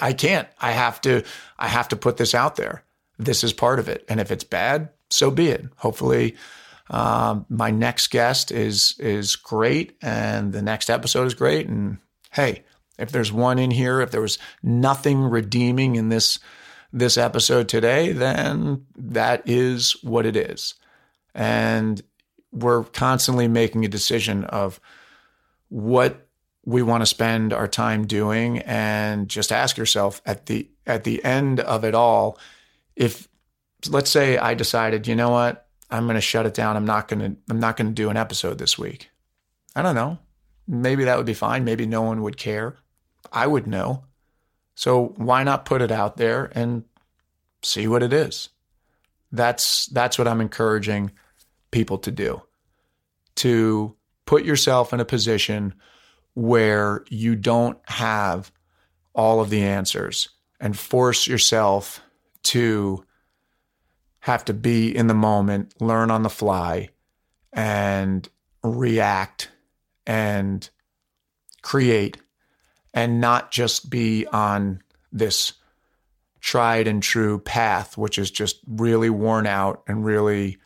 I 0.00 0.12
can't. 0.12 0.48
I 0.58 0.72
have 0.72 1.00
to. 1.02 1.22
I 1.58 1.68
have 1.68 1.88
to 1.88 1.96
put 1.96 2.16
this 2.16 2.34
out 2.34 2.56
there. 2.56 2.84
This 3.18 3.44
is 3.44 3.52
part 3.52 3.78
of 3.78 3.88
it, 3.88 4.04
and 4.08 4.20
if 4.20 4.30
it's 4.30 4.44
bad, 4.44 4.90
so 5.10 5.30
be 5.30 5.48
it. 5.48 5.66
Hopefully, 5.76 6.36
um, 6.90 7.46
my 7.48 7.70
next 7.70 8.10
guest 8.10 8.50
is 8.50 8.94
is 8.98 9.36
great, 9.36 9.96
and 10.02 10.52
the 10.52 10.62
next 10.62 10.90
episode 10.90 11.26
is 11.26 11.34
great. 11.34 11.68
And 11.68 11.98
hey, 12.32 12.64
if 12.98 13.12
there's 13.12 13.32
one 13.32 13.58
in 13.58 13.70
here, 13.70 14.00
if 14.00 14.10
there 14.10 14.20
was 14.20 14.38
nothing 14.62 15.20
redeeming 15.20 15.96
in 15.96 16.08
this 16.08 16.38
this 16.92 17.18
episode 17.18 17.68
today, 17.68 18.12
then 18.12 18.86
that 18.96 19.42
is 19.46 19.92
what 20.02 20.26
it 20.26 20.36
is. 20.36 20.74
And 21.34 22.00
we're 22.52 22.84
constantly 22.84 23.48
making 23.48 23.84
a 23.84 23.88
decision 23.88 24.44
of 24.44 24.80
what 25.68 26.23
we 26.64 26.82
want 26.82 27.02
to 27.02 27.06
spend 27.06 27.52
our 27.52 27.68
time 27.68 28.06
doing 28.06 28.58
and 28.60 29.28
just 29.28 29.52
ask 29.52 29.76
yourself 29.76 30.22
at 30.24 30.46
the 30.46 30.68
at 30.86 31.04
the 31.04 31.22
end 31.24 31.60
of 31.60 31.84
it 31.84 31.94
all 31.94 32.38
if 32.96 33.28
let's 33.88 34.10
say 34.10 34.38
I 34.38 34.54
decided, 34.54 35.06
you 35.06 35.14
know 35.14 35.30
what? 35.30 35.66
I'm 35.90 36.06
going 36.06 36.16
to 36.16 36.20
shut 36.20 36.46
it 36.46 36.54
down. 36.54 36.76
I'm 36.76 36.86
not 36.86 37.08
going 37.08 37.20
to 37.20 37.36
I'm 37.50 37.60
not 37.60 37.76
going 37.76 37.88
to 37.88 37.94
do 37.94 38.10
an 38.10 38.16
episode 38.16 38.58
this 38.58 38.78
week. 38.78 39.10
I 39.76 39.82
don't 39.82 39.94
know. 39.94 40.18
Maybe 40.66 41.04
that 41.04 41.16
would 41.16 41.26
be 41.26 41.34
fine. 41.34 41.64
Maybe 41.64 41.86
no 41.86 42.02
one 42.02 42.22
would 42.22 42.36
care. 42.36 42.76
I 43.32 43.46
would 43.46 43.66
know. 43.66 44.04
So 44.74 45.14
why 45.16 45.44
not 45.44 45.66
put 45.66 45.82
it 45.82 45.90
out 45.90 46.16
there 46.16 46.50
and 46.54 46.84
see 47.62 47.86
what 47.86 48.02
it 48.02 48.12
is? 48.12 48.48
That's 49.30 49.86
that's 49.86 50.18
what 50.18 50.28
I'm 50.28 50.40
encouraging 50.40 51.12
people 51.70 51.98
to 51.98 52.10
do. 52.10 52.42
To 53.36 53.96
put 54.26 54.44
yourself 54.44 54.92
in 54.92 55.00
a 55.00 55.04
position 55.04 55.74
where 56.34 57.04
you 57.08 57.36
don't 57.36 57.78
have 57.88 58.52
all 59.14 59.40
of 59.40 59.50
the 59.50 59.62
answers 59.62 60.28
and 60.60 60.76
force 60.76 61.26
yourself 61.26 62.00
to 62.42 63.04
have 64.20 64.44
to 64.44 64.54
be 64.54 64.94
in 64.94 65.06
the 65.06 65.14
moment, 65.14 65.74
learn 65.80 66.10
on 66.10 66.22
the 66.22 66.30
fly, 66.30 66.88
and 67.52 68.28
react 68.62 69.50
and 70.06 70.68
create, 71.62 72.16
and 72.92 73.20
not 73.20 73.50
just 73.50 73.90
be 73.90 74.26
on 74.26 74.82
this 75.12 75.52
tried 76.40 76.86
and 76.88 77.02
true 77.02 77.38
path, 77.38 77.96
which 77.96 78.18
is 78.18 78.30
just 78.30 78.60
really 78.66 79.10
worn 79.10 79.46
out 79.46 79.82
and 79.86 80.04
really 80.04 80.58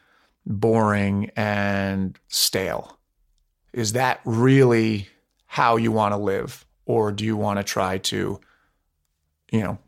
boring 0.46 1.30
and 1.36 2.18
stale. 2.28 2.98
Is 3.72 3.92
that 3.92 4.20
really 4.24 5.08
how 5.48 5.76
you 5.76 5.90
want 5.90 6.12
to 6.12 6.18
live? 6.18 6.64
Or 6.84 7.10
do 7.10 7.24
you 7.24 7.36
want 7.36 7.58
to 7.58 7.64
try 7.64 7.98
to, 7.98 8.40
you 9.50 9.60
know, 9.60 9.78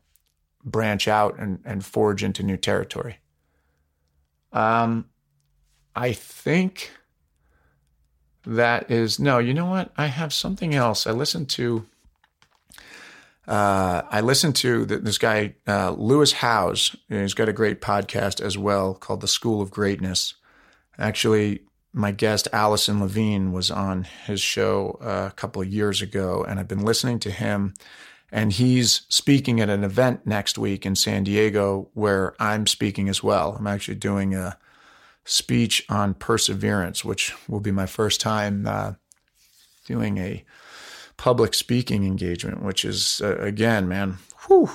branch 0.65 1.07
out 1.07 1.39
and, 1.39 1.61
and 1.65 1.85
forge 1.85 2.25
into 2.25 2.43
new 2.43 2.57
territory? 2.57 3.19
Um, 4.53 5.07
I 5.95 6.13
think 6.13 6.91
that 8.45 8.91
is 8.91 9.21
no. 9.21 9.39
You 9.39 9.55
know 9.55 9.67
what? 9.67 9.93
I 9.97 10.07
have 10.07 10.33
something 10.33 10.75
else. 10.75 11.07
I 11.07 11.13
listened 11.13 11.49
to. 11.51 11.87
Uh, 13.47 14.03
I 14.11 14.21
listened 14.21 14.57
to 14.57 14.87
this 14.87 15.19
guy 15.19 15.55
uh, 15.67 15.91
Lewis 15.91 16.33
Howes. 16.33 16.95
He's 17.09 17.35
got 17.35 17.49
a 17.49 17.53
great 17.53 17.81
podcast 17.81 18.41
as 18.41 18.57
well 18.57 18.95
called 18.95 19.21
The 19.21 19.29
School 19.29 19.61
of 19.61 19.71
Greatness. 19.71 20.35
Actually, 20.99 21.63
my 21.93 22.13
guest 22.13 22.47
Alison 22.53 23.01
Levine 23.01 23.53
was 23.53 23.71
on 23.71 24.05
his 24.27 24.41
show 24.41 24.99
uh, 25.03 25.29
a 25.31 25.35
couple 25.35 25.61
of 25.61 25.69
years 25.69 26.01
ago, 26.03 26.45
and 26.49 26.61
I've 26.61 26.69
been 26.69 26.85
listening 26.85 27.19
to 27.21 27.31
him. 27.31 27.75
And 28.33 28.53
he's 28.53 29.03
speaking 29.09 29.61
at 29.61 29.69
an 29.69 29.83
event 29.83 30.25
next 30.25 30.57
week 30.57 30.87
in 30.87 30.95
San 30.95 31.25
Diego 31.25 31.89
where 31.95 32.35
I'm 32.39 32.69
speaking 32.69 33.09
as 33.09 33.25
well. 33.25 33.57
I'm 33.59 33.67
actually 33.67 33.97
doing 33.97 34.37
a 34.37 34.57
speech 35.25 35.85
on 35.89 36.15
perseverance, 36.15 37.05
which 37.05 37.35
will 37.49 37.59
be 37.59 37.73
my 37.73 37.87
first 37.87 38.21
time 38.21 38.67
uh, 38.69 38.93
doing 39.85 40.19
a 40.19 40.45
public 41.17 41.55
speaking 41.55 42.05
engagement, 42.05 42.63
which 42.63 42.85
is, 42.85 43.21
uh, 43.23 43.37
again, 43.39 43.89
man, 43.89 44.19
whew, 44.47 44.71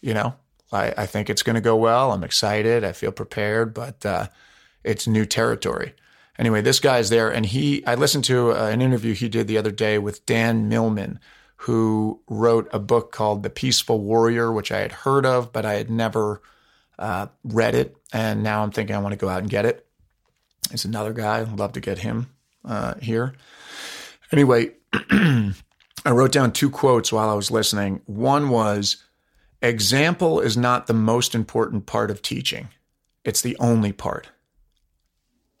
you 0.00 0.14
know, 0.14 0.34
I, 0.72 0.94
I 0.96 1.06
think 1.06 1.28
it's 1.28 1.42
going 1.42 1.54
to 1.54 1.60
go 1.60 1.76
well. 1.76 2.10
I'm 2.10 2.24
excited. 2.24 2.84
I 2.84 2.92
feel 2.92 3.12
prepared, 3.12 3.74
but 3.74 4.04
uh, 4.06 4.28
it's 4.82 5.06
new 5.06 5.26
territory. 5.26 5.94
Anyway, 6.38 6.60
this 6.60 6.80
guy's 6.80 7.10
there, 7.10 7.32
and 7.32 7.46
he, 7.46 7.84
I 7.86 7.94
listened 7.94 8.24
to 8.24 8.52
uh, 8.52 8.66
an 8.66 8.82
interview 8.82 9.14
he 9.14 9.28
did 9.28 9.46
the 9.46 9.58
other 9.58 9.70
day 9.70 9.98
with 9.98 10.26
Dan 10.26 10.68
Millman, 10.68 11.20
who 11.58 12.20
wrote 12.28 12.68
a 12.72 12.78
book 12.78 13.12
called 13.12 13.42
The 13.42 13.50
Peaceful 13.50 14.00
Warrior, 14.00 14.52
which 14.52 14.72
I 14.72 14.78
had 14.78 14.92
heard 14.92 15.24
of, 15.24 15.52
but 15.52 15.64
I 15.64 15.74
had 15.74 15.90
never 15.90 16.42
uh, 16.98 17.28
read 17.44 17.74
it. 17.74 17.96
And 18.12 18.42
now 18.42 18.62
I'm 18.62 18.72
thinking 18.72 18.96
I 18.96 18.98
want 18.98 19.12
to 19.12 19.18
go 19.18 19.28
out 19.28 19.40
and 19.40 19.50
get 19.50 19.64
it. 19.64 19.86
It's 20.72 20.84
another 20.84 21.12
guy. 21.12 21.40
I'd 21.40 21.58
love 21.58 21.72
to 21.74 21.80
get 21.80 21.98
him 21.98 22.30
uh, 22.64 22.94
here. 23.00 23.34
Anyway, 24.32 24.72
I 24.92 26.10
wrote 26.10 26.32
down 26.32 26.52
two 26.52 26.70
quotes 26.70 27.12
while 27.12 27.30
I 27.30 27.34
was 27.34 27.50
listening. 27.50 28.02
One 28.06 28.48
was, 28.48 28.96
Example 29.62 30.40
is 30.40 30.56
not 30.56 30.86
the 30.86 30.94
most 30.94 31.34
important 31.34 31.86
part 31.86 32.10
of 32.10 32.20
teaching, 32.20 32.68
it's 33.24 33.40
the 33.40 33.56
only 33.58 33.92
part. 33.92 34.28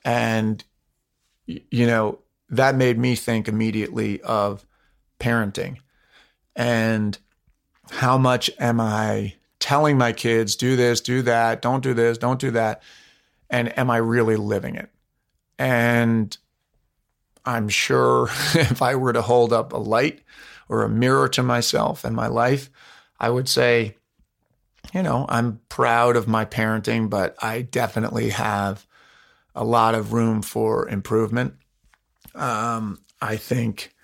And, 0.04 0.62
you 1.46 1.86
know, 1.86 2.18
that 2.50 2.74
made 2.74 2.98
me 2.98 3.14
think 3.14 3.48
immediately 3.48 4.20
of 4.22 4.66
parenting 5.18 5.78
and 6.54 7.18
how 7.90 8.18
much 8.18 8.50
am 8.58 8.80
I 8.80 9.34
telling 9.58 9.96
my 9.96 10.12
kids, 10.12 10.56
do 10.56 10.76
this, 10.76 11.00
do 11.00 11.22
that, 11.22 11.62
don't 11.62 11.82
do 11.82 11.94
this, 11.94 12.18
don't 12.18 12.40
do 12.40 12.50
that. 12.52 12.82
And 13.50 13.76
am 13.78 13.90
I 13.90 13.96
really 13.98 14.36
living 14.36 14.74
it? 14.74 14.90
And 15.58 16.36
I'm 17.44 17.68
sure 17.68 18.28
if 18.54 18.82
I 18.82 18.94
were 18.94 19.12
to 19.12 19.22
hold 19.22 19.52
up 19.52 19.72
a 19.72 19.78
light 19.78 20.22
or 20.68 20.82
a 20.82 20.88
mirror 20.88 21.28
to 21.28 21.42
myself 21.42 22.04
and 22.04 22.14
my 22.14 22.26
life, 22.26 22.70
I 23.18 23.30
would 23.30 23.48
say, 23.48 23.96
you 24.92 25.02
know, 25.02 25.26
I'm 25.28 25.60
proud 25.68 26.16
of 26.16 26.28
my 26.28 26.44
parenting, 26.44 27.08
but 27.08 27.34
I 27.42 27.62
definitely 27.62 28.30
have 28.30 28.86
a 29.54 29.64
lot 29.64 29.94
of 29.94 30.12
room 30.12 30.42
for 30.42 30.88
improvement. 30.88 31.54
Um, 32.34 33.00
I 33.20 33.36
think 33.36 33.94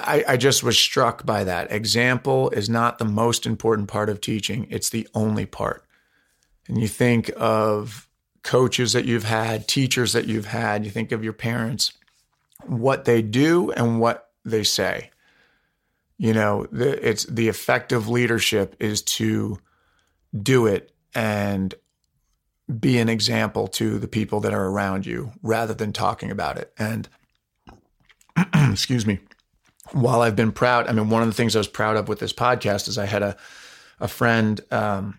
I, 0.00 0.24
I 0.26 0.36
just 0.36 0.62
was 0.62 0.78
struck 0.78 1.26
by 1.26 1.44
that. 1.44 1.70
Example 1.70 2.50
is 2.50 2.68
not 2.68 2.98
the 2.98 3.04
most 3.04 3.46
important 3.46 3.88
part 3.88 4.08
of 4.08 4.20
teaching, 4.20 4.66
it's 4.70 4.90
the 4.90 5.08
only 5.14 5.46
part. 5.46 5.84
And 6.68 6.80
you 6.80 6.88
think 6.88 7.30
of 7.36 8.08
coaches 8.42 8.92
that 8.92 9.04
you've 9.04 9.24
had, 9.24 9.68
teachers 9.68 10.12
that 10.12 10.26
you've 10.26 10.46
had, 10.46 10.84
you 10.84 10.90
think 10.90 11.12
of 11.12 11.24
your 11.24 11.32
parents, 11.32 11.92
what 12.64 13.04
they 13.04 13.22
do 13.22 13.70
and 13.72 14.00
what 14.00 14.30
they 14.44 14.62
say. 14.62 15.10
You 16.18 16.32
know, 16.32 16.66
the, 16.70 17.08
it's 17.08 17.24
the 17.24 17.48
effective 17.48 18.08
leadership 18.08 18.76
is 18.78 19.02
to 19.02 19.58
do 20.40 20.66
it 20.66 20.92
and 21.14 21.74
be 22.80 22.98
an 22.98 23.08
example 23.08 23.66
to 23.68 23.98
the 23.98 24.08
people 24.08 24.40
that 24.40 24.54
are 24.54 24.68
around 24.68 25.04
you 25.06 25.32
rather 25.42 25.74
than 25.74 25.92
talking 25.92 26.30
about 26.30 26.58
it. 26.58 26.72
And 26.78 27.08
excuse 28.54 29.06
me, 29.06 29.18
while 29.92 30.22
I've 30.22 30.36
been 30.36 30.52
proud, 30.52 30.88
I 30.88 30.92
mean, 30.92 31.10
one 31.10 31.22
of 31.22 31.28
the 31.28 31.34
things 31.34 31.54
I 31.54 31.60
was 31.60 31.68
proud 31.68 31.96
of 31.96 32.08
with 32.08 32.18
this 32.18 32.32
podcast 32.32 32.88
is 32.88 32.98
I 32.98 33.06
had 33.06 33.22
a 33.22 33.36
a 34.00 34.08
friend 34.08 34.60
um, 34.72 35.18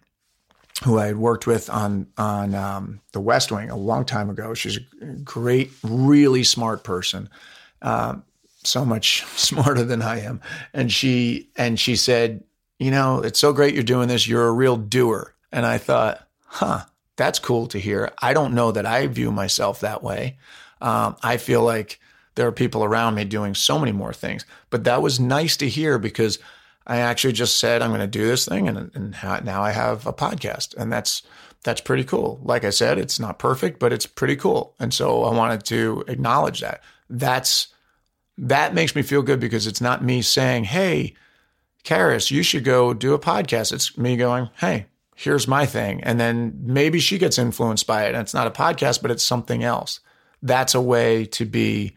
who 0.83 0.99
I 0.99 1.07
had 1.07 1.17
worked 1.17 1.47
with 1.47 1.69
on 1.69 2.07
on 2.17 2.53
um, 2.53 3.01
the 3.13 3.21
West 3.21 3.51
Wing 3.51 3.69
a 3.69 3.77
long 3.77 4.05
time 4.05 4.29
ago. 4.29 4.53
She's 4.53 4.77
a 5.01 5.05
great, 5.23 5.71
really 5.83 6.43
smart 6.43 6.83
person, 6.83 7.29
um, 7.81 8.23
so 8.63 8.83
much 8.85 9.23
smarter 9.35 9.83
than 9.83 10.01
I 10.01 10.21
am. 10.21 10.41
And 10.73 10.91
she 10.91 11.49
and 11.55 11.79
she 11.79 11.95
said, 11.95 12.43
"You 12.77 12.91
know, 12.91 13.21
it's 13.21 13.39
so 13.39 13.53
great 13.53 13.73
you're 13.73 13.83
doing 13.83 14.09
this. 14.09 14.27
You're 14.27 14.47
a 14.47 14.53
real 14.53 14.77
doer." 14.77 15.33
And 15.51 15.65
I 15.65 15.77
thought, 15.77 16.27
"Huh, 16.45 16.83
that's 17.15 17.39
cool 17.39 17.67
to 17.67 17.79
hear." 17.79 18.11
I 18.21 18.33
don't 18.33 18.53
know 18.53 18.71
that 18.71 18.85
I 18.85 19.07
view 19.07 19.31
myself 19.31 19.79
that 19.81 20.03
way. 20.03 20.37
Um, 20.81 21.15
I 21.23 21.37
feel 21.37 21.63
like 21.63 21.99
there 22.35 22.47
are 22.47 22.51
people 22.51 22.83
around 22.83 23.15
me 23.15 23.25
doing 23.25 23.55
so 23.55 23.79
many 23.79 23.91
more 23.91 24.13
things, 24.13 24.45
but 24.69 24.83
that 24.85 25.01
was 25.01 25.19
nice 25.19 25.55
to 25.57 25.69
hear 25.69 25.99
because 25.99 26.39
I 26.85 26.97
actually 26.97 27.33
just 27.33 27.59
said 27.59 27.81
I'm 27.81 27.91
going 27.91 28.01
to 28.01 28.07
do 28.07 28.27
this 28.27 28.45
thing, 28.45 28.67
and, 28.67 28.91
and 28.93 29.15
now 29.45 29.63
I 29.63 29.71
have 29.71 30.05
a 30.05 30.13
podcast, 30.13 30.75
and 30.75 30.91
that's 30.91 31.23
that's 31.63 31.81
pretty 31.81 32.03
cool. 32.03 32.41
Like 32.43 32.65
I 32.65 32.71
said, 32.71 32.97
it's 32.97 33.19
not 33.19 33.39
perfect, 33.39 33.79
but 33.79 33.93
it's 33.93 34.05
pretty 34.05 34.35
cool, 34.35 34.75
and 34.79 34.93
so 34.93 35.23
I 35.23 35.33
wanted 35.33 35.63
to 35.65 36.03
acknowledge 36.07 36.59
that. 36.61 36.83
That's 37.09 37.67
that 38.37 38.73
makes 38.73 38.95
me 38.95 39.01
feel 39.01 39.21
good 39.21 39.39
because 39.39 39.67
it's 39.67 39.81
not 39.81 40.03
me 40.03 40.21
saying, 40.21 40.65
"Hey, 40.65 41.13
Karis, 41.85 42.31
you 42.31 42.43
should 42.43 42.65
go 42.65 42.93
do 42.93 43.13
a 43.13 43.19
podcast." 43.19 43.71
It's 43.71 43.97
me 43.97 44.17
going, 44.17 44.49
"Hey, 44.57 44.87
here's 45.15 45.47
my 45.47 45.65
thing," 45.65 46.03
and 46.03 46.19
then 46.19 46.59
maybe 46.61 46.99
she 46.99 47.17
gets 47.17 47.37
influenced 47.37 47.87
by 47.87 48.05
it, 48.05 48.09
and 48.09 48.17
it's 48.17 48.33
not 48.33 48.47
a 48.47 48.51
podcast, 48.51 49.01
but 49.01 49.11
it's 49.11 49.23
something 49.23 49.63
else. 49.63 49.99
That's 50.41 50.75
a 50.75 50.81
way 50.81 51.25
to 51.25 51.45
be 51.45 51.95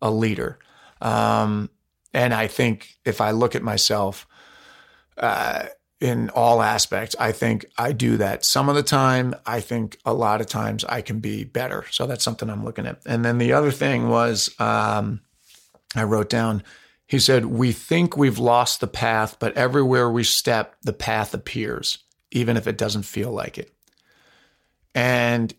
a 0.00 0.10
leader. 0.10 0.58
Um, 1.00 1.70
and 2.14 2.34
I 2.34 2.46
think 2.46 2.96
if 3.04 3.20
I 3.20 3.30
look 3.30 3.54
at 3.54 3.62
myself 3.62 4.26
uh, 5.16 5.66
in 6.00 6.30
all 6.30 6.62
aspects, 6.62 7.14
I 7.18 7.32
think 7.32 7.64
I 7.78 7.92
do 7.92 8.16
that 8.18 8.44
some 8.44 8.68
of 8.68 8.74
the 8.74 8.82
time. 8.82 9.34
I 9.46 9.60
think 9.60 9.98
a 10.04 10.12
lot 10.12 10.40
of 10.40 10.46
times 10.46 10.84
I 10.84 11.00
can 11.00 11.20
be 11.20 11.44
better. 11.44 11.84
So 11.90 12.06
that's 12.06 12.24
something 12.24 12.50
I'm 12.50 12.64
looking 12.64 12.86
at. 12.86 13.00
And 13.06 13.24
then 13.24 13.38
the 13.38 13.52
other 13.52 13.70
thing 13.70 14.08
was 14.08 14.54
um, 14.60 15.20
I 15.94 16.04
wrote 16.04 16.28
down, 16.28 16.62
he 17.06 17.18
said, 17.18 17.46
We 17.46 17.72
think 17.72 18.16
we've 18.16 18.38
lost 18.38 18.80
the 18.80 18.86
path, 18.88 19.36
but 19.38 19.56
everywhere 19.56 20.10
we 20.10 20.24
step, 20.24 20.76
the 20.82 20.92
path 20.92 21.34
appears, 21.34 21.98
even 22.32 22.56
if 22.56 22.66
it 22.66 22.76
doesn't 22.76 23.04
feel 23.04 23.30
like 23.30 23.58
it. 23.58 23.72
And 24.94 25.54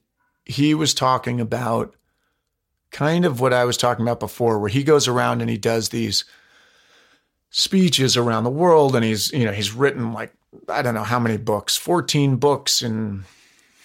he 0.45 0.73
was 0.75 0.93
talking 0.93 1.39
about 1.39 1.95
kind 2.91 3.25
of 3.25 3.39
what 3.39 3.53
I 3.53 3.65
was 3.65 3.77
talking 3.77 4.03
about 4.05 4.19
before, 4.19 4.59
where 4.59 4.69
he 4.69 4.83
goes 4.83 5.07
around 5.07 5.41
and 5.41 5.49
he 5.49 5.57
does 5.57 5.89
these 5.89 6.25
speeches 7.55 8.17
around 8.17 8.43
the 8.43 8.49
world 8.49 8.95
and 8.95 9.05
he's 9.05 9.31
you 9.31 9.45
know 9.45 9.51
he's 9.51 9.73
written 9.73 10.11
like 10.11 10.33
i 10.69 10.81
don't 10.81 10.95
know 10.95 11.03
how 11.03 11.19
many 11.19 11.37
books 11.37 11.77
14 11.77 12.37
books 12.37 12.81
in 12.81 13.23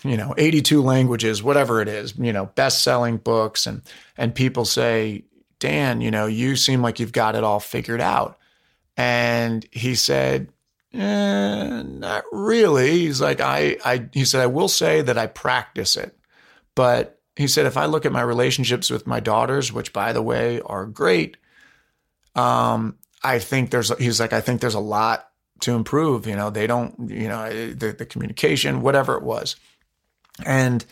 you 0.04 0.16
know 0.16 0.34
82 0.38 0.80
languages 0.80 1.42
whatever 1.42 1.82
it 1.82 1.86
is 1.86 2.16
you 2.16 2.32
know 2.32 2.46
best-selling 2.54 3.18
books 3.18 3.66
and 3.66 3.82
and 4.16 4.34
people 4.34 4.64
say 4.64 5.22
dan 5.58 6.00
you 6.00 6.10
know 6.10 6.24
you 6.24 6.56
seem 6.56 6.80
like 6.80 6.98
you've 6.98 7.12
got 7.12 7.34
it 7.34 7.44
all 7.44 7.60
figured 7.60 8.00
out 8.00 8.38
and 8.96 9.66
he 9.70 9.94
said 9.94 10.48
eh, 10.94 11.82
not 11.82 12.24
really 12.32 12.90
he's 12.90 13.20
like 13.20 13.40
i 13.40 13.76
i 13.84 14.08
he 14.12 14.24
said 14.24 14.40
i 14.40 14.46
will 14.46 14.68
say 14.68 15.02
that 15.02 15.18
i 15.18 15.26
practice 15.26 15.96
it 15.96 16.16
but 16.74 17.20
he 17.36 17.46
said 17.46 17.66
if 17.66 17.76
i 17.76 17.86
look 17.86 18.06
at 18.06 18.12
my 18.12 18.22
relationships 18.22 18.90
with 18.90 19.06
my 19.06 19.20
daughters 19.20 19.72
which 19.72 19.92
by 19.92 20.12
the 20.12 20.22
way 20.22 20.60
are 20.62 20.86
great 20.86 21.36
um 22.34 22.96
I 23.22 23.38
think 23.38 23.70
there's, 23.70 23.96
he's 23.98 24.20
like, 24.20 24.32
I 24.32 24.40
think 24.40 24.60
there's 24.60 24.74
a 24.74 24.80
lot 24.80 25.28
to 25.60 25.74
improve. 25.74 26.26
You 26.26 26.36
know, 26.36 26.50
they 26.50 26.66
don't, 26.66 27.10
you 27.10 27.28
know, 27.28 27.48
the, 27.72 27.92
the 27.92 28.06
communication, 28.06 28.80
whatever 28.80 29.16
it 29.16 29.22
was. 29.22 29.56
And 30.44 30.84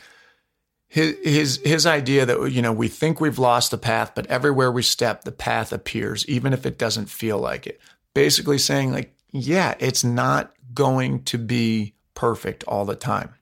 his, 0.88 1.16
his, 1.22 1.61
his 1.64 1.86
idea 1.86 2.26
that, 2.26 2.51
you 2.51 2.62
know, 2.62 2.72
we 2.72 2.88
think 2.88 3.20
we've 3.20 3.38
lost 3.38 3.70
the 3.70 3.78
path, 3.78 4.12
but 4.14 4.26
everywhere 4.26 4.72
we 4.72 4.82
step, 4.82 5.24
the 5.24 5.32
path 5.32 5.72
appears, 5.72 6.26
even 6.26 6.53
if 6.53 6.66
it 6.66 6.78
doesn't 6.78 7.07
feel 7.07 7.38
like 7.38 7.66
it. 7.66 7.80
Basically 8.14 8.59
saying, 8.59 8.92
like, 8.92 9.15
yeah, 9.31 9.74
it's 9.79 10.05
not 10.05 10.53
going 10.74 11.22
to 11.24 11.39
be 11.39 11.95
perfect 12.14 12.64
all 12.64 12.85
the 12.85 12.97
time. 12.97 13.35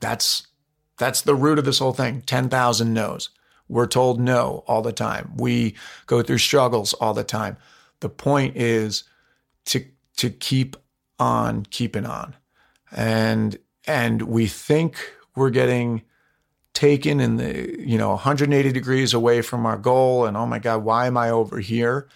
That's, 0.00 0.46
that's 0.98 1.22
the 1.22 1.34
root 1.34 1.58
of 1.58 1.64
this 1.64 1.78
whole 1.78 1.92
thing. 1.92 2.22
10,000 2.22 2.92
no's. 2.92 3.30
We're 3.68 3.86
told 3.86 4.20
no 4.20 4.62
all 4.66 4.82
the 4.82 4.92
time. 4.92 5.32
We 5.36 5.74
go 6.06 6.22
through 6.22 6.38
struggles 6.38 6.92
all 6.94 7.14
the 7.14 7.24
time. 7.24 7.56
The 8.00 8.10
point 8.10 8.56
is 8.56 9.04
to 9.66 9.84
to 10.18 10.30
keep 10.30 10.76
on 11.18 11.64
keeping 11.64 12.06
on. 12.06 12.36
And 12.92 13.58
and 13.86 14.22
we 14.22 14.46
think 14.46 15.12
we're 15.34 15.50
getting 15.50 16.02
taken 16.74 17.20
in 17.20 17.36
the 17.36 17.80
you 17.80 17.96
know 17.96 18.10
180 18.10 18.72
degrees 18.72 19.14
away 19.14 19.42
from 19.42 19.64
our 19.64 19.78
goal 19.78 20.26
and 20.26 20.36
oh 20.36 20.44
my 20.44 20.58
god 20.58 20.82
why 20.82 21.06
am 21.06 21.16
i 21.16 21.30
over 21.30 21.60
here 21.60 22.08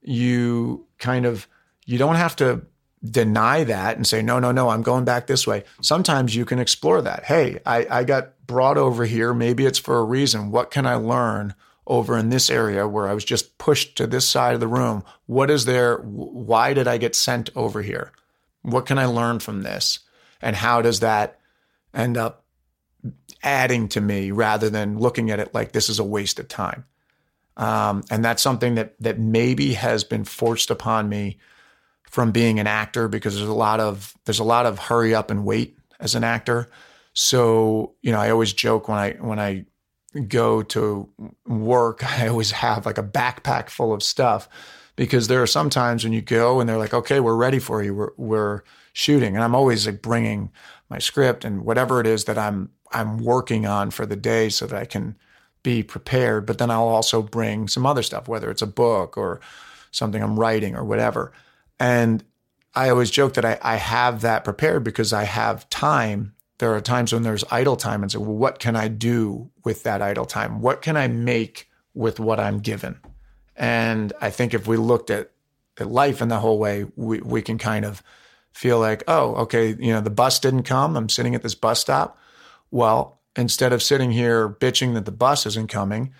you 0.00 0.86
kind 0.98 1.26
of 1.26 1.46
you 1.88 1.98
don't 1.98 2.16
have 2.16 2.36
to 2.36 2.62
deny 3.04 3.64
that 3.64 3.96
and 3.96 4.06
say 4.06 4.20
no 4.22 4.38
no 4.38 4.50
no 4.50 4.68
i'm 4.68 4.82
going 4.82 5.04
back 5.04 5.28
this 5.28 5.46
way 5.46 5.62
sometimes 5.80 6.34
you 6.34 6.44
can 6.44 6.58
explore 6.58 7.00
that 7.00 7.24
hey 7.24 7.60
i, 7.64 7.86
I 7.88 8.04
got 8.04 8.44
brought 8.46 8.76
over 8.76 9.04
here 9.04 9.32
maybe 9.32 9.66
it's 9.66 9.78
for 9.78 9.98
a 9.98 10.04
reason 10.04 10.50
what 10.50 10.72
can 10.72 10.84
i 10.84 10.94
learn 10.94 11.54
over 11.88 12.18
in 12.18 12.28
this 12.28 12.50
area 12.50 12.86
where 12.86 13.08
I 13.08 13.14
was 13.14 13.24
just 13.24 13.56
pushed 13.58 13.96
to 13.96 14.06
this 14.06 14.28
side 14.28 14.54
of 14.54 14.60
the 14.60 14.68
room. 14.68 15.02
What 15.26 15.50
is 15.50 15.64
there? 15.64 15.96
Why 15.96 16.74
did 16.74 16.86
I 16.86 16.98
get 16.98 17.16
sent 17.16 17.50
over 17.56 17.82
here? 17.82 18.12
What 18.62 18.86
can 18.86 18.98
I 18.98 19.06
learn 19.06 19.40
from 19.40 19.62
this? 19.62 20.00
And 20.42 20.54
how 20.54 20.82
does 20.82 21.00
that 21.00 21.40
end 21.94 22.18
up 22.18 22.44
adding 23.42 23.88
to 23.88 24.00
me 24.00 24.30
rather 24.30 24.68
than 24.68 24.98
looking 24.98 25.30
at 25.30 25.40
it 25.40 25.54
like 25.54 25.72
this 25.72 25.88
is 25.88 25.98
a 25.98 26.04
waste 26.04 26.38
of 26.38 26.46
time? 26.46 26.84
Um, 27.56 28.04
and 28.10 28.24
that's 28.24 28.42
something 28.42 28.74
that 28.76 28.94
that 29.00 29.18
maybe 29.18 29.72
has 29.72 30.04
been 30.04 30.24
forced 30.24 30.70
upon 30.70 31.08
me 31.08 31.38
from 32.10 32.32
being 32.32 32.58
an 32.58 32.66
actor 32.66 33.08
because 33.08 33.36
there's 33.36 33.48
a 33.48 33.54
lot 33.54 33.80
of 33.80 34.14
there's 34.24 34.38
a 34.38 34.44
lot 34.44 34.66
of 34.66 34.78
hurry 34.78 35.14
up 35.14 35.30
and 35.30 35.44
wait 35.44 35.78
as 36.00 36.14
an 36.14 36.24
actor. 36.24 36.68
So 37.12 37.94
you 38.02 38.12
know, 38.12 38.20
I 38.20 38.30
always 38.30 38.52
joke 38.52 38.88
when 38.88 38.98
I 38.98 39.12
when 39.12 39.38
I 39.38 39.66
go 40.26 40.62
to 40.62 41.08
work, 41.46 42.04
I 42.18 42.28
always 42.28 42.52
have 42.52 42.86
like 42.86 42.98
a 42.98 43.02
backpack 43.02 43.68
full 43.70 43.92
of 43.92 44.02
stuff 44.02 44.48
because 44.98 45.28
there 45.28 45.40
are 45.40 45.46
some 45.46 45.70
times 45.70 46.02
when 46.02 46.12
you 46.12 46.20
go 46.20 46.58
and 46.58 46.68
they're 46.68 46.76
like, 46.76 46.92
okay, 46.92 47.20
we're 47.20 47.36
ready 47.36 47.60
for 47.60 47.84
you. 47.84 47.94
We're, 47.94 48.10
we're 48.16 48.62
shooting. 48.92 49.36
And 49.36 49.44
I'm 49.44 49.54
always 49.54 49.86
like 49.86 50.02
bringing 50.02 50.50
my 50.90 50.98
script 50.98 51.44
and 51.44 51.64
whatever 51.64 52.00
it 52.00 52.06
is 52.06 52.24
that 52.24 52.36
I'm, 52.36 52.70
I'm 52.90 53.18
working 53.18 53.64
on 53.64 53.92
for 53.92 54.06
the 54.06 54.16
day 54.16 54.48
so 54.48 54.66
that 54.66 54.76
I 54.76 54.86
can 54.86 55.14
be 55.62 55.84
prepared. 55.84 56.46
But 56.46 56.58
then 56.58 56.68
I'll 56.68 56.88
also 56.88 57.22
bring 57.22 57.68
some 57.68 57.86
other 57.86 58.02
stuff, 58.02 58.26
whether 58.26 58.50
it's 58.50 58.60
a 58.60 58.66
book 58.66 59.16
or 59.16 59.40
something 59.92 60.20
I'm 60.20 60.38
writing 60.38 60.74
or 60.74 60.82
whatever. 60.82 61.32
And 61.80 62.24
I 62.74 62.90
always 62.90 63.10
joke 63.10 63.34
that 63.34 63.44
I, 63.44 63.58
I 63.62 63.76
have 63.76 64.22
that 64.22 64.44
prepared 64.44 64.84
because 64.84 65.12
I 65.12 65.24
have 65.24 65.68
time 65.70 66.34
there 66.58 66.74
are 66.74 66.80
times 66.80 67.12
when 67.12 67.22
there's 67.22 67.44
idle 67.50 67.76
time 67.76 68.02
and 68.02 68.10
say, 68.10 68.18
well, 68.18 68.34
what 68.34 68.58
can 68.58 68.74
I 68.74 68.88
do 68.88 69.50
with 69.64 69.84
that 69.84 70.02
idle 70.02 70.26
time? 70.26 70.60
What 70.60 70.82
can 70.82 70.96
I 70.96 71.06
make 71.08 71.70
with 71.94 72.18
what 72.18 72.40
I'm 72.40 72.58
given? 72.58 72.98
And 73.56 74.12
I 74.20 74.30
think 74.30 74.54
if 74.54 74.66
we 74.66 74.76
looked 74.76 75.10
at, 75.10 75.30
at 75.78 75.88
life 75.88 76.20
in 76.20 76.28
the 76.28 76.40
whole 76.40 76.58
way, 76.58 76.86
we, 76.96 77.20
we 77.20 77.42
can 77.42 77.58
kind 77.58 77.84
of 77.84 78.02
feel 78.52 78.80
like, 78.80 79.04
oh, 79.06 79.36
okay, 79.36 79.76
you 79.78 79.92
know, 79.92 80.00
the 80.00 80.10
bus 80.10 80.40
didn't 80.40 80.64
come. 80.64 80.96
I'm 80.96 81.08
sitting 81.08 81.36
at 81.36 81.42
this 81.42 81.54
bus 81.54 81.80
stop. 81.80 82.18
Well, 82.72 83.20
instead 83.36 83.72
of 83.72 83.82
sitting 83.82 84.10
here 84.10 84.48
bitching 84.48 84.94
that 84.94 85.04
the 85.04 85.12
bus 85.12 85.46
isn't 85.46 85.70
coming, 85.70 86.12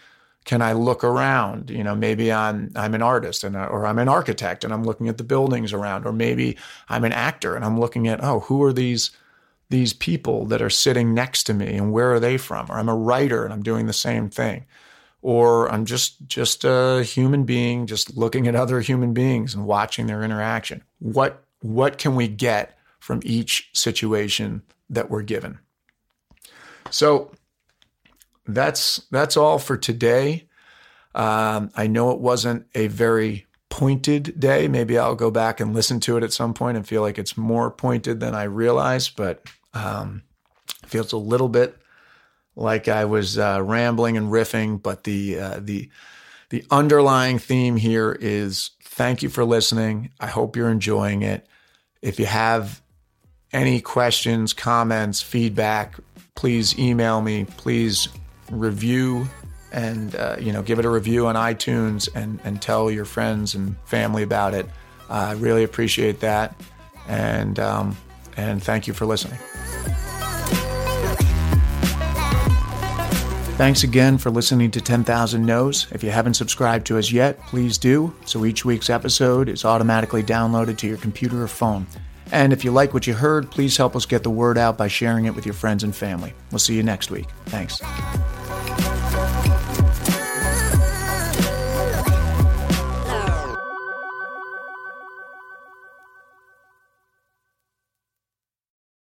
can 0.45 0.62
I 0.62 0.72
look 0.72 1.05
around? 1.05 1.70
You 1.70 1.84
know, 1.84 1.95
maybe 1.95 2.32
I'm 2.32 2.70
I'm 2.74 2.95
an 2.95 3.03
artist 3.03 3.45
and 3.45 3.55
or 3.57 3.86
I'm 3.86 3.99
an 3.99 4.09
architect 4.09 4.64
and 4.64 4.72
I'm 4.72 4.84
looking 4.84 5.09
at 5.09 5.18
the 5.18 5.24
buildings 5.24 5.72
around, 5.72 6.07
or 6.07 6.12
maybe 6.12 6.57
I'm 6.89 7.05
an 7.05 7.12
actor 7.12 7.55
and 7.55 7.64
I'm 7.64 7.78
looking 7.78 8.09
at 8.09 8.22
oh, 8.22 8.41
who 8.41 8.62
are 8.62 8.72
these 8.72 9.11
these 9.70 9.93
people 9.93 10.47
that 10.47 10.62
are 10.62 10.70
sitting 10.70 11.12
next 11.12 11.45
to 11.45 11.55
me 11.55 11.74
and 11.74 11.93
where 11.93 12.12
are 12.14 12.20
they 12.20 12.39
from? 12.39 12.70
Or 12.70 12.78
I'm 12.78 12.89
a 12.89 12.97
writer 12.97 13.45
and 13.45 13.53
I'm 13.53 13.62
doing 13.62 13.86
the 13.86 13.93
same 13.93 14.30
thing. 14.30 14.64
Or 15.20 15.70
I'm 15.70 15.84
just 15.84 16.26
just 16.26 16.64
a 16.64 17.03
human 17.03 17.45
being 17.45 17.86
just 17.86 18.16
looking 18.16 18.49
at 18.49 18.55
other 18.55 18.80
human 18.80 19.12
beings 19.12 19.55
and 19.55 19.66
watching 19.66 20.07
their 20.07 20.22
interaction. 20.22 20.82
What 21.01 21.45
what 21.61 21.99
can 21.99 22.14
we 22.14 22.28
get 22.28 22.78
from 23.01 23.20
each 23.24 23.68
situation 23.72 24.62
that 24.89 25.11
we're 25.11 25.22
given? 25.22 25.59
So 26.91 27.32
that's 28.49 29.07
that's 29.11 29.36
all 29.36 29.59
for 29.59 29.76
today. 29.76 30.49
Um, 31.14 31.70
I 31.76 31.86
know 31.86 32.11
it 32.11 32.20
wasn't 32.20 32.66
a 32.74 32.86
very 32.88 33.46
pointed 33.68 34.38
day. 34.40 34.68
Maybe 34.68 34.99
I'll 34.99 35.14
go 35.14 35.30
back 35.30 35.61
and 35.61 35.74
listen 35.74 36.01
to 36.01 36.16
it 36.16 36.22
at 36.22 36.32
some 36.32 36.55
point 36.55 36.76
and 36.76 36.86
feel 36.86 37.03
like 37.03 37.18
it's 37.18 37.36
more 37.36 37.70
pointed 37.70 38.20
than 38.20 38.34
I 38.34 38.44
realized, 38.44 39.16
but 39.16 39.46
um, 39.74 40.22
feels 40.86 41.12
a 41.12 41.18
little 41.18 41.49
bit 41.49 41.76
like 42.57 42.88
I 42.88 43.05
was 43.05 43.38
uh, 43.38 43.61
rambling 43.62 44.16
and 44.16 44.32
riffing, 44.32 44.82
but 44.82 45.05
the 45.05 45.38
uh, 45.38 45.61
the 45.61 45.90
the 46.51 46.64
underlying 46.70 47.38
theme 47.38 47.76
here 47.76 48.16
is 48.18 48.70
thank 48.82 49.22
you 49.22 49.28
for 49.28 49.44
listening. 49.44 50.11
I 50.18 50.26
hope 50.26 50.57
you're 50.57 50.70
enjoying 50.70 51.22
it. 51.22 51.46
If 52.01 52.18
you 52.18 52.26
have 52.26 52.80
any 53.53 53.80
questions, 53.80 54.53
comments, 54.55 55.20
feedback, 55.20 55.96
please 56.34 56.78
email 56.78 57.20
me. 57.20 57.44
Please 57.44 58.09
review 58.51 59.26
and 59.72 60.14
uh, 60.16 60.36
you 60.38 60.53
know 60.53 60.62
give 60.62 60.78
it 60.78 60.84
a 60.84 60.90
review 60.90 61.26
on 61.26 61.34
iTunes 61.34 62.09
and 62.14 62.40
and 62.44 62.61
tell 62.62 62.90
your 62.90 63.05
friends 63.05 63.55
and 63.55 63.76
family 63.84 64.22
about 64.22 64.55
it. 64.55 64.66
I 65.11 65.32
really 65.32 65.64
appreciate 65.64 66.20
that, 66.20 66.55
and 67.07 67.59
um, 67.59 67.96
and 68.36 68.62
thank 68.62 68.86
you 68.86 68.94
for 68.94 69.07
listening. 69.07 69.38
Thanks 73.59 73.82
again 73.82 74.18
for 74.18 74.30
listening 74.30 74.70
to 74.70 74.80
10,000 74.80 75.44
No's. 75.44 75.88
If 75.90 76.05
you 76.05 76.11
haven't 76.11 76.34
subscribed 76.34 76.86
to 76.86 76.99
us 76.99 77.11
yet, 77.11 77.40
please 77.46 77.76
do, 77.76 78.14
so 78.24 78.44
each 78.44 78.64
week's 78.64 78.88
episode 78.88 79.49
is 79.49 79.64
automatically 79.64 80.22
downloaded 80.22 80.78
to 80.78 80.86
your 80.86 80.96
computer 80.96 81.42
or 81.42 81.49
phone. 81.49 81.84
And 82.30 82.53
if 82.53 82.64
you 82.64 82.70
like 82.70 82.94
what 82.94 83.09
you 83.09 83.14
heard, 83.14 83.51
please 83.51 83.76
help 83.76 83.96
us 83.96 84.07
get 84.07 84.22
the 84.22 84.30
word 84.30 84.59
out 84.59 84.78
by 84.78 84.86
sharing 84.86 85.24
it 85.24 85.34
with 85.34 85.44
your 85.44 85.55
friends 85.55 85.82
and 85.82 85.94
family. 85.94 86.34
We'll 86.53 86.61
see 86.61 86.76
you 86.76 86.84
next 86.84 87.11
week. 87.11 87.26
Thanks. 87.46 87.80
Thank 88.49 89.03
you. 89.03 89.08